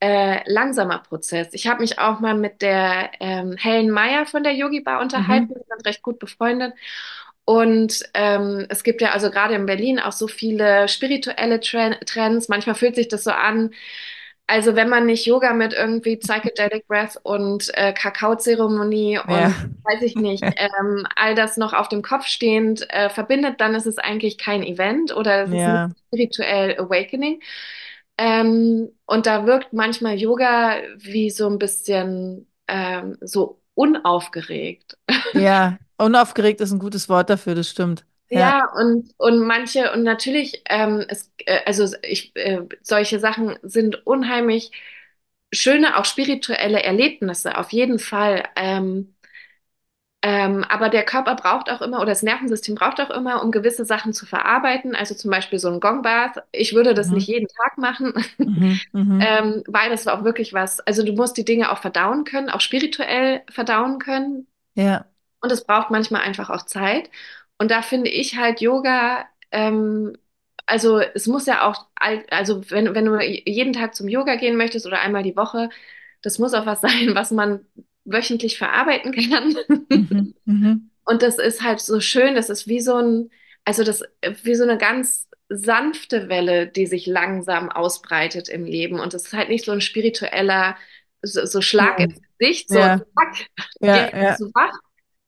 äh, 0.00 0.42
langsamer 0.50 0.98
Prozess. 1.00 1.48
Ich 1.52 1.66
habe 1.68 1.80
mich 1.80 1.98
auch 1.98 2.20
mal 2.20 2.34
mit 2.34 2.62
der 2.62 3.10
ähm, 3.20 3.56
Helen 3.58 3.90
Meyer 3.90 4.26
von 4.26 4.44
der 4.44 4.54
Yogi 4.54 4.80
Bar 4.80 5.00
unterhalten, 5.00 5.48
Mhm. 5.48 5.54
wir 5.54 5.64
sind 5.68 5.86
recht 5.86 6.02
gut 6.02 6.18
befreundet. 6.18 6.74
Und 7.46 8.02
ähm, 8.14 8.66
es 8.68 8.82
gibt 8.82 9.00
ja 9.00 9.12
also 9.12 9.30
gerade 9.30 9.54
in 9.54 9.66
Berlin 9.66 10.00
auch 10.00 10.12
so 10.12 10.26
viele 10.26 10.88
spirituelle 10.88 11.60
Tren 11.60 11.94
Trends. 12.04 12.48
Manchmal 12.48 12.74
fühlt 12.74 12.96
sich 12.96 13.06
das 13.06 13.22
so 13.22 13.30
an, 13.30 13.70
also 14.48 14.74
wenn 14.74 14.88
man 14.88 15.06
nicht 15.06 15.26
Yoga 15.26 15.54
mit 15.54 15.72
irgendwie 15.72 16.16
Psychedelic 16.16 16.88
Breath 16.88 17.18
und 17.22 17.70
äh, 17.74 17.92
Kakaozeremonie 17.92 19.14
Ja, 19.14 19.22
und 19.24 19.54
weiß 19.84 20.02
ich 20.02 20.16
nicht, 20.16 20.42
ähm, 20.56 21.06
all 21.14 21.36
das 21.36 21.56
noch 21.56 21.72
auf 21.72 21.88
dem 21.88 22.02
Kopf 22.02 22.26
stehend 22.26 22.84
äh, 22.90 23.10
verbindet, 23.10 23.60
dann 23.60 23.76
ist 23.76 23.86
es 23.86 23.98
eigentlich 23.98 24.38
kein 24.38 24.64
Event 24.64 25.14
oder 25.14 25.44
es 25.44 25.50
ist 25.50 25.54
nicht 25.54 25.60
ja, 25.62 25.90
spirituell 26.08 26.78
Awakening. 26.80 27.40
Ähm, 28.18 28.90
und 29.06 29.26
da 29.26 29.46
wirkt 29.46 29.72
manchmal 29.72 30.16
Yoga 30.16 30.78
wie 30.96 31.30
so 31.30 31.48
ein 31.48 31.58
bisschen 31.60 32.48
ähm, 32.66 33.18
so 33.20 33.60
unaufgeregt. 33.74 34.98
ja. 35.32 35.78
Unaufgeregt 35.98 36.60
ist 36.60 36.72
ein 36.72 36.78
gutes 36.78 37.08
Wort 37.08 37.30
dafür, 37.30 37.54
das 37.54 37.70
stimmt. 37.70 38.06
Ja. 38.32 38.54
Ja, 38.54 38.72
und, 38.74 39.14
und 39.18 39.38
manche, 39.46 39.92
und 39.92 40.02
natürlich, 40.02 40.62
ähm, 40.68 41.04
es, 41.08 41.30
äh, 41.46 41.60
also 41.64 41.86
ich, 42.02 42.34
äh, 42.36 42.62
solche 42.82 43.20
Sachen 43.20 43.56
sind 43.62 44.04
unheimlich 44.06 44.72
schöne, 45.52 45.96
auch 45.96 46.04
spirituelle 46.04 46.82
Erlebnisse, 46.82 47.56
auf 47.56 47.70
jeden 47.72 47.98
Fall. 48.00 48.44
Ähm, 48.56 49.14
ähm, 50.22 50.64
aber 50.64 50.88
der 50.88 51.04
Körper 51.04 51.36
braucht 51.36 51.70
auch 51.70 51.82
immer, 51.82 51.98
oder 51.98 52.06
das 52.08 52.22
Nervensystem 52.22 52.74
braucht 52.74 53.00
auch 53.00 53.10
immer, 53.10 53.42
um 53.42 53.52
gewisse 53.52 53.84
Sachen 53.84 54.12
zu 54.12 54.26
verarbeiten. 54.26 54.94
Also 54.96 55.14
zum 55.14 55.30
Beispiel 55.30 55.58
so 55.58 55.68
ein 55.70 55.80
Gongbath. 55.80 56.42
Ich 56.52 56.74
würde 56.74 56.94
das 56.94 57.12
nicht 57.12 57.26
Mhm. 57.26 57.28
jeden 57.28 57.48
Tag 57.48 57.78
machen, 57.78 58.12
Mhm. 58.44 58.80
Mhm. 58.92 59.36
ähm, 59.38 59.62
weil 59.68 59.90
das 59.90 60.06
war 60.06 60.18
auch 60.18 60.24
wirklich 60.24 60.52
was. 60.52 60.80
Also 60.80 61.04
du 61.04 61.12
musst 61.14 61.36
die 61.36 61.44
Dinge 61.44 61.70
auch 61.72 61.78
verdauen 61.80 62.24
können, 62.24 62.50
auch 62.50 62.60
spirituell 62.60 63.42
verdauen 63.50 63.98
können. 63.98 64.46
Ja. 64.74 65.10
Und 65.46 65.52
es 65.52 65.64
braucht 65.64 65.90
manchmal 65.90 66.22
einfach 66.22 66.50
auch 66.50 66.64
Zeit. 66.66 67.10
Und 67.58 67.70
da 67.70 67.82
finde 67.82 68.10
ich 68.10 68.36
halt 68.36 68.60
Yoga, 68.60 69.26
ähm, 69.52 70.16
also 70.66 70.98
es 71.00 71.26
muss 71.28 71.46
ja 71.46 71.68
auch, 71.68 71.86
also 72.30 72.68
wenn, 72.70 72.94
wenn 72.94 73.04
du 73.06 73.20
jeden 73.22 73.72
Tag 73.72 73.94
zum 73.94 74.08
Yoga 74.08 74.36
gehen 74.36 74.56
möchtest 74.56 74.86
oder 74.86 75.00
einmal 75.00 75.22
die 75.22 75.36
Woche, 75.36 75.70
das 76.22 76.38
muss 76.38 76.54
auch 76.54 76.66
was 76.66 76.80
sein, 76.82 77.14
was 77.14 77.30
man 77.30 77.64
wöchentlich 78.04 78.58
verarbeiten 78.58 79.12
kann. 79.12 79.56
Mhm. 79.92 80.34
Mhm. 80.46 80.90
Und 81.04 81.22
das 81.22 81.38
ist 81.38 81.62
halt 81.62 81.80
so 81.80 82.00
schön, 82.00 82.34
das 82.34 82.50
ist 82.50 82.66
wie 82.68 82.80
so 82.80 82.96
ein, 82.96 83.30
also 83.64 83.84
das, 83.84 84.02
wie 84.42 84.54
so 84.54 84.64
eine 84.64 84.78
ganz 84.78 85.28
sanfte 85.48 86.28
Welle, 86.28 86.66
die 86.66 86.86
sich 86.86 87.06
langsam 87.06 87.68
ausbreitet 87.70 88.48
im 88.48 88.64
Leben. 88.64 88.98
Und 89.00 89.14
das 89.14 89.26
ist 89.26 89.32
halt 89.32 89.48
nicht 89.48 89.64
so 89.64 89.72
ein 89.72 89.80
spiritueller, 89.80 90.76
so, 91.22 91.46
so 91.46 91.60
Schlag 91.60 91.98
Schwung. 91.98 92.10
ins 92.10 92.20
Gesicht, 92.38 92.68
so 92.70 92.80
Ja, 92.80 93.00
zack, 93.16 93.46
ja, 93.80 94.10
ja, 94.22 94.36
wach, 94.54 94.72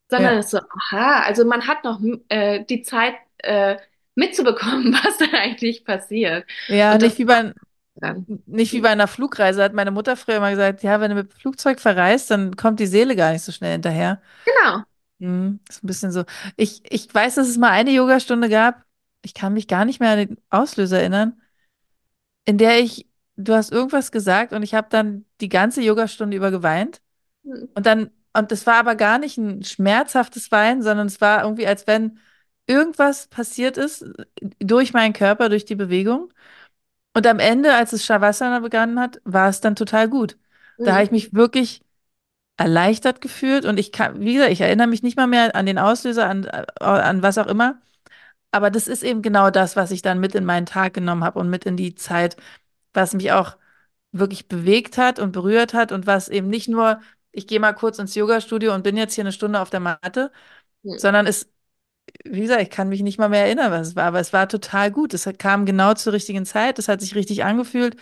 sondern 0.09 0.37
ja. 0.37 0.43
so, 0.43 0.59
aha, 0.59 1.23
also 1.23 1.45
man 1.45 1.67
hat 1.67 1.85
noch 1.85 2.01
äh, 2.29 2.65
die 2.65 2.83
Zeit 2.83 3.15
äh, 3.39 3.77
mitzubekommen, 4.15 4.93
was 5.05 5.19
da 5.19 5.27
eigentlich 5.39 5.85
passiert. 5.85 6.47
Ja, 6.67 6.95
Und 6.95 7.03
nicht 7.03 7.19
wie 7.19 7.25
bei, 7.25 7.53
dann. 7.97 8.27
nicht 8.47 8.73
wie 8.73 8.81
bei 8.81 8.91
einer 8.91 9.07
Flugreise, 9.09 9.63
hat 9.63 9.75
meine 9.75 9.91
Mutter 9.91 10.17
früher 10.17 10.37
immer 10.37 10.51
gesagt, 10.51 10.83
ja, 10.83 11.01
wenn 11.01 11.11
du 11.11 11.17
mit 11.17 11.33
dem 11.33 11.39
Flugzeug 11.39 11.81
verreist, 11.81 12.31
dann 12.31 12.57
kommt 12.57 12.81
die 12.81 12.87
Seele 12.87 13.17
gar 13.17 13.33
nicht 13.33 13.43
so 13.43 13.53
schnell 13.53 13.73
hinterher. 13.73 14.21
Genau. 14.45 14.83
Mhm. 15.19 15.61
Ist 15.69 15.83
ein 15.83 15.87
bisschen 15.87 16.13
so. 16.13 16.25
Ich, 16.57 16.83
ich 16.91 17.13
weiß, 17.13 17.37
dass 17.37 17.49
es 17.49 17.59
mal 17.59 17.71
eine 17.71 17.91
Yogastunde 17.91 18.49
gab. 18.49 18.85
Ich 19.23 19.35
kann 19.35 19.53
mich 19.53 19.67
gar 19.67 19.85
nicht 19.85 20.01
mehr 20.01 20.11
an 20.11 20.19
den 20.19 20.37
Auslöser 20.51 21.01
erinnern, 21.01 21.41
in 22.45 22.59
der 22.59 22.81
ich, 22.81 23.07
du 23.37 23.55
hast 23.55 23.73
irgendwas 23.73 24.11
gesagt 24.13 24.53
und 24.53 24.63
ich 24.63 24.75
habe 24.75 24.89
dann 24.91 25.25
die 25.41 25.49
ganze 25.49 25.83
Yogastunde 25.83 26.37
über 26.37 26.51
geweint. 26.51 27.03
Hm. 27.45 27.69
Und 27.75 27.87
dann, 27.87 28.11
und 28.39 28.53
es 28.53 28.67
war 28.67 28.77
aber 28.77 28.95
gar 28.97 29.19
nicht 29.19 29.39
ein 29.39 29.63
schmerzhaftes 29.65 30.51
Weinen, 30.53 30.83
sondern 30.83 31.07
es 31.09 31.21
war 31.21 31.43
irgendwie, 31.45 31.67
als 31.67 31.87
wenn 31.87 32.19
irgendwas 32.67 33.29
passiert 33.29 33.77
ist 33.79 34.05
durch 34.61 34.93
meinen 34.93 35.13
Körper, 35.15 35.49
durch 35.49 35.65
die 35.65 35.75
Bewegung. 35.77 36.33
Und 37.15 37.27
am 37.27 37.39
Ende, 37.41 37.75
als 37.75 37.93
es 37.93 38.05
Shavasana 38.07 38.61
begonnen 38.61 39.01
hat, 39.01 39.21
war 39.25 39.49
es 39.49 39.61
dann 39.61 39.77
total 39.77 40.09
gut. 40.09 40.39
Da 40.83 40.95
habe 40.95 41.05
Hm. 41.05 41.05
ich 41.05 41.11
mich 41.11 41.35
wirklich 41.35 41.83
erleichtert 42.57 43.21
gefühlt 43.21 43.65
und 43.65 43.79
ich 43.79 43.93
kann, 43.93 44.21
wie 44.21 44.35
gesagt, 44.35 44.53
ich 44.53 44.61
erinnere 44.61 44.89
mich 44.89 45.03
nicht 45.03 45.17
mal 45.17 45.27
mehr 45.29 45.55
an 45.55 45.67
den 45.67 45.79
Auslöser, 45.79 46.29
an, 46.29 46.45
äh, 46.45 46.65
an 46.85 47.23
was 47.23 47.39
auch 47.39 47.47
immer. 47.47 47.81
Aber 48.53 48.71
das 48.71 48.89
ist 48.89 49.03
eben 49.03 49.23
genau 49.23 49.51
das, 49.51 49.77
was 49.77 49.91
ich 49.91 50.03
dann 50.03 50.21
mit 50.21 50.35
in 50.35 50.45
meinen 50.45 50.67
Tag 50.67 50.95
genommen 50.95 51.25
habe 51.25 51.39
und 51.39 51.51
mit 51.51 51.67
in 51.67 51.77
die 51.77 51.95
Zeit, 51.95 52.37
was 52.95 53.15
mich 53.15 53.33
auch 53.33 53.57
wirklich 54.13 54.49
bewegt 54.49 54.99
hat 54.99 55.19
und 55.21 55.33
berührt 55.33 55.75
hat 55.75 55.93
und 55.93 56.07
was 56.07 56.29
eben 56.29 56.49
nicht 56.49 56.69
nur, 56.69 57.01
ich 57.39 57.47
gehe 57.49 57.61
mal 57.61 57.73
kurz 57.75 57.99
ins 57.99 58.15
Yoga-Studio 58.15 58.75
und 58.75 58.85
bin 58.85 58.97
jetzt 58.97 59.15
hier 59.15 59.23
eine 59.25 59.33
Stunde 59.33 59.61
auf 59.61 59.71
der 59.71 59.81
Matte, 59.81 60.33
Hm. 60.85 60.99
sondern 60.99 61.27
es, 61.27 61.51
wie 62.25 62.41
gesagt, 62.43 62.63
ich 62.63 62.71
kann 62.71 62.89
mich 62.89 63.03
nicht 63.03 63.19
mal 63.19 63.29
mehr 63.29 63.45
erinnern, 63.47 63.73
was 63.73 63.89
es 63.89 63.97
war, 63.97 64.05
aber 64.07 64.21
es 64.21 64.33
war 64.33 64.49
total 64.49 64.91
gut. 64.91 65.15
Es 65.15 65.29
kam 65.39 65.67
genau 65.67 65.95
zur 65.95 66.13
richtigen 66.13 66.47
Zeit, 66.47 66.79
es 66.79 66.89
hat 66.89 67.01
sich 67.01 67.15
richtig 67.15 67.45
angefühlt. 67.45 67.97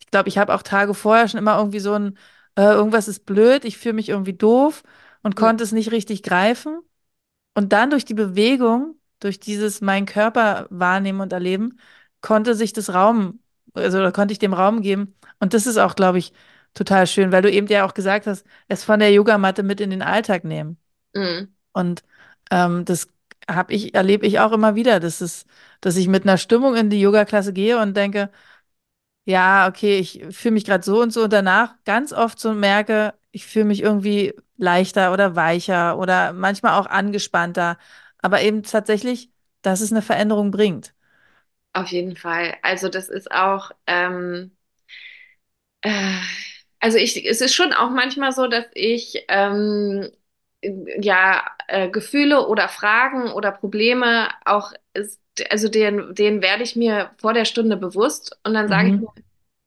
Ich 0.00 0.08
glaube, 0.10 0.28
ich 0.28 0.38
habe 0.38 0.54
auch 0.54 0.62
Tage 0.62 0.94
vorher 0.94 1.28
schon 1.28 1.38
immer 1.38 1.58
irgendwie 1.58 1.80
so 1.80 1.94
ein, 1.94 2.18
äh, 2.56 2.62
irgendwas 2.64 3.08
ist 3.08 3.26
blöd, 3.26 3.64
ich 3.64 3.78
fühle 3.78 3.94
mich 3.94 4.08
irgendwie 4.10 4.34
doof 4.34 4.82
und 5.22 5.36
Hm. 5.36 5.36
konnte 5.36 5.64
es 5.64 5.72
nicht 5.72 5.92
richtig 5.92 6.22
greifen. 6.22 6.80
Und 7.54 7.72
dann 7.72 7.90
durch 7.90 8.04
die 8.04 8.14
Bewegung, 8.14 8.96
durch 9.20 9.40
dieses 9.40 9.80
meinen 9.80 10.06
Körper 10.06 10.66
wahrnehmen 10.70 11.20
und 11.20 11.32
erleben, 11.32 11.78
konnte 12.20 12.54
sich 12.54 12.72
das 12.72 12.94
Raum, 12.94 13.40
also 13.74 13.98
da 14.00 14.10
konnte 14.12 14.32
ich 14.32 14.38
dem 14.38 14.54
Raum 14.54 14.82
geben. 14.82 15.16
Und 15.40 15.54
das 15.54 15.66
ist 15.66 15.78
auch, 15.78 15.96
glaube 15.96 16.18
ich, 16.18 16.32
total 16.74 17.06
schön, 17.06 17.32
weil 17.32 17.42
du 17.42 17.50
eben 17.50 17.66
ja 17.66 17.84
auch 17.86 17.94
gesagt 17.94 18.26
hast, 18.26 18.46
es 18.68 18.84
von 18.84 19.00
der 19.00 19.12
Yogamatte 19.12 19.62
mit 19.62 19.80
in 19.80 19.90
den 19.90 20.02
Alltag 20.02 20.44
nehmen. 20.44 20.78
Hm. 21.14 21.54
Und 21.72 22.02
ähm, 22.50 22.84
das 22.84 23.08
habe 23.48 23.72
ich, 23.72 23.94
erlebe 23.94 24.26
ich 24.26 24.40
auch 24.40 24.52
immer 24.52 24.74
wieder, 24.74 25.00
dass 25.00 25.20
es, 25.20 25.46
dass 25.80 25.96
ich 25.96 26.08
mit 26.08 26.24
einer 26.24 26.38
Stimmung 26.38 26.76
in 26.76 26.90
die 26.90 27.00
Yogaklasse 27.00 27.52
gehe 27.52 27.80
und 27.80 27.96
denke, 27.96 28.30
ja, 29.24 29.68
okay, 29.68 29.98
ich 29.98 30.24
fühle 30.30 30.54
mich 30.54 30.64
gerade 30.64 30.84
so 30.84 31.00
und 31.02 31.12
so 31.12 31.24
und 31.24 31.32
danach 31.32 31.74
ganz 31.84 32.12
oft 32.12 32.38
so 32.40 32.52
merke, 32.54 33.14
ich 33.32 33.46
fühle 33.46 33.66
mich 33.66 33.82
irgendwie 33.82 34.34
leichter 34.56 35.12
oder 35.12 35.36
weicher 35.36 35.98
oder 35.98 36.32
manchmal 36.32 36.78
auch 36.78 36.86
angespannter, 36.86 37.78
aber 38.18 38.42
eben 38.42 38.62
tatsächlich, 38.62 39.30
dass 39.62 39.80
es 39.80 39.92
eine 39.92 40.02
Veränderung 40.02 40.50
bringt. 40.50 40.94
Auf 41.72 41.88
jeden 41.88 42.16
Fall. 42.16 42.56
Also 42.62 42.88
das 42.88 43.08
ist 43.08 43.30
auch, 43.30 43.70
ähm, 43.86 44.56
äh, 45.82 46.20
also 46.80 46.98
ich, 46.98 47.26
es 47.26 47.40
ist 47.40 47.54
schon 47.54 47.72
auch 47.72 47.90
manchmal 47.90 48.32
so, 48.32 48.46
dass 48.46 48.66
ich 48.74 49.24
ähm, 49.28 50.10
ja 50.62 51.44
äh, 51.68 51.88
Gefühle 51.90 52.46
oder 52.48 52.68
Fragen 52.68 53.32
oder 53.32 53.52
Probleme 53.52 54.28
auch, 54.44 54.72
ist, 54.94 55.20
also 55.50 55.68
denen, 55.68 56.14
denen 56.14 56.42
werde 56.42 56.62
ich 56.62 56.76
mir 56.76 57.12
vor 57.18 57.32
der 57.34 57.44
Stunde 57.44 57.76
bewusst 57.76 58.38
und 58.44 58.54
dann 58.54 58.68
sage 58.68 58.88
ich 58.90 58.94
Mhm. 58.94 59.00
mir, 59.00 59.08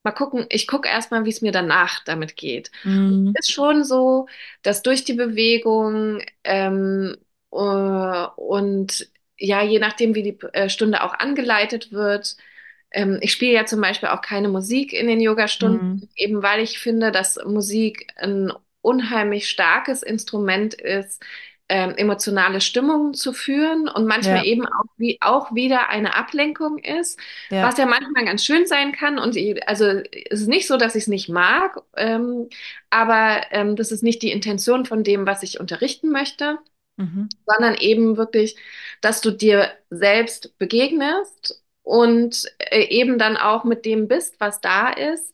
mal 0.03 0.11
gucken, 0.11 0.45
ich 0.49 0.67
gucke 0.67 0.87
erstmal, 0.89 1.25
wie 1.25 1.29
es 1.29 1.41
mir 1.41 1.51
danach 1.51 2.03
damit 2.05 2.35
geht. 2.37 2.71
Mhm. 2.83 3.37
ist 3.39 3.51
schon 3.51 3.83
so, 3.83 4.27
dass 4.61 4.81
durch 4.83 5.03
die 5.05 5.13
Bewegung 5.13 6.21
ähm, 6.43 7.17
äh, 7.51 7.55
und 8.35 9.09
ja, 9.37 9.61
je 9.63 9.79
nachdem, 9.79 10.15
wie 10.15 10.23
die 10.23 10.37
äh, 10.53 10.69
Stunde 10.69 11.03
auch 11.03 11.13
angeleitet 11.13 11.91
wird, 11.91 12.37
ähm, 12.93 13.17
ich 13.21 13.31
spiele 13.33 13.53
ja 13.53 13.65
zum 13.65 13.81
Beispiel 13.81 14.09
auch 14.09 14.21
keine 14.21 14.49
Musik 14.49 14.93
in 14.93 15.07
den 15.07 15.19
Yogastunden, 15.21 15.85
Mhm. 15.85 16.09
eben 16.15 16.43
weil 16.43 16.61
ich 16.61 16.79
finde, 16.79 17.11
dass 17.11 17.37
Musik 17.45 18.07
ein 18.17 18.51
unheimlich 18.81 19.49
starkes 19.49 20.03
Instrument 20.03 20.73
ist, 20.75 21.23
ähm, 21.69 21.95
emotionale 21.95 22.59
Stimmungen 22.61 23.13
zu 23.13 23.31
führen 23.33 23.87
und 23.87 24.05
manchmal 24.05 24.39
Ja, 24.39 24.45
eben 24.45 24.65
auch, 24.67 24.85
wie, 24.97 25.17
auch 25.21 25.55
wieder 25.55 25.89
eine 25.89 26.15
Ablenkung 26.15 26.77
ist, 26.79 27.19
ja. 27.49 27.63
was 27.63 27.77
ja 27.77 27.85
manchmal 27.85 28.25
ganz 28.25 28.43
schön 28.45 28.65
sein 28.67 28.91
kann. 28.91 29.17
Und 29.17 29.35
ich- 29.37 29.67
also 29.67 29.85
es 30.29 30.41
ist 30.41 30.47
nicht 30.47 30.67
so, 30.67 30.77
dass 30.77 30.95
ich 30.95 31.03
es 31.03 31.07
nicht 31.07 31.29
mag, 31.29 31.81
ähm, 31.95 32.49
aber 32.89 33.43
ähm, 33.51 33.75
das 33.77 33.91
ist 33.91 34.03
nicht 34.03 34.21
die 34.21 34.31
Intention 34.31 34.85
von 34.85 35.03
dem, 35.03 35.25
was 35.25 35.41
ich 35.43 35.59
unterrichten 35.59 36.09
möchte 36.11 36.59
Mhm. 36.97 37.27
sondern 37.45 37.75
eben 37.75 38.17
wirklich, 38.17 38.55
dass 39.01 39.21
du 39.21 39.31
dir 39.31 39.71
selbst 39.89 40.57
begegnest 40.57 41.62
und 41.83 42.45
äh, 42.59 42.85
eben 42.89 43.17
dann 43.19 43.37
auch 43.37 43.63
mit 43.65 43.85
dem 43.85 44.07
bist, 44.07 44.39
was 44.39 44.61
da 44.61 44.89
ist. 44.89 45.33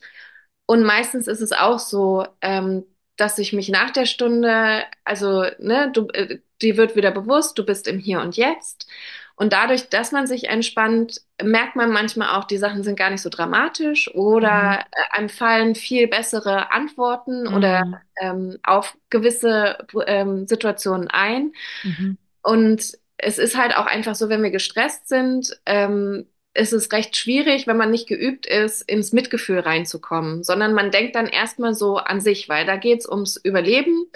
Und 0.66 0.84
meistens 0.84 1.28
ist 1.28 1.42
es 1.42 1.52
auch 1.52 1.80
so, 1.80 2.26
ähm, 2.42 2.86
dass 3.18 3.38
ich 3.40 3.54
mich 3.54 3.70
nach 3.70 3.92
der 3.92 4.06
Stunde, 4.06 4.84
also, 5.04 5.44
ne, 5.60 5.92
du, 5.94 6.08
äh, 6.14 6.40
dir 6.62 6.78
wird 6.78 6.96
wieder 6.96 7.12
bewusst, 7.12 7.58
du 7.58 7.66
bist 7.66 7.88
im 7.88 8.00
Hier 8.00 8.22
und 8.22 8.38
Jetzt. 8.38 8.88
Und 9.36 9.54
dadurch, 9.54 9.90
dass 9.90 10.12
man 10.12 10.28
sich 10.28 10.50
entspannt, 10.50 11.22
merkt 11.42 11.76
man 11.78 11.92
manchmal 11.92 12.38
auch, 12.38 12.44
die 12.46 12.58
Sachen 12.58 12.84
sind 12.84 12.98
gar 13.00 13.10
nicht 13.10 13.22
so 13.22 13.30
dramatisch 13.30 14.14
oder 14.14 14.50
Mhm. 14.50 14.86
äh, 14.92 15.18
einem 15.18 15.30
fallen 15.30 15.76
viel 15.76 16.08
bessere 16.08 16.72
Antworten 16.72 17.48
oder 17.48 17.86
Mhm. 17.86 17.96
ähm, 18.22 18.60
auf 18.64 18.98
gewisse 19.10 19.78
ähm, 20.08 20.46
Situationen 20.48 21.08
ein. 21.08 21.54
Mhm. 21.84 22.18
Und 22.42 22.94
es 23.18 23.38
ist 23.38 23.58
halt 23.58 23.76
auch 23.78 23.86
einfach 23.86 24.16
so, 24.16 24.30
wenn 24.30 24.44
wir 24.44 24.52
gestresst 24.52 25.08
sind, 25.10 25.60
ähm, 25.66 26.28
ist 26.54 26.74
es 26.74 26.92
recht 26.92 27.16
schwierig, 27.16 27.68
wenn 27.68 27.78
man 27.78 27.92
nicht 27.92 28.08
geübt 28.08 28.46
ist, 28.46 28.82
ins 28.90 29.12
Mitgefühl 29.14 29.60
reinzukommen, 29.60 30.44
sondern 30.44 30.74
man 30.74 30.92
denkt 30.92 31.16
dann 31.16 31.28
erstmal 31.28 31.74
so 31.76 31.98
an 31.98 32.22
sich, 32.22 32.50
weil 32.50 32.66
da 32.66 32.76
geht's 32.78 33.08
ums 33.08 33.38
Überleben 33.38 34.10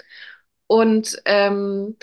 und 0.66 1.20
ähm, 1.24 1.96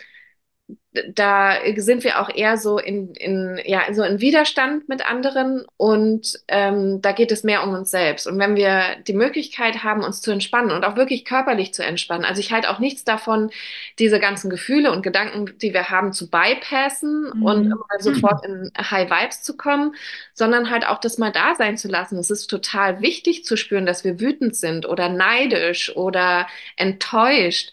da 1.13 1.53
sind 1.77 2.03
wir 2.03 2.19
auch 2.19 2.29
eher 2.33 2.57
so 2.57 2.77
in, 2.77 3.13
in, 3.15 3.59
ja, 3.65 3.93
so 3.93 4.03
in 4.03 4.19
Widerstand 4.19 4.89
mit 4.89 5.09
anderen 5.09 5.63
und 5.77 6.37
ähm, 6.49 7.01
da 7.01 7.13
geht 7.13 7.31
es 7.31 7.43
mehr 7.43 7.63
um 7.63 7.73
uns 7.73 7.91
selbst. 7.91 8.27
Und 8.27 8.37
wenn 8.39 8.55
wir 8.57 8.97
die 9.07 9.13
Möglichkeit 9.13 9.83
haben, 9.83 10.03
uns 10.03 10.21
zu 10.21 10.31
entspannen 10.31 10.71
und 10.71 10.83
auch 10.83 10.97
wirklich 10.97 11.23
körperlich 11.23 11.73
zu 11.73 11.83
entspannen, 11.83 12.25
also 12.25 12.41
ich 12.41 12.51
halte 12.51 12.69
auch 12.69 12.79
nichts 12.79 13.05
davon, 13.05 13.51
diese 13.99 14.19
ganzen 14.19 14.49
Gefühle 14.49 14.91
und 14.91 15.01
Gedanken, 15.01 15.57
die 15.59 15.73
wir 15.73 15.89
haben, 15.89 16.11
zu 16.13 16.29
bypassen 16.29 17.31
und 17.39 17.65
Mhm. 17.65 17.71
immer 17.71 17.99
sofort 17.99 18.45
in 18.45 18.71
High 18.77 19.09
Vibes 19.09 19.43
zu 19.43 19.55
kommen, 19.55 19.95
sondern 20.33 20.69
halt 20.69 20.85
auch 20.87 20.99
das 20.99 21.17
mal 21.17 21.31
da 21.31 21.55
sein 21.55 21.77
zu 21.77 21.87
lassen. 21.87 22.17
Es 22.17 22.29
ist 22.29 22.47
total 22.47 23.01
wichtig 23.01 23.45
zu 23.45 23.55
spüren, 23.57 23.85
dass 23.85 24.03
wir 24.03 24.19
wütend 24.19 24.55
sind 24.55 24.85
oder 24.87 25.09
neidisch 25.09 25.95
oder 25.95 26.47
enttäuscht. 26.75 27.71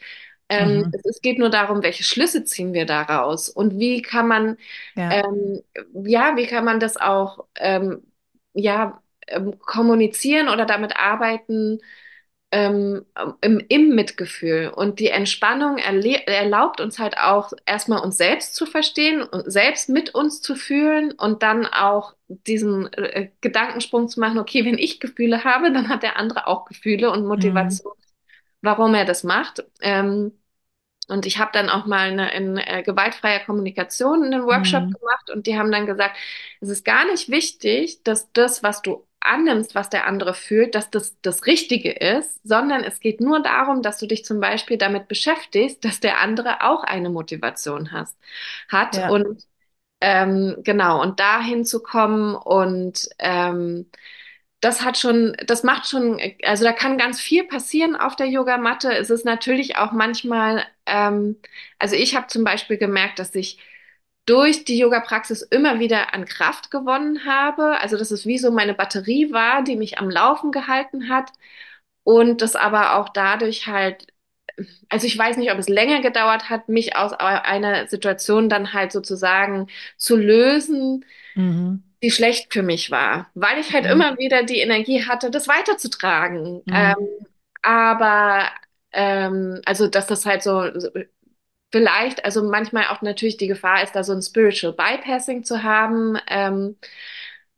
Ähm, 0.49 0.87
Mhm. 0.87 0.95
es, 1.05 1.21
geht 1.21 1.39
nur 1.39 1.51
darum, 1.51 1.83
welche 1.83 2.05
Schlüsse 2.05 2.45
ziehen 2.45 2.73
wir 2.73 2.87
daraus 2.87 3.49
und 3.51 3.79
wie 3.79 4.03
kann 4.03 4.29
man, 4.29 4.57
Ja. 4.95 5.23
ähm, 5.25 5.63
ja, 6.07 6.37
wie 6.37 6.47
kann 6.47 6.65
man 6.65 6.81
das 6.81 6.97
auch, 6.97 7.47
ähm, 7.57 8.03
ja, 8.55 9.03
ähm, 9.29 9.59
kommunizieren 9.61 10.49
oder 10.49 10.65
damit 10.67 10.97
arbeiten, 10.97 11.81
ähm, 12.51 13.05
im, 13.43 13.61
im 13.69 13.95
Mitgefühl. 13.95 14.69
Und 14.75 15.01
die 15.01 15.09
Entspannung 15.09 15.77
erlaubt 15.79 16.81
uns 16.81 16.99
halt 16.99 17.19
auch 17.19 17.53
erstmal 17.67 18.01
uns 18.03 18.17
selbst 18.17 18.55
zu 18.55 18.65
verstehen 18.65 19.23
und 19.23 19.51
selbst 19.53 19.89
mit 19.91 20.15
uns 20.15 20.41
zu 20.41 20.55
fühlen 20.55 21.13
und 21.13 21.43
dann 21.43 21.67
auch 21.67 22.15
diesen 22.29 22.91
äh, 22.95 23.31
Gedankensprung 23.43 24.09
zu 24.09 24.21
machen, 24.21 24.39
okay, 24.39 24.65
wenn 24.65 24.79
ich 24.79 24.99
Gefühle 25.01 25.45
habe, 25.45 25.73
dann 25.73 25.89
hat 25.91 26.03
der 26.03 26.17
andere 26.17 26.47
auch 26.47 26.65
Gefühle 26.65 27.11
und 27.11 27.27
Mhm. 27.35 27.81
Warum 28.63 28.95
er 28.95 29.05
das 29.05 29.25
macht. 29.25 29.65
Ähm, 29.81 30.33
und 31.09 31.25
ich 31.27 31.39
habe 31.39 31.51
dann 31.55 31.71
auch 31.71 31.87
mal 31.87 32.11
eine, 32.11 32.33
in 32.35 32.59
äh, 32.59 32.83
gewaltfreier 32.83 33.41
Kommunikation 33.41 34.25
einen 34.25 34.45
Workshop 34.45 34.85
Mhm. 34.85 34.99
gemacht 35.01 35.31
und 35.31 35.47
die 35.47 35.59
haben 35.59 35.73
dann 35.73 35.87
gesagt, 35.87 36.17
es 36.61 36.69
ist 36.69 36.85
gar 36.85 37.07
nicht 37.07 37.31
wichtig, 37.31 38.03
dass 38.05 38.31
das, 38.33 38.63
was 38.63 38.83
du 38.83 39.07
annimmst, 39.21 39.75
was 39.75 39.89
der 39.91 40.07
andere 40.07 40.35
fühlt, 40.35 40.75
dass 40.75 40.91
das 40.91 41.17
das 41.23 41.47
Richtige 41.47 41.93
ist, 41.93 42.41
sondern 42.47 42.85
es 42.85 43.01
geht 43.01 43.21
nur 43.21 43.43
darum, 43.43 43.83
dass 43.83 43.99
du 43.99 44.07
dich 44.07 44.25
zum 44.25 44.41
Beispiel 44.41 44.79
damit 44.79 45.09
beschäftigst, 45.09 45.85
dass 45.85 46.01
der 46.01 46.21
andere 46.21 46.63
auch 46.63 46.85
eine 46.85 47.11
Motivation 47.11 47.93
hast, 47.93 48.17
hat 48.69 48.99
Ja. 48.99 49.09
und 49.09 49.45
ähm, 50.01 50.57
genau, 50.65 51.03
und 51.03 51.21
dahin 51.21 51.65
zu 51.65 51.83
kommen 51.83 52.35
und 52.37 53.09
ähm, 53.19 53.91
das 54.61 54.83
hat 54.83 54.99
schon, 54.99 55.37
das 55.47 55.63
macht 55.63 55.89
schon, 55.89 56.21
also 56.43 56.65
da 56.65 56.73
kann 56.73 56.99
ganz 56.99 57.21
viel 57.21 57.45
passieren 57.45 57.95
auf 57.97 58.17
der 58.17 58.27
Yogamatte. 58.29 58.93
Es 58.93 59.11
ist 59.11 59.25
natürlich 59.25 59.77
auch 59.77 59.93
manchmal, 59.93 60.65
ähm, 60.87 61.37
also 61.79 61.95
ich 61.97 62.17
habe 62.17 62.27
zum 62.29 62.45
Beispiel 62.45 62.77
gemerkt, 62.77 63.19
dass 63.21 63.35
ich 63.35 63.59
durch 64.27 64.65
die 64.65 64.79
Yoga-Praxis 64.79 65.43
immer 65.43 65.81
wieder 65.81 66.13
an 66.15 66.25
Kraft 66.27 66.71
gewonnen 66.71 67.25
habe. 67.25 67.79
Also 67.81 67.97
dass 67.97 68.11
es 68.11 68.27
wie 68.27 68.39
so 68.39 68.51
meine 68.51 68.75
Batterie 68.75 69.33
war, 69.33 69.63
die 69.63 69.77
mich 69.77 69.99
am 69.99 70.11
Laufen 70.11 70.53
gehalten 70.53 71.09
hat 71.09 71.33
und 72.05 72.43
das 72.43 72.57
aber 72.57 72.97
auch 72.97 73.11
dadurch 73.11 73.67
halt 73.67 74.07
also 74.89 75.07
ich 75.07 75.17
weiß 75.17 75.37
nicht, 75.37 75.53
ob 75.53 75.59
es 75.59 75.69
länger 75.69 76.01
gedauert 76.03 76.51
hat, 76.51 76.69
mich 76.69 76.97
aus 76.97 77.13
einer 77.13 77.87
Situation 77.89 78.49
dann 78.49 78.73
halt 78.73 78.93
sozusagen 78.93 79.69
zu 79.97 80.17
lösen, 80.17 81.05
Mhm. 81.35 81.88
Die 82.03 82.11
schlecht 82.11 82.53
für 82.53 82.63
mich 82.63 82.91
war, 82.91 83.31
weil 83.35 83.59
ich 83.59 83.73
halt 83.75 83.85
Mhm. 83.85 83.91
immer 83.91 84.19
wieder 84.19 84.43
die 84.45 84.59
Energie 84.61 85.05
hatte, 85.07 85.31
das 85.31 85.49
weiterzutragen. 85.49 86.63
Ähm, 86.73 86.95
Mhm. 86.95 87.09
aber 87.63 88.49
ähm, 88.93 89.61
also 89.67 89.89
dass 89.89 90.07
das 90.07 90.27
halt 90.27 90.43
so 90.43 90.71
so 90.79 90.91
vielleicht, 91.73 92.25
also 92.25 92.43
manchmal 92.45 92.87
auch 92.89 93.03
natürlich 93.03 93.37
die 93.37 93.49
Gefahr 93.49 93.83
ist, 93.83 93.95
da 93.95 94.05
so 94.05 94.13
ein 94.13 94.23
Spiritual 94.23 94.73
Bypassing 94.75 95.45
zu 95.45 95.63
haben. 95.63 96.19
Ähm, 96.29 96.77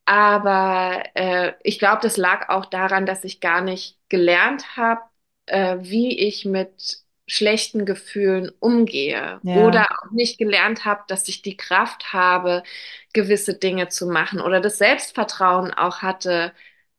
aber 0.04 1.04
äh, 1.14 1.52
ich 1.62 1.78
glaube, 1.78 2.00
das 2.02 2.16
lag 2.16 2.48
auch 2.48 2.66
daran, 2.66 3.06
dass 3.06 3.24
ich 3.24 3.40
gar 3.40 3.60
nicht 3.62 3.98
gelernt 4.08 4.76
habe, 4.76 5.02
äh, 5.46 5.78
wie 5.80 6.18
ich 6.18 6.44
mit 6.44 6.99
schlechten 7.30 7.86
Gefühlen 7.86 8.50
umgehe 8.58 9.38
Ja, 9.42 9.56
oder 9.56 9.86
auch 9.90 10.10
nicht 10.10 10.38
gelernt 10.38 10.84
habe, 10.84 11.02
dass 11.06 11.28
ich 11.28 11.42
die 11.42 11.56
Kraft 11.56 12.12
habe, 12.12 12.64
gewisse 13.12 13.54
Dinge 13.54 13.88
zu 13.88 14.06
machen 14.08 14.40
oder 14.40 14.60
das 14.60 14.78
Selbstvertrauen 14.78 15.72
auch 15.72 16.02
hatte, 16.02 16.52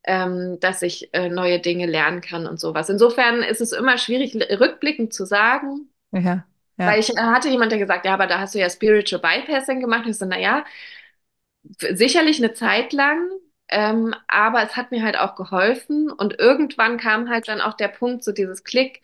ähm, 0.05 0.57
dass 0.61 0.81
ich 0.81 1.13
äh, 1.13 1.29
neue 1.29 1.59
Dinge 1.59 1.85
lernen 1.85 2.21
kann 2.21 2.47
und 2.47 2.59
sowas. 2.59 2.89
Insofern 2.89 3.43
ist 3.43 3.61
es 3.61 3.73
immer 3.73 3.97
schwierig, 3.97 4.35
rückblickend 4.59 5.13
zu 5.13 5.25
sagen, 5.25 5.89
ja, 6.11 6.45
weil 6.77 6.93
ja. 6.93 6.99
ich 6.99 7.09
äh, 7.11 7.19
hatte 7.21 7.49
jemand, 7.49 7.71
der 7.73 7.79
gesagt, 7.79 8.05
ja, 8.05 8.13
aber 8.13 8.27
da 8.27 8.39
hast 8.39 8.55
du 8.55 8.59
ja 8.59 8.69
Spiritual 8.69 9.21
Bypassing 9.21 9.81
gemacht. 9.81 10.05
Und 10.05 10.11
ich 10.11 10.17
so, 10.17 10.25
naja, 10.25 10.65
sicherlich 11.79 12.37
eine 12.39 12.53
Zeit 12.53 12.93
lang, 12.93 13.29
ähm, 13.69 14.15
aber 14.27 14.63
es 14.63 14.75
hat 14.77 14.91
mir 14.91 15.03
halt 15.03 15.17
auch 15.17 15.35
geholfen. 15.35 16.11
Und 16.11 16.39
irgendwann 16.39 16.97
kam 16.97 17.29
halt 17.29 17.47
dann 17.47 17.61
auch 17.61 17.73
der 17.75 17.89
Punkt, 17.89 18.23
so 18.23 18.31
dieses 18.31 18.63
Klick, 18.63 19.01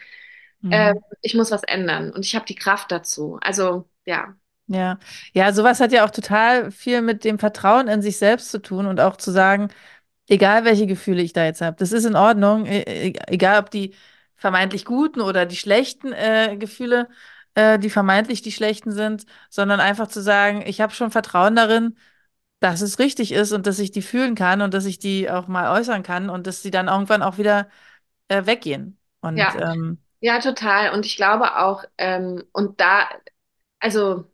äh, 0.69 0.93
Mhm. 0.93 1.03
ich 1.21 1.33
muss 1.35 1.51
was 1.51 1.63
ändern 1.63 2.11
und 2.11 2.25
ich 2.25 2.35
habe 2.35 2.45
die 2.45 2.55
Kraft 2.55 2.91
dazu. 2.91 3.39
Also 3.41 3.89
ja, 4.05 4.35
Ja, 4.69 4.99
ja, 5.33 5.53
sowas 5.53 5.79
hat 5.79 5.93
ja 5.93 6.03
auch 6.05 6.09
total 6.09 6.71
viel 6.71 7.01
mit 7.01 7.23
dem 7.23 7.39
Vertrauen 7.39 7.87
in 7.87 8.01
sich 8.01 8.17
selbst 8.17 8.51
zu 8.51 8.61
tun 8.61 8.85
und 8.85 8.99
auch 8.99 9.15
zu 9.15 9.31
sagen, 9.31 9.69
egal 10.27 10.65
welche 10.65 10.87
Gefühle 10.87 11.21
ich 11.21 11.33
da 11.33 11.45
jetzt 11.45 11.61
habe, 11.61 11.77
das 11.77 11.93
ist 11.93 12.05
in 12.05 12.15
Ordnung, 12.17 12.65
e 12.65 12.81
e 12.81 13.13
egal 13.27 13.59
ob 13.61 13.71
die 13.71 13.95
vermeintlich 14.37 14.85
guten 14.85 15.21
oder 15.21 15.45
die 15.45 15.55
schlechten 15.57 16.13
äh, 16.13 16.57
Gefühle, 16.59 17.09
äh, 17.55 17.79
die 17.79 17.89
vermeintlich 17.89 18.41
die 18.41 18.51
schlechten 18.53 18.91
sind, 18.91 19.25
sondern 19.49 19.79
einfach 19.81 20.07
zu 20.09 20.21
sagen, 20.21 20.63
ich 20.65 20.81
habe 20.81 20.93
schon 20.93 21.11
Vertrauen 21.11 21.55
darin, 21.55 21.97
dass 22.59 22.81
es 22.81 22.99
richtig 22.99 23.31
ist 23.33 23.51
und 23.53 23.67
dass 23.67 23.79
ich 23.79 23.91
die 23.91 24.01
fühlen 24.01 24.35
kann 24.35 24.61
und 24.61 24.73
dass 24.73 24.85
ich 24.85 24.99
die 24.99 25.29
auch 25.29 25.47
mal 25.47 25.77
äußern 25.79 26.03
kann 26.03 26.29
und 26.29 26.47
dass 26.47 26.61
sie 26.63 26.71
dann 26.71 26.87
irgendwann 26.89 27.23
auch 27.23 27.37
wieder 27.37 27.69
äh, 28.29 28.45
weggehen. 28.45 28.99
Und 29.21 29.55
ja, 29.55 29.55
ähm, 29.55 29.99
ja, 30.27 30.39
total. 30.39 30.91
Und 30.93 31.05
ich 31.05 31.15
glaube 31.15 31.57
auch, 31.57 31.83
ähm, 31.97 32.43
und 32.53 32.79
da, 32.79 33.09
also 33.79 34.25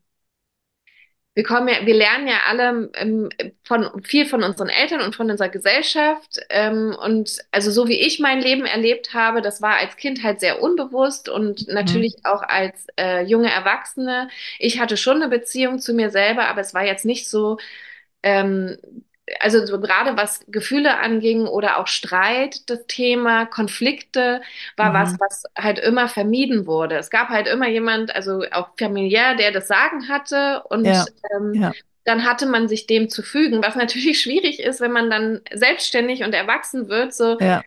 Wir 1.36 1.44
kommen 1.44 1.68
ja, 1.68 1.84
wir 1.88 1.96
lernen 1.96 2.28
ja 2.28 2.42
alle 2.48 2.92
ähm, 2.94 3.30
von 3.64 4.04
viel 4.04 4.28
von 4.28 4.44
unseren 4.44 4.70
Eltern 4.70 5.02
und 5.02 5.16
von 5.16 5.32
unserer 5.32 5.50
Gesellschaft. 5.50 6.40
Ähm, 6.50 6.96
und 7.04 7.40
also 7.52 7.72
so 7.72 7.88
wie 7.88 8.00
ich 8.00 8.20
mein 8.20 8.40
Leben 8.40 8.66
erlebt 8.66 9.16
habe, 9.16 9.42
das 9.42 9.60
war 9.60 9.78
als 9.78 9.96
Kind 9.98 10.22
halt 10.22 10.40
sehr 10.42 10.62
unbewusst 10.62 11.30
und 11.30 11.68
mhm, 11.80 12.04
natürlich 12.08 12.18
auch 12.24 12.44
als 12.44 12.86
äh, 13.00 13.24
junge 13.24 13.50
Erwachsene. 13.52 14.30
Ich 14.60 14.80
hatte 14.80 14.96
schon 14.96 15.18
eine 15.24 15.28
Beziehung 15.30 15.80
zu 15.80 15.94
mir 15.96 16.12
selber, 16.12 16.48
aber 16.48 16.62
es 16.62 16.76
war 16.76 16.86
jetzt 16.86 17.04
nicht 17.06 17.28
so, 17.28 17.58
ähm, 18.24 18.78
also 19.40 19.66
so 19.66 19.80
gerade 19.80 20.18
was 20.18 20.44
Gefühle 20.48 20.98
anging 21.00 21.48
oder 21.48 21.78
auch 21.78 21.88
Streit, 21.88 22.70
das 22.70 22.86
Thema, 22.88 23.46
Konflikte, 23.46 24.42
war 24.76 24.94
was, 24.94 25.14
mhm, 25.14 25.18
was 25.20 25.44
halt 25.58 25.80
immer 25.80 26.08
vermieden 26.10 26.66
wurde. 26.66 26.98
Es 26.98 27.10
gab 27.10 27.30
halt 27.30 27.48
immer 27.48 27.68
jemand, 27.70 28.14
also 28.16 28.44
auch 28.52 28.70
familiär, 28.78 29.36
der 29.36 29.52
das 29.52 29.68
Sagen 29.68 30.10
hatte 30.10 30.64
und 30.70 30.86
ja, 30.86 31.06
ähm, 31.36 31.54
ja, 31.54 31.72
dann 32.06 32.26
hatte 32.26 32.46
man 32.46 32.68
sich 32.68 32.86
dem 32.86 33.10
zu 33.10 33.24
fügen, 33.24 33.64
was 33.64 33.76
natürlich 33.78 34.22
schwierig 34.22 34.60
ist, 34.60 34.82
wenn 34.82 34.92
man 34.92 35.10
dann 35.10 35.42
selbstständig 35.52 36.24
und 36.24 36.34
erwachsen 36.34 36.90
wird, 36.90 37.14
so, 37.14 37.40
ja, 37.40 37.64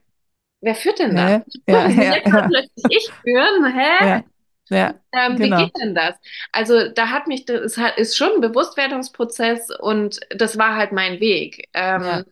wer 0.60 0.74
führt 0.74 0.98
denn 0.98 1.16
das? 1.16 1.30
hä? 1.30 1.42
ja, 1.66 1.88
ja, 1.88 2.16
ja, 2.24 2.48
plötzlich 2.48 2.84
ich 2.90 3.10
führen? 3.22 3.74
Hä? 3.74 4.24
Ja, 4.70 4.94
Ähm, 5.12 5.40
wie 5.42 5.54
genau, 5.54 5.54
geht 5.54 5.72
denn 5.80 5.94
das? 5.94 6.14
Also 6.52 6.88
da 6.90 7.08
hat 7.10 7.26
mich, 7.26 7.46
das 7.46 7.60
ist, 7.76 7.78
ist 7.96 8.16
schon 8.16 8.32
ein 8.34 8.40
Bewusstwerdungsprozess 8.40 9.70
und 9.80 10.20
das 10.30 10.58
war 10.58 10.76
halt 10.76 10.92
mein 10.92 11.20
Weg. 11.20 11.68
Ähm, 11.74 12.02
ja, 12.02 12.24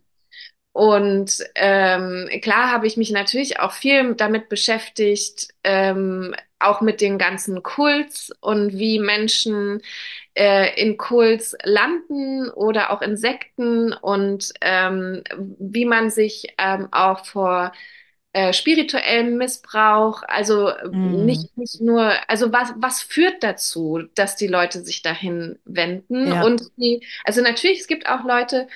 und 0.73 1.39
ähm, 1.55 2.29
klar 2.41 2.71
habe 2.71 2.87
ich 2.87 2.97
mich 2.97 3.11
natürlich 3.11 3.59
auch 3.59 3.71
viel 3.71 4.15
damit 4.15 4.49
beschäftigt, 4.49 5.47
ähm, 5.63 6.35
auch 6.59 6.81
mit 6.81 7.01
den 7.01 7.17
ganzen 7.17 7.63
Kults 7.63 8.31
und 8.41 8.73
wie 8.77 8.99
Menschen 8.99 9.81
äh, 10.35 10.79
in 10.81 10.97
Kults 10.97 11.55
landen 11.63 12.49
oder 12.49 12.91
auch 12.91 13.01
in 13.01 13.17
Sekten 13.17 13.93
und 13.93 14.53
ähm, 14.61 15.23
wie 15.59 15.85
man 15.85 16.09
sich 16.09 16.53
ähm, 16.57 16.89
auch 16.91 17.25
vor 17.25 17.71
äh, 18.35 18.51
spirituellem 18.53 19.37
Missbrauch, 19.37 20.23
also 20.27 20.71
mhm, 20.91 21.25
nicht, 21.25 21.57
nicht 21.57 21.79
nur, 21.79 22.11
also 22.29 22.51
was, 22.51 22.73
was 22.77 23.01
führt 23.01 23.43
dazu, 23.43 24.03
dass 24.15 24.35
die 24.35 24.47
Leute 24.47 24.83
sich 24.83 25.01
dahin 25.01 25.57
wenden? 25.63 26.31
Ja, 26.31 26.33
und 26.33 26.63
die, 26.77 27.05
also 27.23 27.41
natürlich, 27.41 27.79
es 27.79 27.87
gibt 27.87 28.07
auch 28.09 28.25
Leute, 28.25 28.67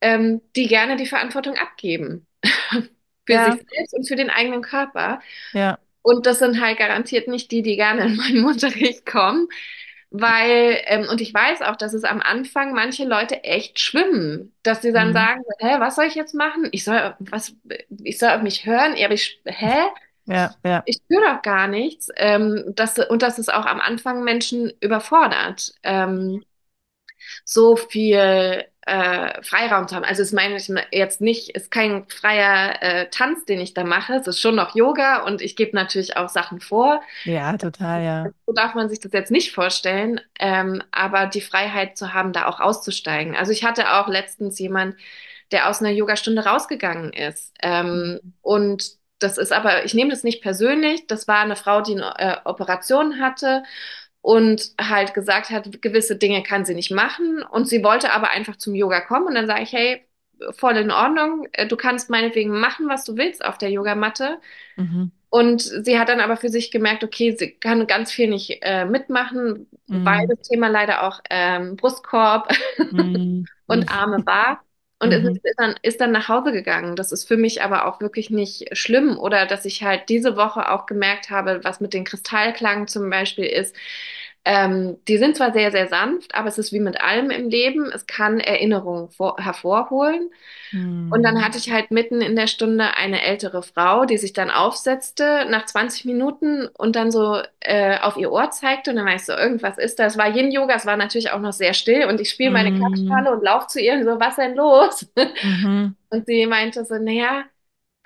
ähm, 0.00 0.42
die 0.56 0.68
gerne 0.68 0.96
die 0.96 1.06
Verantwortung 1.06 1.56
abgeben 1.56 2.26
für 3.26 3.38
sich 3.40 3.54
ja, 3.54 3.58
selbst 3.70 3.94
und 3.94 4.08
für 4.08 4.16
den 4.16 4.30
eigenen 4.30 4.62
Körper. 4.62 5.20
ja, 5.52 5.78
Und 6.02 6.26
das 6.26 6.40
sind 6.40 6.60
halt 6.60 6.78
garantiert 6.78 7.28
nicht 7.28 7.50
die, 7.52 7.62
die 7.62 7.76
gerne 7.76 8.06
in 8.06 8.16
meinen 8.16 8.44
Unterricht 8.46 9.06
kommen, 9.06 9.48
weil, 10.10 10.80
ähm, 10.86 11.06
und 11.10 11.20
ich 11.20 11.34
weiß 11.34 11.62
auch, 11.62 11.76
dass 11.76 11.92
es 11.94 12.04
am 12.04 12.20
Anfang 12.22 12.72
manche 12.72 13.04
Leute 13.04 13.44
echt 13.44 13.78
schwimmen, 13.80 14.54
dass 14.62 14.82
sie 14.82 14.92
dann 14.92 15.08
mhm, 15.08 15.12
sagen, 15.12 15.42
hä, 15.60 15.76
was 15.80 15.96
soll 15.96 16.06
ich 16.06 16.14
jetzt 16.14 16.34
machen? 16.34 16.68
Ich 16.72 16.84
soll, 16.84 17.14
was, 17.18 17.54
ich 18.04 18.18
soll 18.18 18.30
auf 18.30 18.42
mich 18.42 18.66
hören? 18.66 18.94
Aber 19.02 19.14
ich, 19.14 19.40
hä? 19.44 19.74
ja, 20.26 20.54
ja, 20.64 20.84
Ich 20.84 20.96
spüre 20.96 21.22
doch 21.34 21.42
gar 21.42 21.68
nichts. 21.68 22.08
Ähm, 22.16 22.72
das, 22.74 22.98
und 22.98 23.22
das 23.22 23.38
ist 23.38 23.52
auch 23.52 23.66
am 23.66 23.80
Anfang 23.80 24.24
Menschen 24.24 24.72
überfordert. 24.80 25.74
Ähm, 25.82 26.44
so 27.44 27.76
viel 27.76 28.64
äh, 28.88 29.42
Freiraum 29.42 29.86
zu 29.86 29.94
haben. 29.94 30.04
Also 30.04 30.22
es 30.22 30.32
meine 30.32 30.56
ich 30.56 30.72
jetzt 30.90 31.20
nicht, 31.20 31.50
ist 31.50 31.70
kein 31.70 32.08
freier 32.08 32.82
äh, 32.82 33.10
Tanz, 33.10 33.44
den 33.44 33.60
ich 33.60 33.74
da 33.74 33.84
mache. 33.84 34.14
Es 34.14 34.26
ist 34.26 34.40
schon 34.40 34.54
noch 34.54 34.74
Yoga 34.74 35.22
und 35.24 35.42
ich 35.42 35.56
gebe 35.56 35.76
natürlich 35.76 36.16
auch 36.16 36.28
Sachen 36.28 36.60
vor. 36.60 37.02
ja, 37.24 37.56
total, 37.58 38.02
ja, 38.02 38.30
So 38.46 38.52
darf 38.52 38.74
man 38.74 38.88
sich 38.88 39.00
das 39.00 39.12
jetzt 39.12 39.30
nicht 39.30 39.52
vorstellen, 39.52 40.20
ähm, 40.40 40.82
aber 40.90 41.26
die 41.26 41.42
Freiheit 41.42 41.96
zu 41.98 42.14
haben, 42.14 42.32
da 42.32 42.46
auch 42.46 42.60
auszusteigen. 42.60 43.36
Also 43.36 43.52
ich 43.52 43.64
hatte 43.64 43.92
auch 43.92 44.08
letztens 44.08 44.58
jemand, 44.58 44.96
der 45.52 45.68
aus 45.68 45.80
einer 45.80 45.90
Yogastunde 45.90 46.44
rausgegangen 46.44 47.12
ist. 47.12 47.54
Ähm, 47.62 48.20
mhm, 48.22 48.34
und 48.40 48.98
das 49.18 49.36
ist 49.36 49.52
aber, 49.52 49.84
ich 49.84 49.94
nehme 49.94 50.10
das 50.10 50.24
nicht 50.24 50.42
persönlich. 50.42 51.06
Das 51.06 51.28
war 51.28 51.40
eine 51.40 51.56
Frau, 51.56 51.80
die 51.80 51.92
eine 51.92 52.14
äh, 52.18 52.36
Operation 52.44 53.20
hatte 53.20 53.62
und 54.22 54.72
halt 54.80 55.14
gesagt 55.14 55.50
hat, 55.50 55.80
gewisse 55.82 56.16
Dinge 56.16 56.42
kann 56.42 56.64
sie 56.64 56.74
nicht 56.74 56.90
machen. 56.90 57.42
Und 57.42 57.68
sie 57.68 57.82
wollte 57.84 58.12
aber 58.12 58.30
einfach 58.30 58.56
zum 58.56 58.74
Yoga 58.74 59.00
kommen. 59.00 59.26
Und 59.28 59.34
dann 59.34 59.46
sage 59.46 59.62
ich, 59.62 59.72
hey, 59.72 60.04
voll 60.52 60.76
in 60.76 60.90
Ordnung. 60.90 61.46
Äh, 61.52 61.66
Du 61.66 61.76
kannst 61.76 62.10
meinetwegen 62.10 62.50
machen, 62.60 62.88
was 62.88 63.04
du 63.04 63.16
willst 63.16 63.44
auf 63.44 63.58
der 63.58 63.70
Yogamatte. 63.70 64.40
mhm, 64.76 65.10
Und 65.30 65.60
sie 65.62 65.98
hat 65.98 66.08
dann 66.08 66.20
aber 66.20 66.36
für 66.38 66.48
sich 66.48 66.70
gemerkt, 66.70 67.04
okay, 67.04 67.36
sie 67.38 67.52
kann 67.52 67.86
ganz 67.86 68.12
viel 68.12 68.28
nicht 68.30 68.58
äh, 68.62 68.86
mitmachen, 68.86 69.68
weil 69.88 70.26
mhm, 70.26 70.28
das 70.28 70.48
Thema 70.48 70.68
leider 70.68 71.02
auch 71.06 71.20
ähm, 71.30 71.76
Brustkorb 71.76 72.50
mhm, 72.90 73.48
und 73.66 73.90
Arme 73.90 74.24
war. 74.26 74.62
Und 75.00 75.12
mhm, 75.12 75.38
ist 75.44 75.54
dann, 75.58 75.76
ist 75.82 76.00
dann 76.00 76.10
nach 76.12 76.28
Hause 76.28 76.50
gegangen. 76.52 76.96
Das 76.96 77.12
ist 77.12 77.24
für 77.28 77.36
mich 77.36 77.62
aber 77.62 77.86
auch 77.86 78.00
wirklich 78.00 78.30
nicht 78.30 78.76
schlimm. 78.76 79.16
Oder 79.18 79.46
dass 79.46 79.64
ich 79.64 79.82
halt 79.84 80.08
diese 80.08 80.36
Woche 80.36 80.70
auch 80.72 80.86
gemerkt 80.86 81.30
habe, 81.30 81.60
was 81.62 81.80
mit 81.80 81.94
den 81.94 82.04
Kristallklangen 82.04 82.88
zum 82.88 83.08
Beispiel 83.10 83.44
ist. 83.46 83.76
Ähm, 84.50 84.96
die 85.06 85.18
sind 85.18 85.36
zwar 85.36 85.52
sehr, 85.52 85.70
sehr 85.70 85.88
sanft, 85.88 86.34
aber 86.34 86.48
es 86.48 86.56
ist 86.56 86.72
wie 86.72 86.80
mit 86.80 87.02
allem 87.02 87.30
im 87.30 87.50
Leben. 87.50 87.92
Es 87.92 88.06
kann 88.06 88.40
Erinnerungen 88.40 89.10
vor, 89.10 89.36
hervorholen. 89.38 90.30
Und 91.10 91.22
dann 91.22 91.44
hatte 91.44 91.58
ich 91.58 91.70
halt 91.70 91.90
mitten 91.90 92.22
in 92.22 92.34
der 92.34 92.46
Stunde 92.46 92.94
eine 92.96 93.22
ältere 93.22 93.62
Frau, 93.62 94.06
die 94.06 94.16
sich 94.16 94.32
dann 94.32 94.50
aufsetzte 94.50 95.46
nach 95.50 95.66
20 95.66 96.06
Minuten 96.06 96.66
und 96.78 96.96
dann 96.96 97.10
so 97.10 97.42
äh, 97.60 97.98
auf 98.00 98.16
ihr 98.16 98.32
Ohr 98.32 98.50
zeigte. 98.50 98.90
Und 98.90 98.96
dann 98.96 99.06
war 99.06 99.14
ich 99.14 99.24
so, 99.26 99.32
irgendwas 99.34 99.76
ist 99.76 99.98
da. 99.98 100.06
Es 100.06 100.16
war 100.16 100.34
Yin-Yoga, 100.34 100.74
es 100.74 100.86
war 100.86 100.96
natürlich 100.96 101.30
auch 101.30 101.40
noch 101.40 101.52
sehr 101.52 101.74
still. 101.74 102.06
Und 102.06 102.18
ich 102.20 102.30
spiele 102.30 102.50
meine 102.50 102.70
mhm, 102.70 102.78
Klatschpalle 102.78 103.32
und 103.32 103.42
laufe 103.44 103.66
zu 103.68 103.80
ihr 103.80 103.94
und 103.94 104.04
so, 104.04 104.18
was 104.18 104.36
denn 104.36 104.54
los? 104.54 105.06
mhm, 105.42 105.96
Und 106.10 106.26
sie 106.26 106.46
meinte 106.46 106.84
so, 106.86 106.94
naja, 106.96 107.44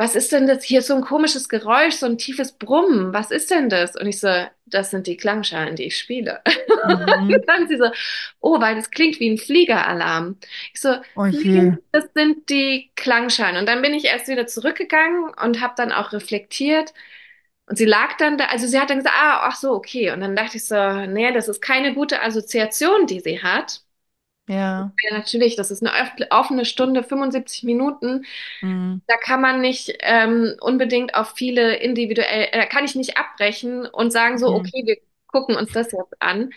was 0.03 0.17
ist 0.17 0.33
denn 0.33 0.49
das? 0.49 0.65
Hier 0.65 0.81
ist 0.81 0.89
so 0.89 0.97
ein 0.97 1.03
komisches 1.03 1.49
Geräusch, 1.49 1.95
so 1.95 2.07
ein 2.07 2.19
tiefes 2.19 2.53
Brummen. 2.59 3.13
Was 3.13 3.31
ist 3.31 3.53
denn 3.53 3.69
das? 3.69 3.95
Und 3.95 4.09
ich 4.09 4.19
so, 4.19 4.29
das 4.67 4.91
sind 4.91 5.07
die 5.07 5.17
Klangschalen, 5.17 5.77
die 5.77 5.85
ich 5.85 5.97
spiele. 5.97 6.41
mhm, 6.85 7.31
Und 7.33 7.49
dann 7.49 7.69
sie 7.69 7.77
so, 7.77 7.89
oh, 8.41 8.61
weil 8.61 8.75
das 8.75 8.91
klingt 8.91 9.21
wie 9.21 9.31
ein 9.31 9.39
Fliegeralarm. 9.39 10.39
Ich 10.75 10.81
so, 10.81 10.97
oh 11.15 11.27
nee, 11.27 11.39
je, 11.39 11.73
das 11.93 12.07
sind 12.15 12.51
die 12.51 12.91
Klangschalen. 12.97 13.57
Und 13.59 13.67
dann 13.69 13.81
bin 13.81 13.95
ich 13.95 14.07
erst 14.07 14.27
wieder 14.27 14.49
zurückgegangen 14.49 15.33
und 15.41 15.61
habe 15.61 15.75
dann 15.77 15.93
auch 15.93 16.13
reflektiert. 16.13 16.93
Und 17.67 17.77
sie 17.79 17.85
lag 17.85 18.17
dann 18.17 18.39
da, 18.39 18.47
also 18.47 18.67
sie 18.67 18.81
hat 18.81 18.91
dann 18.91 18.99
gesagt, 18.99 19.15
ah, 19.17 19.43
ach 19.45 19.57
so, 19.57 19.71
okay. 19.73 20.11
Und 20.11 20.21
dann 20.21 20.35
dachte 20.35 20.57
ich 20.57 20.65
so, 20.67 21.07
nee, 21.07 21.33
das 21.33 21.49
ist 21.49 21.63
keine 21.63 21.95
gute 21.95 22.23
Assoziation, 22.23 23.07
die 23.07 23.21
sie 23.21 23.41
hat. 23.41 23.83
Ja. 24.53 24.93
Ja, 25.03 25.17
natürlich, 25.17 25.57
das 25.57 25.71
ist 25.71 25.83
eine 25.85 26.31
offene 26.31 26.65
Stunde, 26.65 27.03
75 27.03 27.65
Minuten. 27.65 28.25
Mhm. 28.63 29.01
Da 29.09 29.17
kann 29.19 29.41
man 29.41 29.61
nicht 29.61 29.95
ähm, 30.01 30.55
unbedingt 30.61 31.15
auf 31.15 31.33
viele 31.37 31.77
individuell, 31.77 32.49
äh, 32.53 32.67
kann 32.67 32.85
ich 32.85 32.95
nicht 32.95 33.17
abbrechen 33.19 33.87
und 33.87 34.13
sagen 34.13 34.39
so, 34.39 34.49
Mhm. 34.49 34.55
okay, 34.55 34.83
wir 34.87 34.97
gucken 35.27 35.57
uns 35.57 35.73
das 35.73 35.93
jetzt 35.93 36.15
an. 36.23 36.51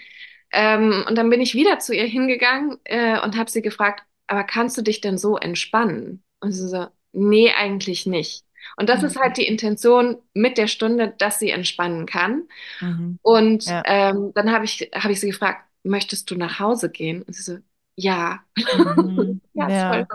Ähm, 0.51 1.05
und 1.07 1.17
dann 1.17 1.29
bin 1.29 1.41
ich 1.41 1.55
wieder 1.55 1.79
zu 1.79 1.95
ihr 1.95 2.05
hingegangen 2.05 2.79
äh, 2.85 3.19
und 3.21 3.37
habe 3.37 3.49
sie 3.51 3.61
gefragt, 3.61 4.03
aber 4.27 4.43
kannst 4.45 4.77
du 4.77 4.81
dich 4.83 5.01
denn 5.01 5.17
so 5.17 5.37
entspannen? 5.37 6.23
Und 6.41 6.51
sie 6.53 6.67
so, 6.69 6.87
nee, 7.13 7.51
eigentlich 7.57 8.05
nicht. 8.05 8.45
Und 8.77 8.89
das 8.89 9.03
ist 9.03 9.15
Mhm. 9.15 9.19
halt 9.19 9.37
die 9.37 9.47
Intention 9.47 10.17
mit 10.33 10.57
der 10.57 10.67
Stunde, 10.67 11.13
dass 11.17 11.39
sie 11.39 11.51
entspannen 11.51 12.05
kann. 12.05 12.47
Mhm. 12.81 13.17
Und 13.21 13.65
Ja. 13.67 13.83
ähm, 13.85 14.31
dann 14.35 14.51
habe 14.51 14.65
ich, 14.65 14.91
habe 14.93 15.13
ich 15.13 15.19
sie 15.19 15.27
gefragt, 15.31 15.65
möchtest 15.83 16.29
du 16.31 16.35
nach 16.35 16.59
Hause 16.59 16.89
gehen? 16.91 17.23
Und 17.23 17.33
sie 17.35 17.41
so, 17.43 17.57
ja. 17.95 18.43
Mhm. 18.71 19.41
Ja, 19.53 19.67
Ja. 19.67 20.07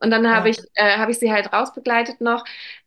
Und 0.00 0.10
dann 0.10 0.28
habe 0.30 0.48
Ja. 0.48 0.50
ich, 0.50 0.58
äh, 0.74 0.98
habe 0.98 1.10
ich 1.12 1.18
sie 1.18 1.32
halt 1.32 1.52
rausbegleitet 1.52 2.20
noch. 2.20 2.44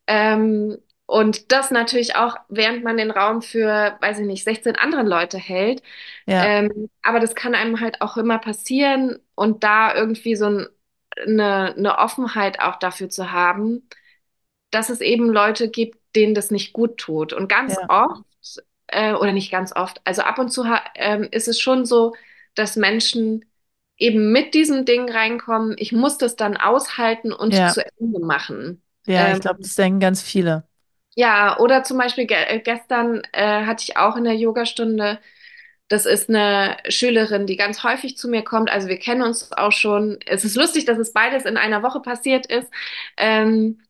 Ähm, 0.07 0.77
und 1.05 1.51
das 1.51 1.71
natürlich 1.71 2.15
auch, 2.15 2.37
während 2.49 2.83
man 2.83 2.97
den 2.97 3.11
Raum 3.11 3.41
für, 3.41 3.97
weiß 4.01 4.19
ich 4.19 4.25
nicht, 4.27 4.43
16 4.45 4.75
andere 4.77 5.03
Leute 5.03 5.37
hält. 5.37 5.83
Ja. 6.25 6.55
Ähm, 6.55 6.89
aber 7.03 7.19
das 7.19 7.35
kann 7.35 7.55
einem 7.55 7.79
halt 7.81 8.01
auch 8.01 8.17
immer 8.17 8.39
passieren 8.39 9.19
und 9.35 9.63
da 9.63 9.95
irgendwie 9.95 10.35
so 10.35 10.45
ein, 10.47 10.67
eine, 11.25 11.75
eine 11.77 11.97
Offenheit 11.99 12.59
auch 12.61 12.77
dafür 12.77 13.09
zu 13.09 13.31
haben, 13.31 13.89
dass 14.71 14.89
es 14.89 15.01
eben 15.01 15.29
Leute 15.29 15.69
gibt, 15.69 15.99
denen 16.15 16.33
das 16.35 16.51
nicht 16.51 16.73
gut 16.73 16.97
tut. 16.97 17.33
Und 17.33 17.47
ganz 17.49 17.77
Ja. 17.77 17.87
oft, 17.87 18.23
äh, 18.87 19.13
oder 19.13 19.31
nicht 19.33 19.51
ganz 19.51 19.75
oft, 19.75 20.01
also 20.05 20.21
ab 20.23 20.39
und 20.39 20.49
zu 20.51 20.65
ähm, 20.95 21.27
ist 21.31 21.47
es 21.47 21.59
schon 21.59 21.85
so, 21.85 22.15
dass 22.55 22.75
Menschen 22.75 23.45
eben 24.01 24.31
mit 24.31 24.53
diesem 24.55 24.85
Ding 24.85 25.09
reinkommen, 25.11 25.75
ich 25.79 25.91
muss 25.93 26.17
das 26.17 26.35
dann 26.37 26.57
aushalten 26.57 27.33
und 27.33 27.53
Ja. 27.53 27.71
zu 27.71 27.83
Ende 27.99 28.19
machen. 28.21 28.83
Ja. 29.05 29.31
Ich 29.31 29.39
Ähm, 29.39 29.41
glaube, 29.41 29.59
das 29.61 29.75
denken 29.75 29.99
ganz 29.99 30.21
viele. 30.21 30.67
ja, 31.15 31.57
oder 31.59 31.83
zum 31.83 31.97
Beispiel 31.97 32.25
ge 32.27 32.37
äh, 32.37 32.59
gestern 32.59 33.21
äh, 33.33 33.65
hatte 33.65 33.83
ich 33.83 33.97
auch 33.97 34.15
in 34.15 34.23
der 34.23 34.35
Yogastunde, 34.35 35.19
das 35.89 36.05
ist 36.05 36.29
eine 36.29 36.77
Schülerin, 36.89 37.47
die 37.47 37.57
ganz 37.57 37.83
häufig 37.83 38.17
zu 38.17 38.29
mir 38.29 38.43
kommt. 38.43 38.71
Also 38.71 38.87
wir 38.89 38.99
kennen 38.99 39.21
uns 39.23 39.51
auch 39.53 39.71
schon. 39.73 40.19
Es 40.27 40.45
ist 40.45 40.55
lustig, 40.57 40.85
dass 40.85 40.97
es 40.99 41.13
beides 41.13 41.45
in 41.45 41.57
einer 41.57 41.83
Woche 41.83 42.01
passiert 42.01 42.45
ist. 42.47 42.69
Ähm, 43.17 43.81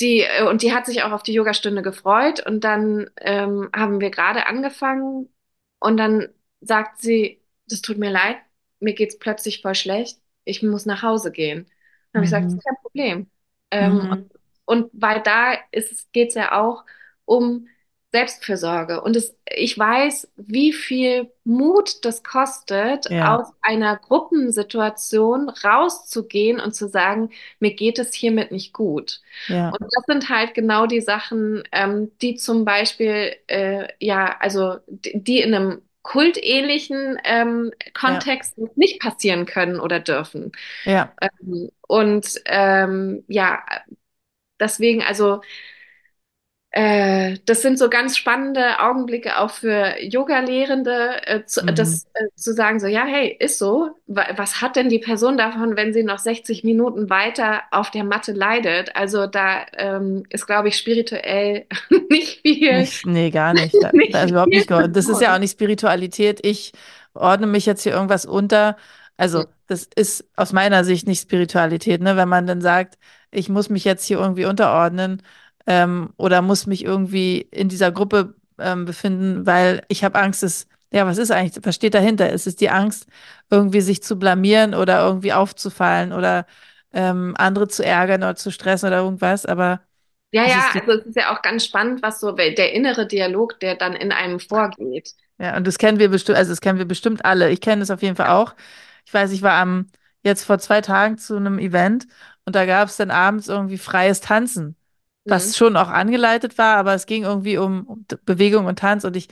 die, 0.00 0.22
äh, 0.22 0.44
und 0.48 0.62
die 0.62 0.74
hat 0.74 0.86
sich 0.86 1.02
auch 1.04 1.12
auf 1.12 1.22
die 1.24 1.34
Yogastunde 1.34 1.82
gefreut. 1.82 2.46
Und 2.46 2.64
dann 2.64 3.10
ähm, 3.20 3.70
haben 3.76 4.00
wir 4.00 4.10
gerade 4.10 4.46
angefangen. 4.46 5.28
Und 5.80 5.96
dann 5.98 6.28
sagt 6.60 7.00
sie, 7.02 7.42
das 7.68 7.82
tut 7.82 7.98
mir 7.98 8.10
leid, 8.10 8.38
mir 8.82 8.94
geht's 8.94 9.18
plötzlich 9.18 9.62
voll 9.62 9.74
schlecht. 9.74 10.20
Ich 10.44 10.62
muss 10.62 10.86
nach 10.86 11.02
Hause 11.02 11.32
gehen. 11.32 11.66
Dann 12.12 12.20
habe 12.20 12.24
ich 12.24 12.30
gesagt, 12.30 12.46
das 12.46 12.54
Mhm. 12.54 12.58
ist 12.58 12.64
kein 12.64 12.76
Problem. 12.82 13.30
Ähm, 13.70 14.00
Mhm. 14.00 14.30
und 14.64 14.90
weil 14.92 15.22
da 15.22 15.54
ist, 15.72 16.12
geht's 16.12 16.34
ja 16.34 16.52
auch 16.60 16.84
um 17.24 17.68
Selbstfürsorge. 18.12 19.00
Und 19.02 19.16
es, 19.16 19.34
ich 19.48 19.78
weiß, 19.78 20.30
wie 20.36 20.72
viel 20.74 21.32
Mut 21.44 22.04
das 22.04 22.22
kostet, 22.22 23.06
Ja. 23.08 23.18
aus 23.18 23.48
einer 23.62 23.96
Gruppensituation 23.96 25.48
rauszugehen 25.48 26.60
und 26.60 26.74
zu 26.74 26.88
sagen, 26.88 27.30
mir 27.58 27.74
geht 27.74 27.98
es 27.98 28.12
hiermit 28.12 28.52
nicht 28.52 28.74
gut. 28.74 29.22
Ja. 29.48 29.78
Und 29.80 29.80
das 29.82 30.04
sind 30.06 30.28
halt 30.28 30.54
genau 30.54 30.86
die 30.86 31.00
Sachen, 31.00 31.62
ähm, 31.72 32.12
die 32.20 32.34
zum 32.36 32.64
Beispiel, 32.66 33.34
äh, 33.46 33.88
ja, 33.98 34.36
also 34.40 34.76
die, 34.88 35.22
die 35.22 35.40
in 35.40 35.54
einem 35.54 35.82
kultähnlichen 36.02 37.18
ähm, 37.24 37.70
Ja. 37.84 37.92
Kontext 37.94 38.58
nicht 38.76 39.00
passieren 39.00 39.46
können 39.46 39.80
oder 39.80 40.00
dürfen. 40.00 40.52
Ja. 40.84 41.12
Ähm, 41.20 41.70
und 41.86 42.40
ähm, 42.46 43.24
ja, 43.28 43.64
deswegen, 44.60 45.02
also 45.02 45.40
äh, 46.72 47.38
das 47.46 47.62
sind 47.62 47.78
so 47.78 47.90
ganz 47.90 48.16
spannende 48.16 48.80
Augenblicke 48.80 49.38
auch 49.38 49.50
für 49.50 49.96
Yoga-Lehrende, 50.02 51.26
äh, 51.26 51.44
zu, 51.44 51.60
Mhm. 51.60 51.74
das 51.74 52.06
äh, 52.14 52.28
zu 52.34 52.54
sagen, 52.54 52.80
so, 52.80 52.86
ja, 52.86 53.04
hey, 53.04 53.36
ist 53.38 53.58
so. 53.58 53.90
Wa- 54.06 54.26
Was 54.36 54.62
hat 54.62 54.76
denn 54.76 54.88
die 54.88 54.98
Person 54.98 55.36
davon, 55.36 55.76
wenn 55.76 55.92
sie 55.92 56.02
noch 56.02 56.18
60 56.18 56.64
Minuten 56.64 57.10
weiter 57.10 57.62
auf 57.72 57.90
der 57.90 58.04
Matte 58.04 58.32
leidet? 58.32 58.96
Also 58.96 59.26
da 59.26 59.66
ähm, 59.76 60.24
ist, 60.30 60.46
glaube 60.46 60.68
ich, 60.68 60.76
spirituell 60.78 61.66
nicht 62.10 62.40
viel, 62.42 62.88
Nicht, 62.88 63.04
nee, 63.04 63.30
gar 63.30 63.52
nicht. 63.54 63.82
Da, 63.82 63.92
da 64.10 64.22
nicht 64.22 64.24
ist 64.24 64.30
überhaupt 64.30 64.52
nicht 64.54 64.66
geordnet. 64.68 64.96
Das 64.96 65.08
ist 65.08 65.20
ja 65.20 65.34
auch 65.34 65.38
nicht 65.38 65.52
Spiritualität. 65.52 66.40
Ich 66.44 66.72
ordne 67.14 67.46
mich 67.46 67.66
jetzt 67.66 67.82
hier 67.82 67.92
irgendwas 67.92 68.24
unter. 68.24 68.76
Also, 69.18 69.46
das 69.66 69.84
ist 69.94 70.24
aus 70.36 70.52
meiner 70.52 70.84
Sicht 70.84 71.06
nicht 71.06 71.20
Spiritualität, 71.22 72.00
ne? 72.00 72.16
Wenn 72.16 72.28
man 72.30 72.46
dann 72.46 72.60
sagt, 72.62 72.98
ich 73.30 73.48
muss 73.50 73.68
mich 73.68 73.84
jetzt 73.84 74.04
hier 74.06 74.18
irgendwie 74.18 74.46
unterordnen, 74.46 75.22
ähm, 75.66 76.12
oder 76.16 76.42
muss 76.42 76.66
mich 76.66 76.84
irgendwie 76.84 77.40
in 77.50 77.68
dieser 77.68 77.92
Gruppe, 77.92 78.34
ähm, 78.58 78.84
befinden, 78.84 79.46
weil 79.46 79.82
ich 79.88 80.04
habe 80.04 80.18
Angst, 80.18 80.42
dass, 80.42 80.66
ja, 80.92 81.06
was 81.06 81.18
ist 81.18 81.30
eigentlich, 81.30 81.64
was 81.64 81.74
steht 81.74 81.94
dahinter? 81.94 82.30
Ist 82.30 82.46
es 82.46 82.56
die 82.56 82.70
Angst, 82.70 83.06
irgendwie 83.50 83.80
sich 83.80 84.02
zu 84.02 84.18
blamieren 84.18 84.74
oder 84.74 85.04
irgendwie 85.06 85.32
aufzufallen 85.32 86.12
oder 86.12 86.46
ähm, 86.92 87.34
andere 87.38 87.68
zu 87.68 87.84
ärgern 87.84 88.22
oder 88.22 88.36
zu 88.36 88.50
stressen 88.50 88.88
oder 88.88 88.98
irgendwas? 88.98 89.46
Aber 89.46 89.80
Ja, 90.32 90.44
es 90.44 90.56
ja, 90.56 90.74
also 90.80 90.92
es 90.92 91.06
ist 91.06 91.16
ja 91.16 91.34
auch 91.36 91.42
ganz 91.42 91.64
spannend, 91.64 92.02
was 92.02 92.20
so 92.20 92.32
der 92.32 92.72
innere 92.72 93.06
Dialog, 93.06 93.60
der 93.60 93.76
dann 93.76 93.94
in 93.94 94.12
einem 94.12 94.40
vorgeht. 94.40 95.14
Ja, 95.38 95.56
und 95.56 95.66
das 95.66 95.78
kennen 95.78 95.98
wir 95.98 96.08
bestimmt, 96.08 96.38
also 96.38 96.52
das 96.52 96.60
kennen 96.60 96.78
wir 96.78 96.84
bestimmt 96.86 97.24
alle. 97.24 97.50
Ich 97.50 97.60
kenne 97.60 97.82
es 97.82 97.90
auf 97.90 98.02
jeden 98.02 98.16
Fall 98.16 98.28
auch. 98.28 98.54
Ich 99.06 99.12
weiß, 99.12 99.32
ich 99.32 99.42
war 99.42 99.54
am, 99.60 99.88
jetzt 100.22 100.44
vor 100.44 100.58
zwei 100.58 100.80
Tagen 100.80 101.18
zu 101.18 101.36
einem 101.36 101.58
Event 101.58 102.06
und 102.44 102.54
da 102.54 102.64
gab 102.66 102.88
es 102.88 102.96
dann 102.96 103.10
abends 103.10 103.48
irgendwie 103.48 103.78
freies 103.78 104.20
Tanzen, 104.20 104.76
Was 105.28 105.56
schon 105.56 105.76
auch 105.76 105.88
angeleitet 105.88 106.58
war, 106.58 106.76
aber 106.76 106.94
es 106.94 107.06
ging 107.06 107.22
irgendwie 107.24 107.56
um, 107.58 107.86
um 107.86 108.06
Bewegung 108.24 108.66
und 108.66 108.78
Tanz 108.80 109.04
und 109.04 109.16
ich 109.16 109.28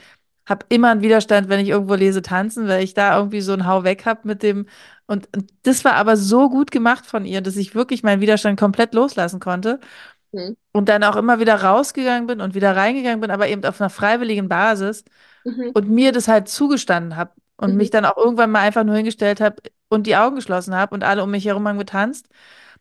habe 0.47 0.65
immer 0.69 0.89
einen 0.91 1.01
Widerstand, 1.01 1.49
wenn 1.49 1.59
ich 1.59 1.69
irgendwo 1.69 1.95
lese 1.95 2.21
tanzen, 2.21 2.67
weil 2.67 2.83
ich 2.83 2.93
da 2.93 3.17
irgendwie 3.17 3.41
so 3.41 3.53
einen 3.53 3.67
Hau 3.67 3.83
weg 3.83 4.05
habe 4.05 4.21
mit 4.27 4.41
dem 4.43 4.67
und, 5.07 5.27
und 5.35 5.51
das 5.63 5.83
war 5.85 5.93
aber 5.95 6.15
so 6.17 6.49
gut 6.49 6.71
gemacht 6.71 7.05
von 7.05 7.25
ihr, 7.25 7.41
dass 7.41 7.57
ich 7.57 7.75
wirklich 7.75 8.03
meinen 8.03 8.21
Widerstand 8.21 8.59
komplett 8.59 8.93
loslassen 8.93 9.39
konnte 9.41 9.79
hm, 10.33 10.53
und 10.73 10.89
dann 10.89 11.03
auch 11.03 11.15
immer 11.15 11.39
wieder 11.39 11.61
rausgegangen 11.63 12.27
bin 12.27 12.41
und 12.41 12.55
wieder 12.55 12.75
reingegangen 12.75 13.19
bin, 13.21 13.31
aber 13.31 13.47
eben 13.49 13.63
auf 13.65 13.81
einer 13.81 13.89
freiwilligen 13.89 14.47
Basis 14.49 15.03
mhm, 15.45 15.73
und 15.73 15.89
mir 15.89 16.11
das 16.11 16.27
halt 16.27 16.47
zugestanden 16.49 17.15
habe 17.17 17.33
und 17.57 17.75
mich 17.75 17.89
mhm, 17.89 17.91
dann 17.91 18.05
auch 18.05 18.17
irgendwann 18.17 18.51
mal 18.51 18.61
einfach 18.61 18.83
nur 18.83 18.95
hingestellt 18.95 19.41
habe 19.41 19.57
und 19.89 20.07
die 20.07 20.15
Augen 20.17 20.35
geschlossen 20.37 20.75
habe 20.75 20.93
und 20.95 21.03
alle 21.03 21.23
um 21.23 21.31
mich 21.31 21.45
herum 21.45 21.67
haben 21.67 21.79
getanzt. 21.79 22.27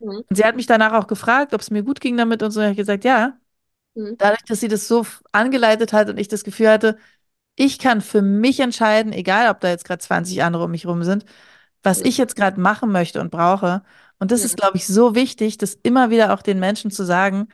Mhm, 0.00 0.22
Und 0.28 0.36
sie 0.36 0.44
hat 0.44 0.56
mich 0.56 0.66
danach 0.66 0.92
auch 0.92 1.06
gefragt, 1.06 1.54
ob 1.54 1.60
es 1.60 1.70
mir 1.70 1.82
gut 1.82 2.00
ging 2.00 2.16
damit 2.16 2.42
und 2.42 2.50
so. 2.52 2.60
Und 2.60 2.66
ich 2.66 2.70
habe 2.70 2.76
gesagt, 2.76 3.04
ja. 3.04 3.38
mhm, 3.94 4.16
Dadurch, 4.18 4.42
dass 4.44 4.60
sie 4.60 4.68
das 4.68 4.88
so 4.88 5.06
angeleitet 5.32 5.92
hat 5.92 6.08
und 6.10 6.18
ich 6.18 6.28
das 6.28 6.44
Gefühl 6.44 6.68
hatte, 6.70 6.98
ich 7.56 7.78
kann 7.78 8.00
für 8.02 8.22
mich 8.22 8.60
entscheiden, 8.60 9.12
egal 9.12 9.50
ob 9.50 9.60
da 9.60 9.68
jetzt 9.70 9.84
gerade 9.84 10.00
20 10.02 10.42
andere 10.42 10.64
um 10.64 10.70
mich 10.72 10.86
rum 10.86 11.04
sind, 11.04 11.24
was 11.82 12.00
mhm, 12.00 12.04
ich 12.04 12.18
jetzt 12.18 12.36
gerade 12.36 12.60
machen 12.60 12.92
möchte 12.92 13.20
und 13.20 13.30
brauche. 13.30 13.82
Und 14.20 14.32
das 14.32 14.44
ist, 14.44 14.56
glaube 14.56 14.76
ich, 14.78 14.86
so 14.86 15.14
wichtig, 15.16 15.58
das 15.58 15.74
immer 15.82 16.10
wieder 16.10 16.34
auch 16.34 16.42
den 16.42 16.60
Menschen 16.60 16.90
zu 16.92 17.04
sagen, 17.04 17.48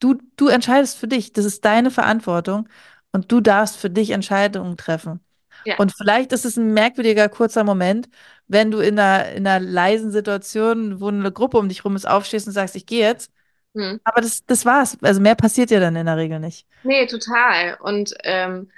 du, 0.00 0.16
du 0.36 0.48
entscheidest 0.48 0.98
für 0.98 1.08
dich, 1.08 1.32
das 1.32 1.44
ist 1.44 1.64
deine 1.64 1.90
Verantwortung 1.90 2.68
und 3.12 3.30
du 3.32 3.40
darfst 3.40 3.76
für 3.78 3.90
dich 3.90 4.10
Entscheidungen 4.10 4.76
treffen. 4.76 5.20
Ja. 5.64 5.76
Und 5.78 5.92
vielleicht 5.96 6.32
ist 6.32 6.44
es 6.44 6.56
ein 6.56 6.72
merkwürdiger 6.74 7.28
kurzer 7.28 7.64
Moment, 7.64 8.08
wenn 8.48 8.70
du 8.70 8.78
in 8.80 8.98
einer, 8.98 9.30
in 9.32 9.46
einer 9.46 9.60
leisen 9.64 10.10
Situation, 10.10 11.00
wo 11.00 11.08
eine 11.08 11.32
Gruppe 11.32 11.58
um 11.58 11.68
dich 11.68 11.84
rum 11.84 11.96
ist, 11.96 12.08
aufstehst 12.08 12.46
und 12.46 12.52
sagst, 12.52 12.76
ich 12.76 12.86
gehe 12.86 13.06
jetzt. 13.06 13.30
hm. 13.74 14.00
Aber 14.04 14.20
das, 14.20 14.44
das 14.46 14.64
war's. 14.64 14.98
Also 15.02 15.20
mehr 15.20 15.34
passiert 15.36 15.70
ja 15.70 15.80
dann 15.80 15.96
in 15.96 16.06
der 16.06 16.16
Regel 16.16 16.40
nicht. 16.40 16.66
Nee, 16.82 17.06
total. 17.06 17.76
Und 17.80 18.14
ähm, 18.24 18.70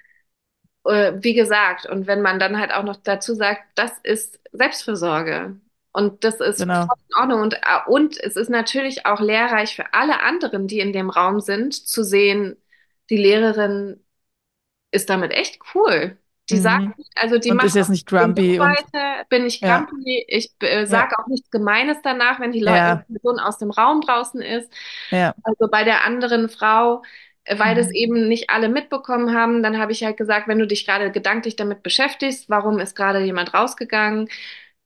äh, 0.85 1.13
wie 1.17 1.35
gesagt, 1.35 1.87
und 1.87 2.07
wenn 2.07 2.23
man 2.23 2.39
dann 2.39 2.59
halt 2.59 2.73
auch 2.73 2.85
noch 2.85 2.97
dazu 2.97 3.35
sagt, 3.35 3.63
das 3.77 3.93
ist 4.03 4.41
Selbstfürsorge 4.53 5.61
und 5.93 6.25
das 6.25 6.41
ist 6.41 6.59
Genau. 6.59 6.87
voll 6.87 6.97
in 7.09 7.17
Ordnung 7.21 7.41
und, 7.43 7.55
äh, 7.55 7.59
und 7.87 8.19
es 8.21 8.37
ist 8.37 8.51
natürlich 8.51 9.07
auch 9.07 9.21
lehrreich 9.21 9.77
für 9.77 9.95
alle 9.95 10.21
anderen, 10.23 10.67
die 10.69 10.81
in 10.81 10.93
dem 10.93 11.11
Raum 11.11 11.41
sind, 11.41 11.75
zu 11.75 12.03
sehen, 12.05 12.57
die 13.11 13.17
Lehrerin 13.19 14.05
ist 14.93 15.11
damit 15.11 15.33
echt 15.33 15.61
cool. 15.75 16.19
Die 16.51 16.59
sagt, 16.59 16.85
Mhm. 16.85 16.95
nicht- 16.99 17.13
also 17.17 17.39
die 17.39 17.53
Und 17.53 17.59
ist 17.65 17.75
macht 17.75 17.75
jetzt 17.75 17.89
nicht 17.89 18.07
grumpy 18.07 18.61
und 18.61 18.77
bin 19.29 19.47
ich 19.47 19.63
ja, 19.63 19.89
grumpy, 19.89 20.25
ich 20.29 20.53
äh, 20.61 20.87
ja, 20.87 20.87
sage 20.87 21.19
auch 21.19 21.27
nichts 21.29 21.51
Gemeines 21.51 21.99
danach, 22.03 22.41
wenn 22.41 22.53
die 22.53 22.61
Leute, 22.61 22.95
ja, 22.95 23.05
Person 23.09 23.39
aus 23.41 23.59
dem 23.59 23.71
Raum 23.71 24.01
draußen 24.03 24.41
ist. 24.43 24.71
ja. 25.11 25.35
Also 25.43 25.69
bei 25.71 25.85
der 25.85 26.05
anderen 26.05 26.49
Frau, 26.49 27.03
äh, 27.45 27.59
weil 27.59 27.75
das 27.75 27.89
Mhm. 27.89 27.95
eben 27.95 28.29
nicht 28.29 28.51
alle 28.51 28.69
mitbekommen 28.69 29.35
haben, 29.35 29.63
dann 29.63 29.79
habe 29.79 29.93
ich 29.93 30.05
halt 30.05 30.17
gesagt, 30.17 30.49
wenn 30.49 30.59
du 30.59 30.67
dich 30.67 30.87
gerade 30.87 31.11
gedanklich 31.13 31.57
damit 31.57 31.83
beschäftigst, 31.83 32.49
warum 32.51 32.79
ist 32.81 32.95
gerade 32.97 33.21
jemand 33.25 33.55
rausgegangen, 33.55 34.29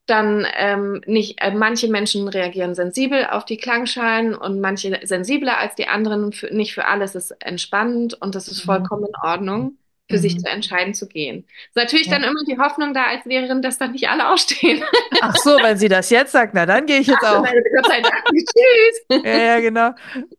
dann 0.06 0.46
ähm, 0.56 1.02
nicht, 1.06 1.40
äh, 1.42 1.52
manche 1.52 1.88
Menschen 1.88 2.28
reagieren 2.28 2.74
sensibel 2.76 3.26
auf 3.26 3.44
die 3.44 3.56
Klangschalen 3.56 4.34
und 4.36 4.60
manche 4.60 5.00
sensibler 5.04 5.58
als 5.58 5.74
die 5.74 5.88
anderen. 5.88 6.32
Für, 6.32 6.54
nicht 6.54 6.74
für 6.74 6.86
alles 6.86 7.14
ist 7.16 7.32
entspannend 7.40 8.14
und 8.14 8.34
das 8.36 8.46
ist 8.48 8.60
Mhm. 8.60 8.62
vollkommen 8.62 9.06
in 9.06 9.14
Ordnung, 9.22 9.78
für 10.08 10.18
sich 10.18 10.36
Mhm. 10.36 10.38
zu 10.38 10.46
entscheiden 10.48 10.94
zu 10.94 11.08
gehen. 11.08 11.46
Ist 11.68 11.76
natürlich 11.76 12.06
Ja. 12.06 12.12
dann 12.12 12.22
immer 12.22 12.44
die 12.48 12.58
Hoffnung 12.58 12.94
da 12.94 13.06
als 13.06 13.24
Lehrerin, 13.24 13.60
dass 13.62 13.78
dann 13.78 13.92
nicht 13.92 14.08
alle 14.08 14.28
aufstehen. 14.30 14.84
Ach 15.20 15.34
so, 15.36 15.50
wenn 15.62 15.76
sie 15.78 15.88
das 15.88 16.10
jetzt 16.10 16.32
sagt, 16.32 16.54
na 16.54 16.64
dann 16.66 16.86
gehe 16.86 17.00
ich 17.00 17.08
jetzt 17.08 17.24
Ach 17.24 17.38
auch. 17.38 17.42
nein, 17.42 17.54
Gott 17.74 17.86
sei 17.86 18.00
Dank. 18.02 18.24
Tschüss. 18.30 19.22
Ja, 19.24 19.36
ja, 19.36 19.60
genau. 19.60 19.90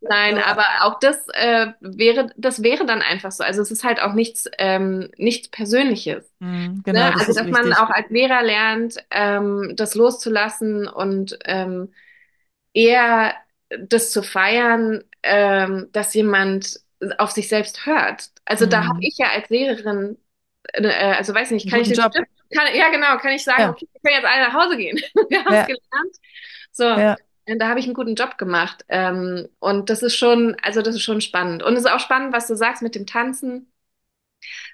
Nein, 0.01 0.37
Ja. 0.37 0.45
aber 0.45 0.65
auch 0.81 0.99
das 0.99 1.17
äh, 1.33 1.67
wäre, 1.81 2.31
das 2.37 2.63
wäre 2.63 2.85
dann 2.85 3.01
einfach 3.01 3.31
so. 3.31 3.43
Also 3.43 3.61
es 3.61 3.71
ist 3.71 3.83
halt 3.83 4.01
auch 4.01 4.13
nichts, 4.13 4.45
ähm, 4.57 5.09
nichts 5.17 5.49
Persönliches. 5.49 6.31
Mhm, 6.39 6.47
Ne? 6.49 6.81
genau, 6.85 7.11
das 7.11 7.27
Also, 7.27 7.33
dass 7.33 7.47
man 7.49 7.73
auch 7.73 7.89
als 7.89 8.09
Lehrer 8.09 8.43
lernt, 8.43 8.95
ähm, 9.11 9.73
das 9.75 9.95
loszulassen 9.95 10.87
und 10.87 11.37
ähm, 11.45 11.91
eher 12.73 13.35
das 13.79 14.11
zu 14.11 14.23
feiern, 14.23 15.03
ähm, 15.23 15.89
dass 15.91 16.13
jemand 16.13 16.79
auf 17.17 17.31
sich 17.31 17.49
selbst 17.49 17.85
hört. 17.85 18.29
Also 18.47 18.67
da 18.67 18.79
habe 18.87 18.97
Mhm. 18.97 19.01
ich 19.01 19.17
ja 19.17 19.29
als 19.31 19.49
Lehrerin, 19.49 20.17
äh, 20.73 20.89
also 21.15 21.33
weiß 21.35 21.51
nicht, 21.51 21.69
kann 21.69 21.81
ich 21.81 21.87
guten 21.87 21.89
den 21.89 22.01
Job. 22.01 22.13
Stift, 22.13 22.29
kann, 22.55 22.75
ja 22.75 22.89
genau, 22.91 23.17
kann 23.19 23.33
ich 23.33 23.43
sagen, 23.45 23.67
Ja, 23.67 23.69
okay, 23.69 23.87
wir 23.93 24.01
können 24.01 24.15
jetzt 24.23 24.25
alle 24.33 24.47
nach 24.47 24.53
Hause 24.55 24.77
gehen. 24.77 24.97
Wir 25.29 25.45
haben 25.45 25.55
es 25.55 25.63
ja, 25.63 25.67
gelernt. 25.67 26.17
So, 26.71 26.85
ja. 26.95 27.17
und 27.53 27.59
da 27.59 27.69
habe 27.69 27.79
ich 27.79 27.85
einen 27.85 27.95
guten 27.95 28.15
Job 28.15 28.37
gemacht. 28.37 28.85
Ähm, 28.89 29.49
und 29.59 29.89
das 29.89 30.03
ist 30.03 30.15
schon, 30.17 30.55
also 30.63 30.81
das 30.81 30.95
ist 30.95 31.03
schon 31.03 31.21
spannend. 31.21 31.63
Und 31.63 31.73
es 31.75 31.81
ist 31.85 31.91
auch 31.91 31.99
spannend, 31.99 32.33
was 32.33 32.47
du 32.47 32.55
sagst 32.55 32.81
mit 32.83 32.95
dem 32.95 33.05
Tanzen. 33.07 33.71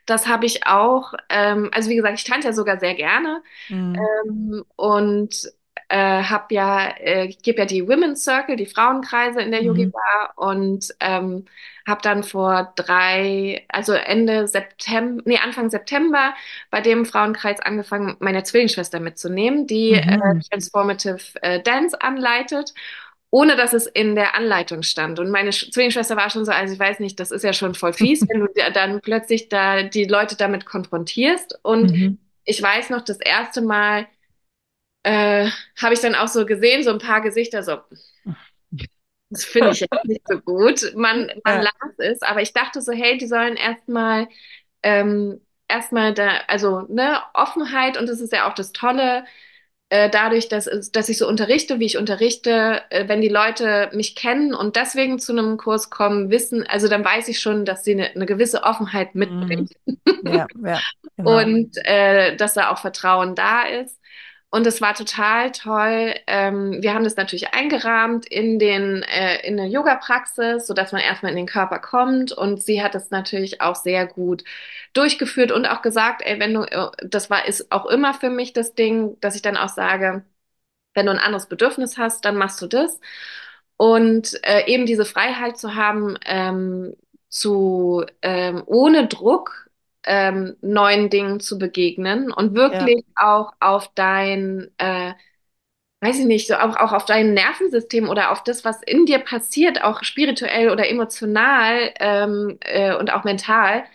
Das 0.06 0.28
habe 0.28 0.46
ich 0.46 0.66
auch, 0.68 1.14
ähm, 1.30 1.70
also 1.74 1.90
wie 1.90 1.96
gesagt, 1.96 2.18
ich 2.20 2.24
tanze 2.26 2.48
ja 2.50 2.54
sogar 2.54 2.80
sehr 2.80 2.96
gerne. 2.96 3.44
Mhm. 3.70 4.08
Ähm, 4.28 4.66
und 4.76 5.52
äh, 5.94 6.24
habe 6.24 6.54
ja, 6.56 6.88
äh, 6.98 7.26
ich 7.28 7.42
gebe 7.42 7.60
ja 7.60 7.66
die 7.66 7.88
Women's 7.88 8.24
Circle, 8.24 8.56
die 8.56 8.66
Frauenkreise 8.66 9.42
in 9.42 9.52
der 9.52 9.64
Yogi 9.64 9.86
Mhm. 9.86 9.92
Bar 9.92 10.34
und 10.38 10.88
ähm, 11.00 11.46
habe 11.88 12.02
dann 12.02 12.24
vor 12.24 12.74
drei, 12.76 13.66
also 13.70 13.94
Ende 13.94 14.48
September, 14.48 15.22
nee, 15.26 15.38
Anfang 15.38 15.70
September 15.70 16.34
bei 16.72 16.82
dem 16.82 17.06
Frauenkreis 17.06 17.60
angefangen, 17.60 18.16
meine 18.20 18.44
Zwillingsschwester 18.44 19.00
mitzunehmen, 19.00 19.68
die 19.68 19.94
äh, 19.96 20.06
Mhm. 20.06 20.42
Transformative 20.50 21.20
äh, 21.42 21.62
Dance 21.62 22.02
anleitet. 22.02 22.74
Ohne 23.32 23.56
dass 23.56 23.74
es 23.74 23.88
in 23.88 24.14
der 24.16 24.36
Anleitung 24.36 24.84
stand. 24.84 25.20
Und 25.20 25.32
meine 25.32 25.50
Sch- 25.52 25.72
Zwillingsschwester 25.74 26.16
war 26.16 26.30
schon 26.30 26.46
so, 26.46 26.52
also 26.52 26.74
ich 26.74 26.80
weiß 26.80 27.00
nicht, 27.00 27.20
das 27.20 27.32
ist 27.32 27.44
ja 27.44 27.52
schon 27.54 27.74
voll 27.74 27.94
fies, 27.94 28.26
wenn 28.30 28.42
du 28.42 28.48
da- 28.56 28.70
dann 28.70 29.02
plötzlich 29.02 29.50
da 29.50 29.82
die 29.84 30.06
Leute 30.06 30.36
damit 30.38 30.66
konfrontierst. 30.68 31.58
Und 31.64 31.92
Mhm. 31.92 32.18
ich 32.46 32.62
weiß 32.62 32.90
noch, 32.92 33.02
das 33.04 33.20
erste 33.20 33.62
Mal 33.62 34.08
äh, 35.04 35.50
habe 35.82 35.94
ich 35.94 36.00
dann 36.02 36.16
auch 36.16 36.28
so 36.28 36.46
gesehen, 36.46 36.84
so 36.84 36.92
ein 36.92 37.00
paar 37.00 37.22
Gesichter, 37.22 37.64
so, 37.64 37.78
das 39.30 39.46
finde 39.46 39.72
ich 39.72 39.80
jetzt 39.80 40.06
nicht 40.06 40.28
so 40.28 40.40
gut. 40.40 40.94
Man, 40.96 41.32
man 41.44 41.60
Ja. 41.60 41.62
las 41.62 41.74
es, 41.98 42.22
aber 42.22 42.42
ich 42.42 42.54
dachte 42.54 42.82
so, 42.82 42.92
hey, 42.92 43.18
die 43.18 43.28
sollen 43.28 43.56
erstmal 43.58 44.28
ähm, 44.84 45.42
erstmal 45.70 46.14
da, 46.16 46.42
also 46.48 46.82
ne, 46.90 47.22
Offenheit 47.36 47.98
und 48.00 48.08
das 48.10 48.22
ist 48.22 48.34
ja 48.34 48.50
auch 48.50 48.56
das 48.56 48.74
Tolle, 48.74 49.26
äh, 49.90 50.10
dadurch, 50.12 50.50
dass, 50.50 50.70
dass 50.94 51.10
ich 51.10 51.18
so 51.20 51.28
unterrichte, 51.30 51.80
wie 51.80 51.86
ich 51.88 51.98
unterrichte, 51.98 52.84
äh, 52.92 53.08
wenn 53.10 53.22
die 53.22 53.30
Leute 53.30 53.92
mich 53.94 54.16
kennen 54.16 54.54
und 54.56 54.76
deswegen 54.78 55.20
zu 55.20 55.34
einem 55.34 55.58
Kurs 55.58 55.90
kommen, 55.92 56.30
wissen, 56.32 56.68
also 56.68 56.88
dann 56.90 57.06
weiß 57.06 57.28
ich 57.30 57.40
schon, 57.42 57.66
dass 57.66 57.84
sie 57.86 57.94
eine, 57.94 58.12
eine 58.12 58.26
gewisse 58.28 58.64
Offenheit 58.64 59.16
Mhm. 59.18 59.68
mitbringen 59.68 59.70
Ja, 60.22 60.48
ja, 60.64 60.84
genau. 61.18 61.48
und 61.48 61.78
äh, 61.86 62.36
dass 62.38 62.54
da 62.54 62.72
auch 62.72 62.80
Vertrauen 62.80 63.36
da 63.36 63.64
ist. 63.64 64.00
Und 64.54 64.68
es 64.68 64.82
war 64.82 64.94
total 64.94 65.52
toll. 65.52 66.14
Ähm, 66.28 66.84
wir 66.84 66.94
haben 66.94 67.04
das 67.04 67.16
natürlich 67.16 67.56
eingerahmt 67.56 68.28
in 68.28 68.60
den, 68.60 69.02
äh, 69.02 69.48
in 69.48 69.60
eine 69.60 69.68
Yoga-Praxis, 69.68 70.68
sodass 70.68 70.92
man 70.92 71.02
erstmal 71.02 71.32
in 71.32 71.38
den 71.38 71.48
Körper 71.48 71.80
kommt. 71.80 72.32
Und 72.34 72.62
sie 72.62 72.84
hat 72.84 72.94
es 72.94 73.10
natürlich 73.10 73.62
auch 73.62 73.76
sehr 73.76 74.06
gut 74.06 74.44
durchgeführt 74.94 75.52
und 75.52 75.66
auch 75.66 75.82
gesagt, 75.82 76.22
ey, 76.24 76.40
wenn 76.40 76.54
du, 76.54 76.62
äh, 76.66 76.92
das 77.04 77.32
war, 77.32 77.48
ist 77.48 77.72
auch 77.72 77.88
immer 77.88 78.14
für 78.14 78.30
mich 78.30 78.54
das 78.54 78.76
Ding, 78.76 79.20
dass 79.22 79.36
ich 79.36 79.42
dann 79.42 79.58
auch 79.58 79.70
sage, 79.70 80.24
wenn 80.94 81.08
du 81.08 81.14
ein 81.14 81.20
anderes 81.20 81.48
Bedürfnis 81.48 81.98
hast, 81.98 82.26
dann 82.26 82.38
machst 82.38 82.62
du 82.62 82.68
das. 82.68 83.00
Und 83.78 84.40
äh, 84.44 84.68
eben 84.68 84.86
diese 84.86 85.06
Freiheit 85.06 85.58
zu 85.58 85.76
haben, 85.76 86.18
ähm, 86.26 86.96
zu 87.30 88.06
ähm, 88.22 88.64
ohne 88.68 89.08
Druck 89.08 89.63
ähm, 90.06 90.56
neuen 90.62 91.10
Dingen 91.10 91.40
zu 91.40 91.58
begegnen 91.60 92.32
und 92.32 92.56
Ja. 92.70 92.94
wirklich 92.94 93.06
auch 93.16 93.54
auf 93.60 93.92
dein, 93.96 94.70
äh, 94.78 95.14
weiß 96.02 96.20
ich 96.20 96.26
nicht, 96.26 96.48
so 96.48 96.56
auch, 96.56 96.76
auch 96.78 96.92
auf 96.94 97.06
dein 97.06 97.34
Nervensystem 97.34 98.10
oder 98.10 98.32
auf 98.32 98.44
das, 98.44 98.66
was 98.66 98.82
in 98.84 99.06
dir 99.06 99.20
passiert, 99.20 99.84
auch 99.84 100.04
spirituell 100.04 100.70
oder 100.70 100.90
emotional 100.90 101.94
ähm, 102.00 102.58
äh, 102.62 102.96
und 102.96 103.14
auch 103.14 103.24
mental, 103.24 103.86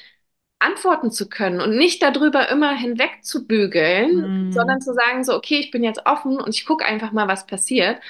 antworten 0.61 1.11
zu 1.12 1.28
können 1.28 1.61
und 1.61 1.76
nicht 1.76 2.02
darüber 2.02 2.48
immer 2.50 2.74
hinweg 2.76 3.24
zu 3.24 3.46
bügeln, 3.46 4.11
Mhm. 4.12 4.48
sondern 4.50 4.80
zu 4.80 4.94
sagen, 4.94 5.24
so, 5.24 5.34
okay, 5.36 5.59
ich 5.61 5.70
bin 5.70 5.84
jetzt 5.84 6.06
offen 6.06 6.40
und 6.40 6.50
ich 6.56 6.66
gucke 6.66 6.84
einfach 6.84 7.12
mal, 7.12 7.28
was 7.28 7.46
passiert. 7.46 8.00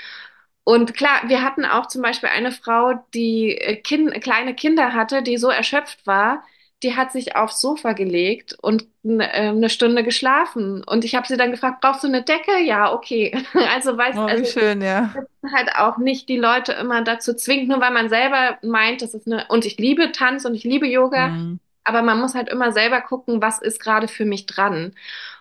Und 0.64 0.94
klar, 0.94 1.22
wir 1.28 1.42
hatten 1.42 1.64
auch 1.64 1.86
zum 1.88 2.03
Beispiel 2.03 2.28
eine 2.28 2.53
Frau, 2.53 2.94
die 3.14 3.57
äh, 3.59 3.76
kind, 3.76 4.12
kleine 4.22 4.55
Kinder 4.55 4.92
hatte, 4.94 5.22
die 5.22 5.38
so 5.38 5.49
erschöpft 5.49 6.07
war, 6.07 6.44
die 6.83 6.95
hat 6.97 7.12
sich 7.12 7.37
aufs 7.37 7.61
Sofa 7.61 7.93
gelegt 7.93 8.57
und 8.62 8.87
n- 9.05 9.20
äh, 9.20 9.24
eine 9.49 9.68
Stunde 9.70 10.05
geschlafen. 10.05 10.85
Und 10.85 11.05
ich 11.05 11.14
habe 11.16 11.26
sie 11.26 11.37
dann 11.37 11.51
gefragt, 11.51 11.81
brauchst 11.81 12.05
du 12.05 12.09
eine 12.09 12.22
Decke? 12.22 12.59
Ja, 12.64 12.93
okay. 12.93 13.37
Also 13.74 13.97
weißt, 13.97 14.18
Oh, 14.18 14.22
also 14.26 14.45
schön, 14.45 14.81
ja. 14.83 15.14
halt 15.55 15.74
auch 15.76 15.99
nicht 15.99 16.29
die 16.29 16.37
Leute 16.37 16.72
immer 16.72 17.03
dazu 17.03 17.35
zwingt, 17.35 17.68
nur 17.68 17.81
weil 17.81 17.93
man 17.93 18.09
selber 18.09 18.59
meint, 18.62 19.03
das 19.03 19.14
ist 19.14 19.26
eine, 19.26 19.47
und 19.49 19.64
ich 19.66 19.79
liebe 19.79 20.12
Tanz 20.12 20.45
und 20.45 20.55
ich 20.55 20.64
liebe 20.64 20.87
Yoga, 20.87 21.29
Mhm. 21.29 21.61
aber 21.85 22.03
man 22.03 22.20
muss 22.20 22.35
halt 22.35 22.49
immer 22.49 22.72
selber 22.72 23.01
gucken, 23.01 23.41
was 23.43 23.61
ist 23.61 23.81
gerade 23.81 24.09
für 24.09 24.24
mich 24.24 24.47
dran. 24.47 24.95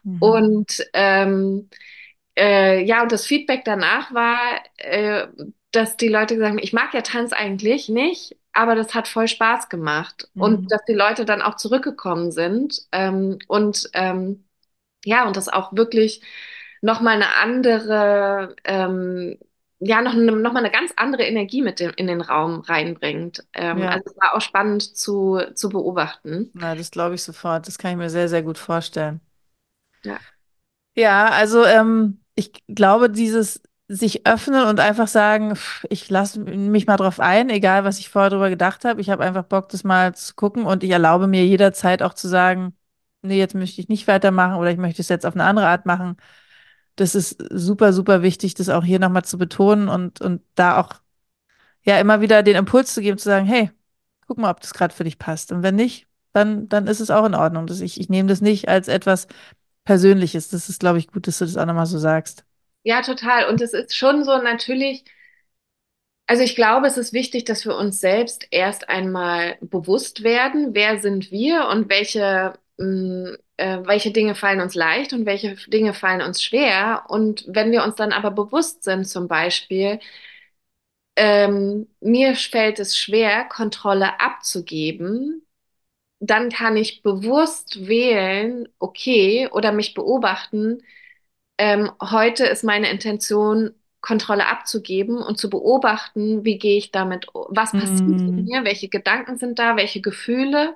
Mhm. 0.04 0.20
Und 0.20 0.86
ähm, 0.94 1.70
äh, 2.38 2.84
ja, 2.84 3.04
und 3.04 3.12
das 3.12 3.26
Feedback 3.26 3.64
danach 3.66 4.14
war, 4.14 4.40
äh, 4.78 5.28
dass 5.72 5.98
die 5.98 6.08
Leute 6.08 6.36
gesagt 6.36 6.52
haben, 6.52 6.60
ich 6.64 6.74
mag 6.74 6.94
ja 6.94 7.02
Tanz 7.02 7.34
eigentlich 7.34 7.90
nicht, 7.90 8.38
aber 8.58 8.76
das 8.76 8.94
hat 8.96 9.08
voll 9.08 9.28
Spaß 9.28 9.70
gemacht. 9.70 10.30
Und 10.38 10.62
Mhm. 10.62 10.72
dass 10.72 10.84
die 10.86 10.94
Leute 10.94 11.26
dann 11.26 11.42
auch 11.42 11.56
zurückgekommen 11.58 12.32
sind 12.32 12.88
ähm, 12.92 13.40
und 13.48 13.90
ähm, 13.94 14.46
ja, 15.06 15.28
und 15.28 15.38
das 15.38 15.50
auch 15.50 15.74
wirklich 15.76 16.24
nochmal 16.82 17.16
eine 17.16 17.36
andere, 17.38 18.56
ähm, 18.66 19.38
ja, 19.80 20.02
noch, 20.02 20.14
eine- 20.14 20.32
noch 20.34 20.54
mal 20.54 20.60
eine 20.60 20.72
ganz 20.72 20.94
andere 20.98 21.24
Energie 21.26 21.62
mit 21.62 21.80
dem, 21.80 21.92
in 21.98 22.08
den 22.08 22.22
Raum 22.22 22.62
reinbringt. 22.62 23.46
Ähm, 23.54 23.88
Ja, 23.88 23.90
also 23.90 24.04
es 24.12 24.18
war 24.18 24.36
auch 24.36 24.42
spannend 24.42 24.98
zu, 24.98 25.40
zu 25.56 25.70
beobachten. 25.70 26.54
na, 26.54 26.76
das 26.76 26.92
glaube 26.92 27.16
ich 27.16 27.24
sofort. 27.24 27.68
Das 27.68 27.78
kann 27.78 27.92
ich 27.92 27.98
mir 27.98 28.10
sehr, 28.10 28.28
sehr 28.30 28.44
gut 28.44 28.58
vorstellen. 28.58 29.22
Ja, 30.04 30.22
Ja, 30.96 31.30
also 31.30 31.64
ähm, 31.66 32.24
ich 32.36 32.52
glaube, 32.68 33.10
dieses 33.10 33.62
sich 33.90 34.28
öffnen 34.28 34.66
und 34.68 34.80
einfach 34.80 35.08
sagen, 35.08 35.58
ich 35.90 36.10
lasse 36.10 36.40
mich 36.42 36.88
mal 36.88 36.98
drauf 36.98 37.20
ein, 37.20 37.50
egal 37.50 37.86
was 37.86 38.00
ich 38.00 38.10
vorher 38.10 38.30
drüber 38.30 38.50
gedacht 38.50 38.84
habe. 38.86 39.00
Ich 39.02 39.10
habe 39.10 39.24
einfach 39.24 39.44
Bock, 39.44 39.70
das 39.70 39.84
mal 39.84 40.14
zu 40.16 40.36
gucken 40.36 40.66
und 40.66 40.84
ich 40.84 40.92
erlaube 40.92 41.28
mir 41.28 41.46
jederzeit 41.46 42.04
auch 42.04 42.14
zu 42.14 42.28
sagen, 42.28 42.76
nee, 43.22 43.38
jetzt 43.40 43.56
möchte 43.56 43.82
ich 43.82 43.90
nicht 43.90 44.08
weitermachen 44.08 44.56
oder 44.60 44.72
ich 44.72 44.78
möchte 44.78 45.02
es 45.02 45.10
jetzt 45.10 45.26
auf 45.26 45.36
eine 45.36 45.46
andere 45.46 45.68
Art 45.68 45.86
machen. 45.86 46.18
Das 46.98 47.16
ist 47.16 47.38
super, 47.52 47.94
super 47.94 48.24
wichtig, 48.24 48.56
das 48.56 48.70
auch 48.70 48.84
hier 48.86 49.00
nochmal 49.00 49.26
zu 49.26 49.38
betonen 49.38 49.90
und, 49.90 50.22
und 50.22 50.44
da 50.56 50.80
auch 50.80 50.96
ja 51.84 52.00
immer 52.00 52.22
wieder 52.22 52.44
den 52.44 52.58
Impuls 52.58 52.94
zu 52.94 53.02
geben, 53.02 53.18
zu 53.20 53.26
sagen, 53.30 53.48
hey, 53.48 53.72
guck 54.28 54.40
mal, 54.40 54.52
ob 54.52 54.62
das 54.62 54.74
gerade 54.74 54.96
für 54.96 55.06
dich 55.06 55.20
passt. 55.20 55.52
Und 55.54 55.64
wenn 55.64 55.76
nicht, 55.76 56.08
dann, 56.34 56.70
dann 56.70 56.88
ist 56.88 57.02
es 57.02 57.12
auch 57.12 57.26
in 57.26 57.36
Ordnung. 57.36 57.68
Das, 57.68 57.82
ich, 57.82 58.00
ich 58.02 58.10
nehme 58.10 58.30
das 58.30 58.42
nicht 58.42 58.70
als 58.70 58.90
etwas 58.90 59.28
Persönliches. 59.86 60.50
Das 60.50 60.70
ist, 60.70 60.82
glaube 60.82 61.00
ich, 61.00 61.10
gut, 61.10 61.28
dass 61.28 61.40
du 61.40 61.46
das 61.46 61.58
auch 61.58 61.68
nochmal 61.68 61.88
so 61.88 62.00
sagst. 62.00 62.47
Ja, 62.88 63.02
total. 63.02 63.50
Und 63.50 63.60
es 63.62 63.74
ist 63.74 63.96
schon 63.96 64.24
so 64.24 64.38
natürlich, 64.42 65.04
also 66.26 66.44
ich 66.44 66.56
glaube, 66.56 66.88
es 66.88 66.98
ist 66.98 67.14
wichtig, 67.14 67.46
dass 67.46 67.66
wir 67.66 67.76
uns 67.76 68.00
selbst 68.02 68.48
erst 68.52 68.90
einmal 68.90 69.58
bewusst 69.62 70.24
werden, 70.24 70.74
wer 70.76 71.00
sind 71.00 71.32
wir 71.32 71.68
und 71.70 71.90
welche, 71.90 72.54
mh, 72.78 73.38
äh, 73.58 73.80
welche 73.86 74.12
Dinge 74.12 74.36
fallen 74.36 74.60
uns 74.62 74.76
leicht 74.76 75.14
und 75.14 75.26
welche 75.26 75.56
Dinge 75.70 75.94
fallen 75.94 76.22
uns 76.22 76.44
schwer. 76.44 77.06
Und 77.08 77.46
wenn 77.48 77.72
wir 77.72 77.84
uns 77.84 77.96
dann 77.96 78.12
aber 78.12 78.32
bewusst 78.32 78.84
sind, 78.84 79.06
zum 79.08 79.28
Beispiel, 79.30 80.00
ähm, 81.16 81.88
mir 82.00 82.36
fällt 82.36 82.80
es 82.80 82.98
schwer, 82.98 83.46
Kontrolle 83.46 84.20
abzugeben, 84.20 85.46
dann 86.20 86.50
kann 86.52 86.78
ich 86.78 87.04
bewusst 87.04 87.88
wählen, 87.88 88.68
okay, 88.80 89.50
oder 89.52 89.72
mich 89.74 89.94
beobachten, 89.94 90.84
ähm, 91.58 91.92
heute 92.02 92.46
ist 92.46 92.64
meine 92.64 92.90
Intention, 92.90 93.74
Kontrolle 94.02 94.48
abzugeben 94.48 95.18
und 95.18 95.38
zu 95.40 95.50
beobachten, 95.50 96.46
wie 96.46 96.58
gehe 96.60 96.78
ich 96.78 96.92
damit, 96.92 97.28
um? 97.34 97.46
was 97.50 97.76
passiert 97.76 98.22
in 98.26 98.36
Mhm. 98.36 98.46
mir, 98.46 98.64
welche 98.64 98.90
Gedanken 98.90 99.38
sind 99.38 99.60
da, 99.60 99.76
welche 99.76 100.02
Gefühle. 100.02 100.76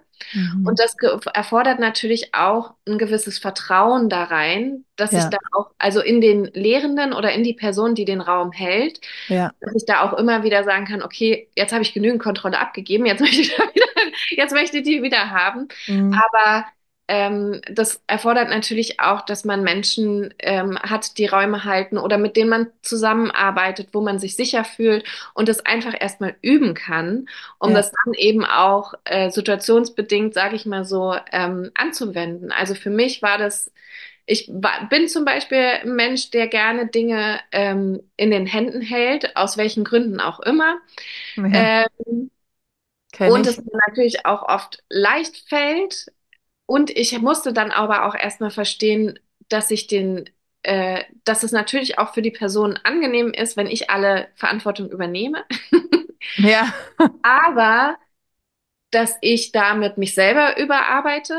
Und 0.63 0.79
Mhm. 0.79 0.79
das 0.79 0.97
ge- 0.97 1.19
erfordert 1.33 1.79
natürlich 1.79 2.33
auch 2.35 2.75
ein 2.87 2.97
gewisses 2.97 3.39
Vertrauen 3.39 4.09
da 4.09 4.23
rein, 4.25 4.85
dass 4.95 5.15
ich 5.15 5.29
Ja, 5.29 5.29
da 5.29 5.37
auch, 5.53 5.71
also 5.77 6.01
in 6.01 6.21
den 6.21 6.45
Lehrenden 6.45 7.13
oder 7.13 7.31
in 7.33 7.43
die 7.43 7.53
Person, 7.53 7.95
die 7.95 8.05
den 8.05 8.21
Raum 8.21 8.51
hält, 8.51 9.01
ja. 9.27 9.51
dass 9.59 9.75
ich 9.75 9.85
da 9.85 10.01
auch 10.01 10.13
immer 10.17 10.43
wieder 10.43 10.63
sagen 10.63 10.85
kann, 10.85 11.03
okay, 11.03 11.49
jetzt 11.55 11.71
habe 11.73 11.83
ich 11.83 11.93
genügend 11.93 12.21
Kontrolle 12.21 12.59
abgegeben, 12.59 13.05
jetzt 13.05 13.19
möchte 13.21 13.41
ich 13.41 13.51
wieder, 13.57 13.87
jetzt 14.31 14.53
möchte 14.53 14.77
ich 14.79 14.83
die 14.83 15.03
wieder 15.03 15.29
haben. 15.31 15.67
Mhm. 15.87 16.23
Aber 16.33 16.65
ähm, 17.11 17.61
das 17.69 18.01
erfordert 18.07 18.49
natürlich 18.49 18.99
auch, 19.01 19.21
dass 19.25 19.43
man 19.45 19.63
Menschen 19.63 20.33
ähm, 20.39 20.77
hat, 20.79 21.17
die 21.17 21.25
Räume 21.27 21.65
halten 21.65 21.97
oder 21.97 22.17
mit 22.17 22.37
denen 22.37 22.49
man 22.49 22.67
zusammenarbeitet, 22.83 23.89
wo 23.93 24.01
man 24.01 24.19
sich 24.19 24.35
sicher 24.37 24.63
fühlt 24.63 25.05
und 25.33 25.49
das 25.49 25.65
einfach 25.65 25.93
erstmal 25.99 26.35
üben 26.41 26.73
kann, 26.75 27.27
um 27.59 27.73
Ja. 27.73 27.75
das 27.75 27.91
dann 27.91 28.13
eben 28.15 28.45
auch 28.45 28.93
äh, 29.05 29.29
situationsbedingt, 29.31 30.33
sage 30.33 30.55
ich 30.55 30.65
mal 30.65 30.85
so, 30.85 31.15
ähm, 31.31 31.71
anzuwenden. 31.75 32.51
Also 32.51 32.75
für 32.75 32.91
mich 32.91 33.21
war 33.21 33.37
das 33.37 33.71
ich 34.27 34.47
bin 34.89 35.07
zum 35.09 35.25
Beispiel 35.25 35.59
ein 35.59 35.95
Mensch, 35.95 36.29
der 36.31 36.47
gerne 36.47 36.87
Dinge 36.87 37.39
ähm, 37.51 38.01
in 38.17 38.31
den 38.31 38.45
Händen 38.45 38.81
hält, 38.81 39.35
aus 39.35 39.57
welchen 39.57 39.83
Gründen 39.83 40.19
auch 40.21 40.39
immer. 40.41 40.77
Ja. 41.35 41.65
Ähm, 41.99 42.31
und 43.23 43.45
es 43.47 43.57
mir 43.59 43.77
natürlich 43.87 44.25
auch 44.25 44.43
oft 44.43 44.83
leicht 44.89 45.37
fällt. 45.49 46.07
Und 46.71 46.89
ich 46.91 47.19
musste 47.21 47.53
dann 47.53 47.71
aber 47.71 48.05
auch 48.05 48.15
erstmal 48.15 48.51
verstehen, 48.51 49.19
dass 49.49 49.71
ich 49.71 49.87
den, 49.87 50.29
äh, 50.63 51.03
dass 51.25 51.43
es 51.43 51.51
natürlich 51.51 51.97
auch 51.99 52.13
für 52.13 52.21
die 52.21 52.31
Person 52.31 52.79
angenehm 52.83 53.33
ist, 53.33 53.57
wenn 53.57 53.67
ich 53.67 53.89
alle 53.89 54.29
Verantwortung 54.35 54.89
übernehme. 54.89 55.45
Ja. 56.37 56.73
Aber 57.23 57.97
dass 58.91 59.17
ich 59.21 59.51
damit 59.51 59.97
mich 59.97 60.15
selber 60.15 60.59
überarbeite 60.59 61.35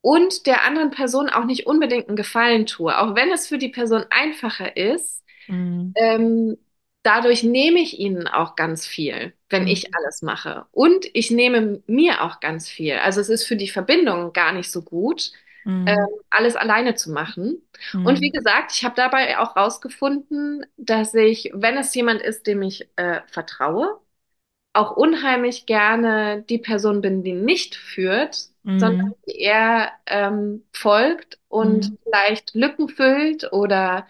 und 0.00 0.46
der 0.46 0.64
anderen 0.64 0.90
Person 0.90 1.30
auch 1.30 1.44
nicht 1.44 1.66
unbedingt 1.66 2.08
einen 2.08 2.16
Gefallen 2.16 2.66
tue, 2.66 2.96
auch 2.98 3.14
wenn 3.14 3.30
es 3.32 3.48
für 3.48 3.58
die 3.58 3.68
Person 3.70 4.04
einfacher 4.10 4.76
ist 4.76 5.22
Mhm. 5.48 5.94
ähm, 5.94 6.58
dadurch 7.02 7.42
nehme 7.44 7.80
ich 7.80 7.98
ihnen 7.98 8.28
auch 8.28 8.56
ganz 8.56 8.86
viel, 8.86 9.34
wenn 9.54 9.66
ich 9.68 9.88
Mhm. 9.88 9.96
alles 9.96 10.22
mache. 10.22 10.66
Und 10.72 11.06
ich 11.14 11.30
nehme 11.32 11.82
mir 11.88 12.22
auch 12.24 12.40
ganz 12.40 12.68
viel. 12.70 12.96
Also 12.98 13.22
es 13.22 13.30
ist 13.30 13.46
für 13.46 13.56
die 13.56 13.70
Verbindung 13.70 14.34
gar 14.34 14.52
nicht 14.52 14.70
so 14.72 14.82
gut, 14.82 15.32
Mhm. 15.64 16.04
alles 16.30 16.56
alleine 16.56 16.94
zu 16.94 17.10
machen. 17.12 17.62
Und 18.02 18.20
wie 18.20 18.30
Mhm. 18.30 18.32
gesagt, 18.32 18.72
ich 18.74 18.84
habe 18.84 18.94
dabei 18.96 19.38
auch 19.38 19.56
rausgefunden, 19.56 20.66
dass 20.76 21.14
ich, 21.14 21.50
wenn 21.54 21.76
es 21.76 21.94
jemand 21.94 22.22
ist, 22.22 22.46
dem 22.46 22.62
ich 22.62 22.88
äh, 22.96 23.20
vertraue, 23.26 24.00
auch 24.72 24.96
unheimlich 24.96 25.66
gerne 25.66 26.42
die 26.48 26.58
Person 26.58 27.00
bin, 27.00 27.22
die 27.24 27.34
nicht 27.34 27.76
führt, 27.76 28.48
sondern 28.76 28.96
Mhm. 28.98 29.14
die 29.28 29.40
eher 29.40 29.92
ähm, 30.06 30.64
folgt 30.72 31.38
und 31.48 31.90
Mhm. 31.90 31.96
vielleicht 32.04 32.54
Lücken 32.54 32.88
füllt 32.88 33.52
oder 33.52 34.08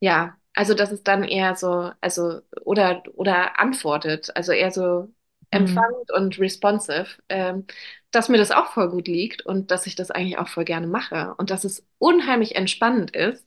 ja, 0.00 0.36
also 0.58 0.74
das 0.74 0.92
ist 0.92 1.08
dann 1.08 1.24
eher 1.24 1.54
so, 1.56 1.92
also 2.02 2.42
oder 2.64 3.02
oder 3.14 3.60
antwortet, 3.60 4.30
also 4.36 4.52
eher 4.52 4.72
so 4.72 5.08
Mhm. 5.52 5.88
empfangend 5.90 6.10
und 6.12 6.38
responsive, 6.40 7.06
ähm, 7.30 7.66
dass 8.10 8.28
mir 8.28 8.38
das 8.38 8.50
auch 8.52 8.72
voll 8.72 8.90
gut 8.90 9.08
liegt 9.08 9.46
und 9.46 9.70
dass 9.70 9.86
ich 9.86 9.96
das 9.96 10.10
eigentlich 10.10 10.38
auch 10.38 10.48
voll 10.48 10.64
gerne 10.66 10.86
mache 10.88 11.34
und 11.38 11.50
dass 11.50 11.64
es 11.64 11.86
unheimlich 11.98 12.56
entspannend 12.56 13.16
ist, 13.16 13.46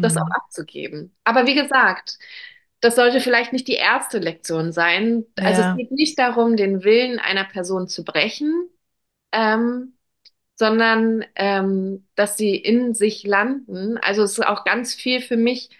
das 0.00 0.16
auch 0.16 0.22
Mhm. 0.22 0.36
abzugeben. 0.44 1.16
Aber 1.24 1.46
wie 1.46 1.54
gesagt, 1.54 2.18
das 2.80 2.96
sollte 2.96 3.20
vielleicht 3.20 3.52
nicht 3.52 3.68
die 3.68 3.74
erste 3.74 4.18
Lektion 4.18 4.72
sein. 4.72 5.26
Also 5.36 5.62
es 5.62 5.70
Ja. 5.70 5.74
geht 5.74 5.92
nicht 5.92 6.18
darum, 6.18 6.56
den 6.56 6.84
Willen 6.84 7.18
einer 7.20 7.44
Person 7.44 7.88
zu 7.88 8.04
brechen, 8.04 8.70
ähm, 9.32 9.94
sondern 10.56 11.24
ähm, 11.36 12.06
dass 12.16 12.36
sie 12.36 12.56
in 12.56 12.94
sich 12.94 13.24
landen. 13.24 13.98
Also 13.98 14.22
es 14.22 14.32
ist 14.38 14.46
auch 14.46 14.64
ganz 14.64 14.94
viel 14.94 15.20
für 15.22 15.36
mich. 15.36 15.70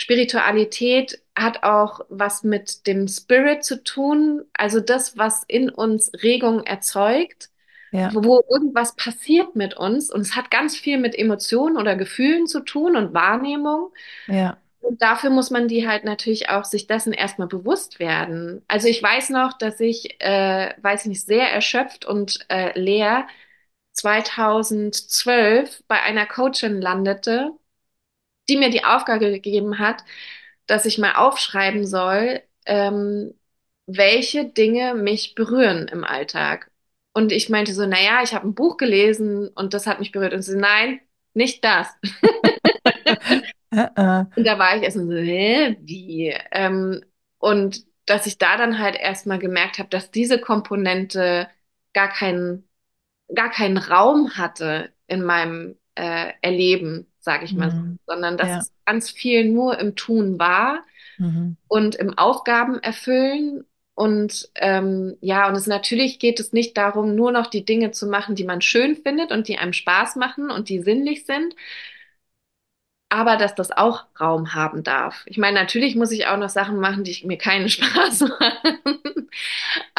Spiritualität 0.00 1.20
hat 1.36 1.62
auch 1.62 2.00
was 2.08 2.42
mit 2.42 2.86
dem 2.86 3.06
Spirit 3.06 3.64
zu 3.64 3.84
tun, 3.84 4.42
also 4.54 4.80
das, 4.80 5.18
was 5.18 5.44
in 5.46 5.68
uns 5.68 6.10
Regung 6.22 6.64
erzeugt, 6.64 7.50
Ja. 7.92 8.10
wo 8.14 8.40
irgendwas 8.48 8.96
passiert 8.96 9.56
mit 9.56 9.76
uns. 9.76 10.10
Und 10.10 10.22
es 10.22 10.36
hat 10.36 10.50
ganz 10.50 10.74
viel 10.76 10.96
mit 10.98 11.14
Emotionen 11.18 11.76
oder 11.76 11.96
Gefühlen 11.96 12.46
zu 12.46 12.60
tun 12.60 12.96
und 12.96 13.12
Wahrnehmung. 13.12 13.92
Ja. 14.26 14.56
Und 14.80 15.02
dafür 15.02 15.28
muss 15.30 15.50
man 15.50 15.68
die 15.68 15.86
halt 15.86 16.04
natürlich 16.04 16.48
auch 16.48 16.64
sich 16.64 16.86
dessen 16.86 17.12
erstmal 17.12 17.48
bewusst 17.48 17.98
werden. 18.00 18.62
Also 18.68 18.88
ich 18.88 19.02
weiß 19.02 19.28
noch, 19.30 19.52
dass 19.58 19.80
ich, 19.80 20.18
äh, 20.20 20.74
weiß 20.80 21.02
ich 21.02 21.08
nicht, 21.08 21.26
sehr 21.26 21.52
erschöpft 21.52 22.06
und 22.06 22.38
äh, 22.48 22.78
leer 22.78 23.26
2012 23.92 25.82
bei 25.88 26.00
einer 26.02 26.26
Coachin 26.26 26.80
landete, 26.80 27.52
die 28.50 28.56
mir 28.58 28.70
die 28.70 28.84
Aufgabe 28.84 29.30
gegeben 29.30 29.78
hat, 29.78 30.04
dass 30.66 30.86
ich 30.86 30.98
mal 30.98 31.14
aufschreiben 31.14 31.86
soll, 31.86 32.42
ähm, 32.66 33.34
welche 33.86 34.46
Dinge 34.46 34.94
mich 34.94 35.34
berühren 35.34 35.88
im 35.88 36.04
Alltag. 36.04 36.70
Und 37.12 37.32
ich 37.32 37.48
meinte 37.48 37.74
so, 37.74 37.86
naja, 37.86 38.22
ich 38.22 38.34
habe 38.34 38.46
ein 38.48 38.54
Buch 38.54 38.76
gelesen 38.76 39.48
und 39.48 39.74
das 39.74 39.86
hat 39.86 40.00
mich 40.00 40.12
berührt. 40.12 40.34
Und 40.34 40.42
sie, 40.42 40.56
nein, 40.56 41.00
nicht 41.34 41.64
das. 41.64 41.88
Äh, 43.72 43.88
äh. 43.94 44.24
Und 44.34 44.44
da 44.44 44.58
war 44.58 44.76
ich 44.76 44.82
erst 44.82 44.96
so, 44.96 45.08
hä, 45.12 45.76
wie? 45.80 46.34
Ähm, 46.50 47.04
und 47.38 47.84
dass 48.06 48.26
ich 48.26 48.38
da 48.38 48.56
dann 48.56 48.78
halt 48.80 48.96
erstmal 48.96 49.38
gemerkt 49.38 49.78
habe, 49.78 49.88
dass 49.88 50.10
diese 50.10 50.40
Komponente 50.40 51.48
gar 51.92 52.08
keinen, 52.08 52.68
gar 53.34 53.50
keinen 53.50 53.78
Raum 53.78 54.36
hatte 54.36 54.92
in 55.06 55.22
meinem 55.22 55.78
äh, 55.94 56.32
Erleben, 56.42 57.09
sage 57.20 57.44
ich 57.44 57.56
mal 57.56 57.70
Mhm. 57.70 57.98
sondern 58.06 58.36
dass 58.38 58.48
Ja. 58.48 58.58
es 58.58 58.72
ganz 58.86 59.10
viel 59.10 59.44
nur 59.50 59.78
im 59.78 59.94
Tun 59.96 60.38
war 60.38 60.84
Mhm. 61.18 61.56
und 61.68 61.94
im 61.94 62.16
Aufgaben 62.18 62.78
erfüllen. 62.82 63.64
Und 63.94 64.50
ähm, 64.56 65.16
ja, 65.20 65.48
und 65.48 65.56
es 65.56 65.66
natürlich 65.66 66.18
geht 66.18 66.40
es 66.40 66.52
nicht 66.52 66.76
darum, 66.78 67.14
nur 67.14 67.32
noch 67.32 67.46
die 67.48 67.64
Dinge 67.64 67.90
zu 67.92 68.06
machen, 68.06 68.34
die 68.34 68.44
man 68.44 68.62
schön 68.62 68.96
findet 68.96 69.30
und 69.32 69.48
die 69.48 69.58
einem 69.58 69.72
Spaß 69.74 70.16
machen 70.16 70.50
und 70.50 70.68
die 70.70 70.80
sinnlich 70.82 71.26
sind, 71.26 71.54
aber 73.08 73.36
dass 73.36 73.54
das 73.54 73.72
auch 73.72 74.06
Raum 74.20 74.54
haben 74.54 74.82
darf. 74.84 75.22
Ich 75.26 75.36
meine, 75.38 75.58
natürlich 75.58 75.96
muss 75.96 76.12
ich 76.12 76.26
auch 76.26 76.36
noch 76.36 76.48
Sachen 76.48 76.78
machen, 76.80 77.02
die 77.04 77.26
mir 77.26 77.38
keinen 77.38 77.68
Spaß 77.68 78.20
machen, 78.20 79.30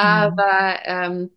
Mhm. 0.03 0.41
aber 0.41 0.79
ähm, 0.85 1.31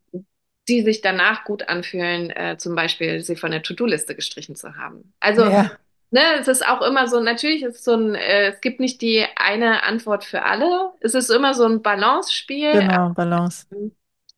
die 0.68 0.82
sich 0.82 1.00
danach 1.02 1.44
gut 1.44 1.68
anfühlen, 1.68 2.30
äh, 2.30 2.56
zum 2.58 2.74
Beispiel 2.74 3.20
sie 3.20 3.36
von 3.36 3.50
der 3.50 3.62
To-Do-Liste 3.62 4.14
gestrichen 4.14 4.56
zu 4.56 4.76
haben. 4.76 5.12
Also, 5.20 5.42
Ja. 5.50 5.78
ne, 6.10 6.20
es 6.40 6.48
ist 6.48 6.66
auch 6.66 6.82
immer 6.82 7.08
so, 7.08 7.20
natürlich 7.20 7.62
ist 7.62 7.76
es 7.76 7.84
so 7.84 7.94
ein, 7.94 8.14
äh, 8.14 8.48
es 8.48 8.60
gibt 8.60 8.80
nicht 8.80 9.02
die 9.02 9.24
eine 9.36 9.82
Antwort 9.84 10.24
für 10.24 10.42
alle. 10.42 10.92
Es 11.00 11.14
ist 11.14 11.30
immer 11.30 11.54
so 11.54 11.64
ein 11.66 11.82
Balancespiel. 11.82 12.80
Genau, 12.80 13.10
Balance. 13.14 13.66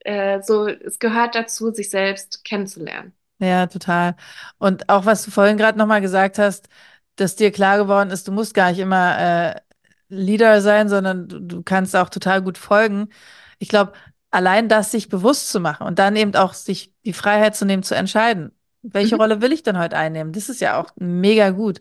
Äh, 0.00 0.40
so, 0.42 0.68
es 0.68 0.98
gehört 0.98 1.34
dazu, 1.34 1.70
sich 1.72 1.90
selbst 1.90 2.44
kennenzulernen. 2.44 3.14
Ja, 3.38 3.66
total. 3.66 4.16
Und 4.58 4.88
auch 4.88 5.04
was 5.04 5.24
du 5.24 5.30
vorhin 5.30 5.58
gerade 5.58 5.78
nochmal 5.78 6.00
gesagt 6.00 6.38
hast, 6.38 6.68
dass 7.16 7.36
dir 7.36 7.52
klar 7.52 7.76
geworden 7.78 8.10
ist, 8.10 8.26
du 8.28 8.32
musst 8.32 8.54
gar 8.54 8.70
nicht 8.70 8.78
immer 8.80 9.18
äh, 9.54 9.60
Leader 10.08 10.60
sein, 10.62 10.88
sondern 10.88 11.28
du, 11.28 11.40
du 11.40 11.62
kannst 11.62 11.94
auch 11.96 12.08
total 12.08 12.42
gut 12.42 12.56
folgen. 12.58 13.10
Ich 13.58 13.68
glaube, 13.68 13.92
allein 14.36 14.68
das 14.68 14.90
sich 14.92 15.08
bewusst 15.08 15.50
zu 15.50 15.60
machen 15.60 15.86
und 15.86 15.98
dann 15.98 16.16
eben 16.16 16.34
auch 16.36 16.54
sich 16.54 16.92
die 17.04 17.12
Freiheit 17.14 17.56
zu 17.56 17.64
nehmen, 17.66 17.82
zu 17.82 17.94
entscheiden, 17.96 18.52
welche 18.82 19.16
Mhm. 19.16 19.18
Rolle 19.18 19.40
will 19.40 19.52
ich 19.52 19.62
denn 19.62 19.78
heute 19.78 19.96
einnehmen? 19.96 20.32
Das 20.32 20.48
ist 20.48 20.60
ja 20.60 20.78
auch 20.80 20.90
mega 20.96 21.50
gut. 21.50 21.80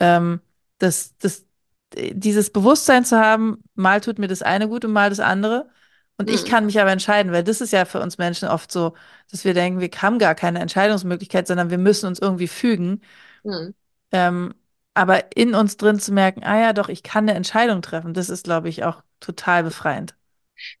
Ähm, 0.00 0.40
das, 0.78 1.16
das, 1.18 1.46
dieses 1.94 2.50
Bewusstsein 2.52 3.04
zu 3.04 3.18
haben, 3.18 3.62
mal 3.74 4.00
tut 4.00 4.18
mir 4.18 4.28
das 4.28 4.42
eine 4.42 4.68
gut 4.68 4.84
und 4.84 4.92
mal 4.92 5.10
das 5.10 5.20
andere. 5.20 5.70
Und 6.18 6.30
ich 6.30 6.44
Mhm. 6.44 6.46
kann 6.46 6.66
mich 6.66 6.80
aber 6.80 6.92
entscheiden, 6.92 7.32
weil 7.32 7.44
das 7.44 7.60
ist 7.60 7.72
ja 7.72 7.84
für 7.84 8.00
uns 8.00 8.18
Menschen 8.18 8.48
oft 8.48 8.72
so, 8.72 8.94
dass 9.30 9.44
wir 9.44 9.54
denken, 9.54 9.80
wir 9.80 9.90
haben 10.02 10.18
gar 10.18 10.34
keine 10.34 10.60
Entscheidungsmöglichkeit, 10.60 11.46
sondern 11.46 11.70
wir 11.70 11.78
müssen 11.78 12.06
uns 12.06 12.18
irgendwie 12.20 12.48
fügen. 12.48 13.02
Mhm. 13.44 13.72
Ähm, 14.12 14.54
aber 14.94 15.34
in 15.36 15.54
uns 15.54 15.76
drin 15.78 15.98
zu 16.00 16.12
merken, 16.12 16.44
ah 16.44 16.58
ja, 16.60 16.72
doch, 16.74 16.88
ich 16.90 17.02
kann 17.02 17.24
eine 17.28 17.34
Entscheidung 17.34 17.80
treffen, 17.82 18.12
das 18.14 18.28
ist, 18.30 18.44
glaube 18.44 18.68
ich, 18.68 18.84
auch 18.84 19.02
total 19.20 19.62
befreiend. 19.64 20.16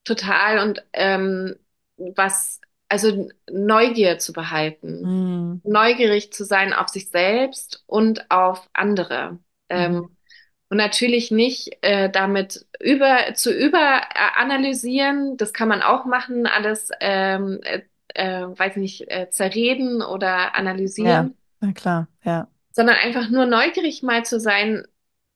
Total. 0.04 0.58
Und 0.68 0.84
ähm, 0.92 1.56
was, 1.96 2.60
also 2.88 3.28
Neugier 3.50 4.18
zu 4.18 4.32
behalten, 4.32 5.04
Mm, 5.04 5.60
neugierig 5.62 6.32
zu 6.32 6.44
sein 6.44 6.72
auf 6.72 6.88
sich 6.88 7.10
selbst 7.10 7.82
und 7.86 8.30
auf 8.30 8.68
andere. 8.72 9.38
Ähm, 9.68 9.94
mhm. 9.94 10.16
und 10.70 10.76
natürlich 10.78 11.30
nicht 11.30 11.78
äh, 11.82 12.10
damit 12.10 12.66
über 12.80 13.34
zu 13.34 13.52
überanalysieren, 13.52 15.36
das 15.36 15.52
kann 15.52 15.68
man 15.68 15.82
auch 15.82 16.04
machen, 16.06 16.46
alles 16.46 16.90
ähm, 17.00 17.60
äh, 17.64 17.82
äh, 18.14 18.46
weiß 18.58 18.76
nicht, 18.76 19.10
äh, 19.10 19.30
zerreden 19.30 20.02
oder 20.02 20.54
Ja, 20.54 20.54
analysieren, 20.56 21.36
na 21.60 21.72
klar, 21.72 22.08
ja. 22.24 22.48
sondern 22.72 22.96
einfach 22.96 23.28
nur 23.30 23.46
neugierig 23.46 24.02
mal 24.02 24.24
zu 24.24 24.40
sein, 24.40 24.86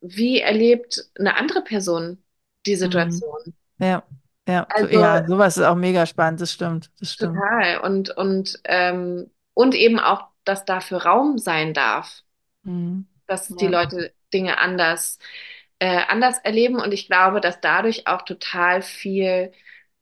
wie 0.00 0.40
erlebt 0.40 1.10
eine 1.18 1.36
andere 1.36 1.62
Person 1.62 2.22
die 2.66 2.76
Mhm. 2.76 2.76
Situation? 2.76 3.54
Ja, 3.78 4.02
ja, 4.48 4.68
so, 4.74 4.86
Also 4.88 4.88
ja, 4.88 5.24
sowas 5.26 5.56
ist 5.56 5.64
auch 5.64 5.74
mega 5.76 6.06
spannend, 6.06 6.40
das 6.40 6.52
stimmt, 6.52 6.90
das 6.98 7.12
stimmt. 7.12 7.44
total. 7.50 7.78
Und, 7.80 8.10
und, 8.10 8.60
ähm, 8.64 9.30
und 9.54 9.74
eben 9.74 9.98
auch, 10.00 10.28
dass 10.44 10.64
dafür 10.64 11.04
Raum 11.04 11.38
sein 11.38 11.74
darf, 11.74 12.22
Mhm. 12.64 13.06
dass 13.26 13.56
die 13.56 13.66
Ja, 13.66 13.68
Leute 13.68 14.14
Dinge 14.32 14.58
anders, 14.58 15.18
äh, 15.78 16.02
anders 16.08 16.38
erleben. 16.40 16.76
Und 16.80 16.92
ich 16.92 17.06
glaube, 17.06 17.40
dass 17.40 17.60
dadurch 17.60 18.06
auch 18.06 18.22
total 18.22 18.82
viel 18.82 19.52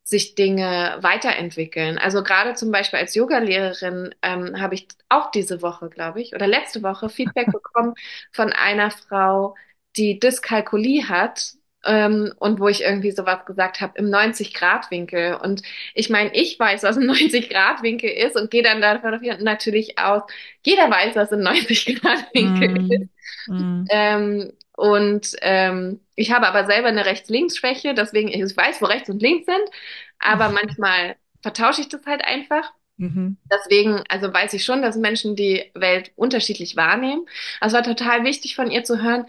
sich 0.05 0.35
Dinge 0.35 0.99
weiterentwickeln. 1.03 1.99
Also 1.99 2.23
gerade 2.25 2.55
zum 2.55 2.73
Beispiel 2.73 2.99
als 2.99 3.15
Yogalehrerin 3.15 4.15
ähm, 4.23 4.61
habe 4.61 4.75
ich 4.75 4.89
auch 5.09 5.31
diese 5.31 5.63
Woche, 5.63 5.89
glaube 5.91 6.21
ich, 6.21 6.35
oder 6.35 6.47
letzte 6.49 6.83
Woche 6.83 7.09
Feedback 7.09 7.53
bekommen 7.53 7.95
von 8.33 8.53
einer 8.53 8.91
Frau, 8.91 9.55
die 9.97 10.19
Dyskalkulie 10.19 11.09
hat. 11.09 11.55
Ähm, 11.85 12.33
und 12.39 12.61
wo 12.61 12.69
ich 12.69 12.83
irgendwie 12.83 13.11
sowas 13.11 13.47
gesagt 13.47 13.81
habe, 13.81 13.99
im 13.99 14.07
90-Grad-Winkel. 14.11 15.37
Und 15.43 15.63
ich 15.95 16.11
meine, 16.11 16.35
ich 16.35 16.59
weiß, 16.59 16.83
was 16.83 16.97
ein 16.97 17.05
90-Grad-Winkel 17.11 18.11
ist 18.11 18.37
und 18.37 18.51
gehe 18.51 18.63
dann 18.63 18.81
davon 18.81 19.19
natürlich 19.41 19.99
aus, 19.99 20.23
jeder 20.65 20.91
weiß, 20.91 21.17
was 21.17 21.33
ein 21.33 21.41
90-Grad-Winkel 21.43 22.77
ist. 22.91 23.09
Mhm. 23.47 23.57
Mhm. 23.57 23.87
Ähm, 23.91 24.53
und 24.77 25.37
ähm, 25.43 26.01
ich 26.15 26.33
habe 26.33 26.47
aber 26.49 26.67
selber 26.67 26.89
eine 26.89 27.05
Rechts-Links-Schwäche, 27.05 27.95
deswegen 27.95 28.29
ich 28.29 28.57
weiß, 28.57 28.81
wo 28.81 28.87
rechts 28.87 29.11
und 29.11 29.21
links 29.21 29.47
sind, 29.47 29.71
aber 30.19 30.49
manchmal 30.51 31.17
vertausche 31.43 31.83
ich 31.83 31.89
das 31.89 32.05
halt 32.07 32.25
einfach. 32.25 32.73
Mhm. 32.97 33.39
Deswegen, 33.51 34.05
also 34.09 34.33
weiß 34.33 34.53
ich 34.55 34.65
schon, 34.65 34.83
dass 34.83 34.97
Menschen 34.97 35.35
die 35.37 35.71
Welt 35.75 36.13
unterschiedlich 36.17 36.77
wahrnehmen. 36.77 37.27
Also 37.61 37.77
es 37.77 37.87
war 37.87 37.95
total 37.95 38.25
wichtig 38.25 38.57
von 38.57 38.71
ihr 38.71 38.85
zu 38.85 39.03
hören. 39.03 39.27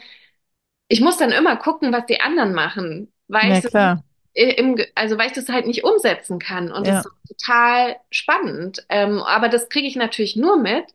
Ich 0.91 1.01
muss 1.01 1.17
dann 1.17 1.31
immer 1.31 1.55
gucken, 1.57 1.93
was 1.93 2.05
die 2.05 2.21
anderen 2.21 2.53
machen, 2.53 3.11
weil 3.27 3.53
ich 3.53 3.59
Ja, 3.59 3.61
das 3.61 3.73
nicht 3.75 3.93
klar, 3.93 4.03
im, 4.33 4.77
also 4.95 5.17
weil 5.17 5.27
ich 5.27 5.33
das 5.33 5.49
halt 5.49 5.67
nicht 5.67 5.83
umsetzen 5.83 6.39
kann. 6.39 6.71
Und 6.71 6.87
das 6.87 6.95
ja, 6.95 6.99
ist 7.05 7.13
total 7.27 7.97
spannend. 8.11 8.85
Ähm, 8.89 9.19
aber 9.19 9.49
das 9.49 9.69
kriege 9.69 9.87
ich 9.87 9.95
natürlich 9.95 10.35
nur 10.35 10.57
mit, 10.57 10.85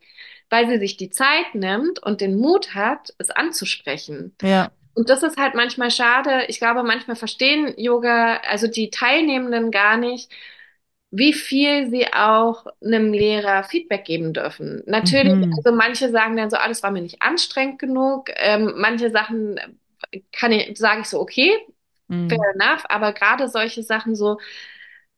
weil 0.49 0.67
sie 0.67 0.79
sich 0.79 0.97
die 0.97 1.09
Zeit 1.11 1.53
nimmt 1.55 1.99
und 2.03 2.21
den 2.21 2.37
Mut 2.39 2.75
hat, 2.75 3.13
es 3.19 3.29
anzusprechen. 3.31 4.35
ja, 4.41 4.71
Und 4.95 5.09
das 5.09 5.23
ist 5.23 5.37
halt 5.37 5.55
manchmal 5.55 5.91
schade. 5.91 6.45
Ich 6.49 6.59
glaube, 6.59 6.83
manchmal 6.83 7.15
verstehen 7.17 7.73
Yoga, 7.77 8.37
also 8.49 8.67
die 8.67 8.89
Teilnehmenden 8.91 9.71
gar 9.71 9.97
nicht, 9.97 10.31
wie 11.11 11.33
viel 11.33 11.89
sie 11.89 12.13
auch 12.13 12.65
einem 12.83 13.13
Lehrer 13.13 13.63
Feedback 13.63 14.03
geben 14.05 14.33
dürfen. 14.33 14.83
Natürlich, 14.87 15.33
mhm. 15.33 15.53
also 15.55 15.75
manche 15.75 16.09
sagen 16.11 16.35
dann 16.37 16.49
so, 16.49 16.57
ah, 16.57 16.67
das 16.67 16.83
war 16.83 16.91
mir 16.91 17.01
nicht 17.01 17.21
anstrengend 17.21 17.79
genug. 17.79 18.29
Ähm, 18.35 18.73
manche 18.77 19.09
Sachen 19.11 19.59
kann 20.31 20.51
ich, 20.51 20.77
sage 20.77 21.01
ich 21.01 21.07
so, 21.07 21.19
okay, 21.19 21.51
fair 22.29 22.37
Mhm. 22.37 22.51
enough, 22.55 22.85
aber 22.89 23.13
gerade 23.13 23.49
solche 23.49 23.83
Sachen 23.83 24.15
so, 24.15 24.39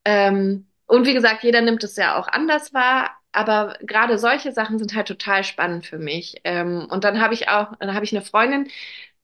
ähm, 0.05 0.67
und 0.87 1.05
wie 1.05 1.13
gesagt, 1.13 1.43
jeder 1.43 1.61
nimmt 1.61 1.83
es 1.83 1.95
ja 1.97 2.17
auch 2.19 2.27
anders 2.27 2.73
wahr, 2.73 3.11
aber 3.31 3.77
gerade 3.81 4.17
solche 4.17 4.51
Sachen 4.51 4.79
sind 4.79 4.95
halt 4.95 5.07
total 5.07 5.43
spannend 5.43 5.85
für 5.85 5.99
mich. 5.99 6.35
Ähm, 6.43 6.87
und 6.89 7.03
dann 7.03 7.21
habe 7.21 7.33
ich 7.35 7.47
auch, 7.49 7.75
dann 7.79 7.93
habe 7.93 8.05
ich 8.05 8.11
eine 8.15 8.23
Freundin, 8.25 8.69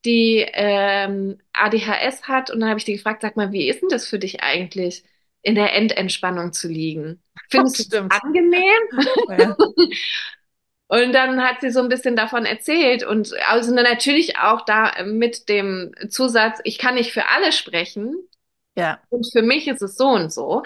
die 0.06 0.46
ähm, 0.54 1.40
ADHS 1.54 2.28
hat 2.28 2.52
und 2.52 2.60
dann 2.60 2.70
habe 2.70 2.80
ich 2.80 2.86
die 2.86 2.94
gefragt, 2.94 3.22
sag 3.24 3.36
mal, 3.38 3.52
wie 3.52 3.68
ist 3.70 3.82
denn 3.82 3.90
das 3.90 4.08
für 4.08 4.20
dich 4.20 4.44
eigentlich, 4.44 5.04
in 5.42 5.56
der 5.56 5.74
Endentspannung 5.74 6.54
zu 6.54 6.68
liegen? 6.68 7.24
Findest 7.50 7.80
du 7.80 7.84
es 7.84 8.04
Stimmt. 8.04 8.22
angenehm? 8.24 8.82
Ja, 9.28 9.58
Und 10.88 11.14
dann 11.14 11.44
hat 11.44 11.62
sie 11.62 11.72
so 11.72 11.82
ein 11.82 11.90
bisschen 11.90 12.16
davon 12.16 12.46
erzählt 12.46 13.04
und 13.04 13.34
also 13.50 13.74
natürlich 13.74 14.38
auch 14.38 14.62
da 14.66 14.92
mit 15.04 15.50
dem 15.50 15.94
Zusatz, 16.10 16.60
ich 16.64 16.78
kann 16.78 16.96
nicht 16.96 17.12
für 17.12 17.28
alle 17.28 17.52
sprechen, 17.52 18.16
ja, 18.76 19.02
und 19.10 19.28
für 19.32 19.42
mich 19.42 19.68
ist 19.68 19.82
es 19.82 19.98
so 19.98 20.08
und 20.10 20.32
so. 20.34 20.64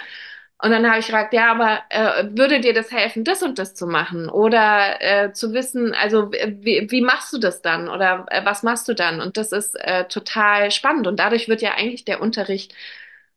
Und 0.61 0.71
dann 0.71 0.87
habe 0.89 0.99
ich 0.99 1.07
gefragt, 1.07 1.33
ja, 1.33 1.51
aber 1.51 1.81
äh, 1.89 2.25
würde 2.37 2.59
dir 2.61 2.73
das 2.73 2.91
helfen, 2.91 3.23
das 3.23 3.43
und 3.43 3.59
das 3.59 3.75
zu 3.75 3.87
machen? 3.87 4.29
Oder 4.29 5.01
äh, 5.01 5.33
zu 5.33 5.53
wissen, 5.53 5.93
also 5.93 6.31
wie, 6.31 6.87
wie 6.91 7.01
machst 7.01 7.33
du 7.33 7.37
das 7.39 7.61
dann? 7.61 7.89
Oder 7.89 8.25
äh, 8.29 8.45
was 8.45 8.63
machst 8.63 8.87
du 8.89 8.93
dann? 8.95 9.21
Und 9.21 9.37
das 9.37 9.53
ist 9.53 9.75
äh, 9.75 10.05
total 10.07 10.71
spannend. 10.71 11.07
Und 11.07 11.17
dadurch 11.19 11.47
wird 11.49 11.61
ja 11.61 11.75
eigentlich 11.75 12.05
der 12.05 12.21
Unterricht 12.21 12.73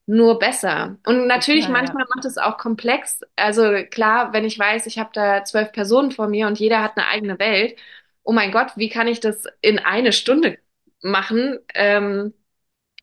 nur 0.06 0.38
besser. 0.38 0.98
Und 1.06 1.26
natürlich, 1.26 1.68
ja. 1.68 1.68
manchmal 1.68 2.04
macht 2.14 2.24
es 2.24 2.38
auch 2.38 2.58
komplex. 2.58 3.20
Also 3.36 3.62
klar, 3.90 4.32
wenn 4.32 4.44
ich 4.44 4.58
weiß, 4.58 4.86
ich 4.86 4.98
habe 4.98 5.10
da 5.12 5.44
zwölf 5.44 5.72
Personen 5.72 6.10
vor 6.12 6.28
mir 6.28 6.46
und 6.48 6.58
jeder 6.58 6.82
hat 6.82 6.96
eine 6.96 7.06
eigene 7.08 7.38
Welt. 7.38 7.78
Oh 8.24 8.32
mein 8.32 8.52
Gott, 8.52 8.72
wie 8.76 8.88
kann 8.88 9.08
ich 9.08 9.20
das 9.20 9.44
in 9.60 9.78
eine 9.78 10.12
Stunde 10.12 10.58
machen? 11.02 11.58
Ähm, 11.74 12.34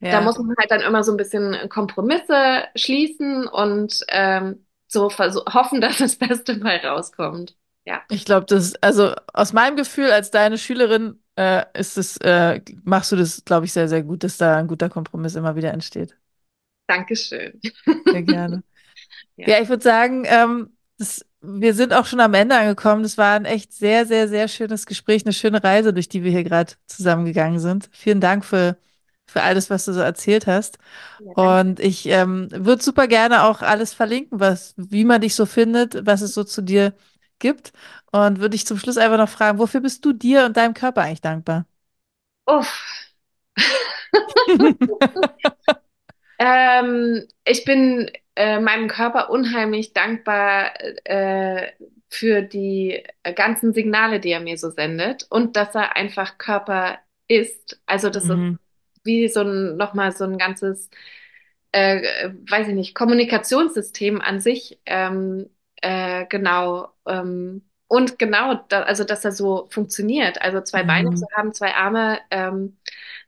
da 0.09 0.21
Ja. 0.21 0.21
muss 0.21 0.37
man 0.39 0.55
halt 0.59 0.71
dann 0.71 0.81
immer 0.81 1.03
so 1.03 1.11
ein 1.13 1.17
bisschen 1.17 1.69
Kompromisse 1.69 2.65
schließen 2.75 3.47
und 3.47 4.03
ähm, 4.09 4.65
so 4.87 5.09
hoffen, 5.11 5.81
dass 5.81 5.97
das 5.99 6.17
Beste 6.17 6.57
mal 6.57 6.77
rauskommt. 6.77 7.57
Ja, 7.85 8.01
Ich 8.11 8.25
glaube, 8.25 8.45
das, 8.47 8.75
also 8.81 9.13
aus 9.33 9.53
meinem 9.53 9.75
Gefühl 9.75 10.11
als 10.11 10.31
deine 10.31 10.57
Schülerin 10.57 11.21
äh, 11.35 11.65
ist 11.79 11.97
es, 11.97 12.17
äh, 12.17 12.61
machst 12.83 13.11
du 13.11 13.15
das, 13.15 13.45
glaube 13.45 13.65
ich, 13.67 13.73
sehr, 13.73 13.87
sehr 13.87 14.01
gut, 14.03 14.23
dass 14.23 14.37
da 14.37 14.57
ein 14.57 14.67
guter 14.67 14.89
Kompromiss 14.89 15.35
immer 15.35 15.55
wieder 15.55 15.71
entsteht. 15.73 16.17
Dankeschön. 16.89 17.61
Sehr 18.11 18.23
gerne. 18.23 18.63
Ja, 19.37 19.47
Ja, 19.47 19.61
ich 19.61 19.69
würde 19.69 19.83
sagen, 19.83 20.25
ähm, 20.27 20.77
das, 20.97 21.25
wir 21.41 21.73
sind 21.73 21.93
auch 21.93 22.05
schon 22.05 22.19
am 22.21 22.33
Ende 22.35 22.57
angekommen. 22.57 23.03
Das 23.03 23.17
war 23.17 23.35
ein 23.35 23.45
echt 23.45 23.73
sehr, 23.73 24.05
sehr, 24.05 24.27
sehr 24.29 24.47
schönes 24.47 24.85
Gespräch, 24.85 25.25
eine 25.25 25.33
schöne 25.33 25.63
Reise, 25.63 25.93
durch 25.93 26.09
die 26.09 26.23
wir 26.23 26.31
hier 26.31 26.43
gerade 26.45 26.73
zusammengegangen 26.87 27.59
sind. 27.59 27.89
Vielen 27.93 28.21
Dank 28.21 28.45
für, 28.45 28.77
für 29.27 29.43
alles, 29.43 29.69
was 29.69 29.85
du 29.85 29.93
so 29.93 30.01
erzählt 30.01 30.47
hast. 30.47 30.79
ja. 31.19 31.35
Und 31.35 31.79
ich 31.81 32.07
ähm, 32.07 32.49
würde 32.51 32.83
super 32.83 33.07
gerne 33.07 33.43
auch 33.45 33.61
alles 33.61 33.93
verlinken, 33.93 34.39
was, 34.39 34.73
wie 34.77 35.05
man 35.05 35.21
dich 35.21 35.35
so 35.35 35.45
findet, 35.47 36.05
was 36.05 36.21
es 36.21 36.33
so 36.35 36.43
zu 36.45 36.61
dir 36.63 36.93
gibt. 37.39 37.73
Und 38.11 38.39
würde 38.39 38.51
dich 38.51 38.67
zum 38.67 38.77
Schluss 38.79 38.97
einfach 38.97 39.17
noch 39.17 39.29
fragen, 39.29 39.59
wofür 39.59 39.81
bist 39.81 40.05
du 40.05 40.13
dir 40.13 40.45
und 40.45 40.57
deinem 40.57 40.73
Körper 40.75 41.03
eigentlich 41.03 41.21
dankbar? 41.21 41.65
Uff. 42.47 42.73
Ähm, 46.39 47.27
ich 47.45 47.65
bin 47.65 48.11
äh, 48.35 48.59
meinem 48.61 48.87
Körper 48.89 49.29
unheimlich 49.31 49.93
dankbar 49.93 50.73
äh, 51.05 51.73
für 52.09 52.41
die 52.43 53.03
ganzen 53.35 53.73
Signale, 53.73 54.19
die 54.21 54.31
er 54.31 54.39
mir 54.41 54.57
so 54.57 54.69
sendet 54.71 55.27
und 55.29 55.55
dass 55.57 55.75
er 55.75 55.95
einfach 55.97 56.37
Körper 56.39 56.99
ist. 57.27 57.81
Also 57.85 58.09
das 58.09 58.29
ist 58.29 58.41
Mhm. 58.41 58.57
wie 59.03 59.27
so 59.29 59.41
ein 59.41 59.77
nochmal 59.77 60.11
so 60.13 60.25
ein 60.25 60.37
ganzes, 60.37 60.89
äh, 61.71 62.29
weiß 62.49 62.67
ich 62.69 62.75
nicht, 62.75 62.95
Kommunikationssystem 62.95 64.21
an 64.21 64.41
sich. 64.41 64.79
Ähm, 64.85 65.49
äh, 65.81 66.25
genau. 66.27 66.89
Ähm, 67.07 67.63
und 67.87 68.19
genau, 68.19 68.55
da, 68.69 68.83
also 68.83 69.03
dass 69.03 69.25
er 69.25 69.31
so 69.31 69.67
funktioniert. 69.71 70.41
Also 70.41 70.61
zwei 70.61 70.83
Beine 70.83 71.09
zu 71.15 71.25
Mhm. 71.25 71.29
haben, 71.35 71.53
zwei 71.53 71.73
Arme. 71.75 72.19
Ähm, 72.31 72.77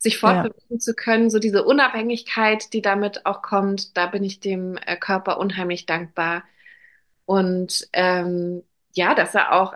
sich 0.01 0.17
Ja, 0.23 0.43
fortbewegen 0.43 0.79
zu 0.79 0.95
können, 0.95 1.29
so 1.29 1.37
diese 1.39 1.63
Unabhängigkeit, 1.63 2.73
die 2.73 2.81
damit 2.81 3.25
auch 3.27 3.41
kommt, 3.43 3.95
da 3.97 4.07
bin 4.07 4.23
ich 4.23 4.39
dem 4.39 4.77
äh, 4.77 4.97
Körper 4.97 5.37
unheimlich 5.39 5.85
dankbar. 5.85 6.43
Und 7.25 7.87
ähm, 7.93 8.63
ja, 8.93 9.15
dass 9.15 9.35
er 9.35 9.53
auch 9.53 9.75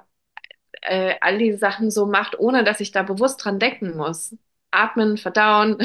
äh, 0.81 1.15
all 1.21 1.37
die 1.39 1.53
Sachen 1.53 1.91
so 1.91 2.05
macht, 2.07 2.39
ohne 2.39 2.63
dass 2.63 2.79
ich 2.79 2.91
da 2.91 3.03
bewusst 3.03 3.43
dran 3.45 3.59
denken 3.59 3.97
muss. 3.97 4.35
Atmen, 4.71 5.17
verdauen, 5.17 5.77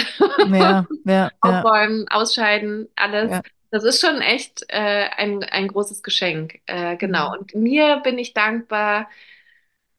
ja, 0.42 0.86
ja, 1.04 1.30
ja, 1.30 1.30
aufräumen, 1.40 2.08
ausscheiden, 2.08 2.88
alles. 2.96 3.30
ja. 3.30 3.42
Das 3.70 3.84
ist 3.84 4.00
schon 4.00 4.20
echt 4.20 4.64
äh, 4.68 5.08
ein, 5.16 5.44
ein 5.44 5.68
großes 5.68 6.02
Geschenk. 6.02 6.60
Äh, 6.66 6.96
genau. 6.96 7.30
Mhm. 7.30 7.38
Und 7.38 7.54
mir 7.54 7.98
bin 8.04 8.18
ich 8.18 8.34
dankbar. 8.34 9.08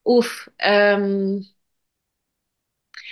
Uff, 0.04 0.52
ähm, 0.60 1.48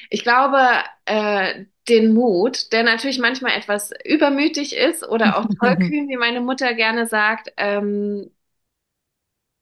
Ich 0.10 0.24
glaube, 0.24 0.58
äh, 1.06 1.66
den 1.88 2.14
Mut, 2.14 2.72
der 2.72 2.84
natürlich 2.84 3.20
manchmal 3.20 3.58
etwas 3.58 3.92
übermütig 4.06 4.76
ist 4.76 5.08
oder 5.08 5.38
auch 5.38 5.46
tollkühn, 5.60 6.10
wie 6.10 6.18
meine 6.18 6.42
Mutter 6.42 6.74
gerne 6.74 7.08
sagt, 7.08 7.54
ähm, 7.58 8.32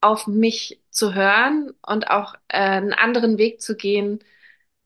auf 0.00 0.26
mich 0.26 0.80
zu 0.90 1.14
hören 1.14 1.72
und 1.86 2.10
auch 2.10 2.34
äh, 2.48 2.58
einen 2.58 2.92
anderen 2.92 3.38
Weg 3.38 3.60
zu 3.60 3.76
gehen 3.76 4.20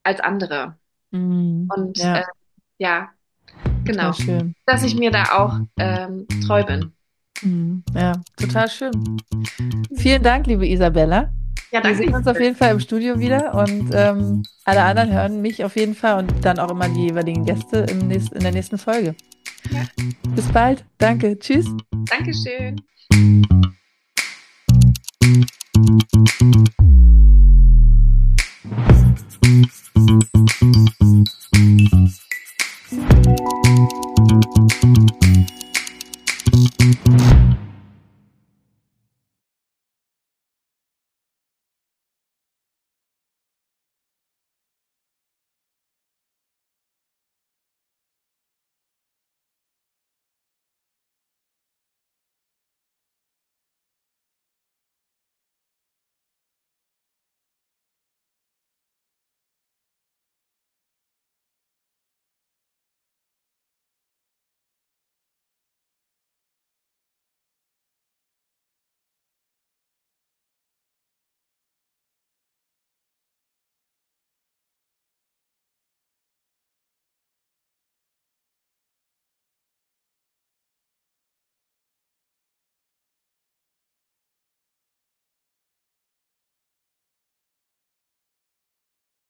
als 0.02 0.20
andere. 0.20 0.76
Mhm. 1.10 1.68
Und 1.74 1.98
äh, 2.00 2.02
Ja, 2.02 2.24
ja, 2.78 3.10
total 3.64 3.84
genau, 3.84 4.12
schön. 4.12 4.54
dass 4.66 4.84
ich 4.84 4.96
mir 4.96 5.10
da 5.10 5.24
auch 5.38 5.60
ähm, 5.78 6.26
treu 6.46 6.64
bin. 6.64 6.92
Mhm. 7.42 7.84
Ja, 7.94 8.12
total 8.36 8.68
schön. 8.68 8.92
Vielen 9.94 10.22
Dank, 10.22 10.46
liebe 10.46 10.66
Isabella. 10.66 11.32
Ja, 11.72 11.82
wir 11.82 11.96
sehen 11.96 12.14
uns 12.14 12.26
auf 12.26 12.38
jeden 12.38 12.54
Fall 12.54 12.72
im 12.72 12.80
Studio 12.80 13.18
wieder 13.18 13.54
und 13.54 13.90
ähm, 13.94 14.42
alle 14.64 14.82
anderen 14.82 15.10
hören 15.10 15.40
mich 15.40 15.64
auf 15.64 15.74
jeden 15.74 15.94
Fall 15.94 16.18
und 16.18 16.44
dann 16.44 16.58
auch 16.58 16.70
immer 16.70 16.86
die 16.90 17.06
jeweiligen 17.06 17.46
Gäste 17.46 17.86
im 17.90 18.08
nächsten, 18.08 18.36
in 18.36 18.42
der 18.42 18.52
nächsten 18.52 18.76
Folge. 18.76 19.14
Ja. 19.70 19.80
Bis 20.34 20.46
bald. 20.48 20.84
Danke. 20.98 21.38
Tschüss. 21.38 21.66
Dankeschön. 22.10 22.76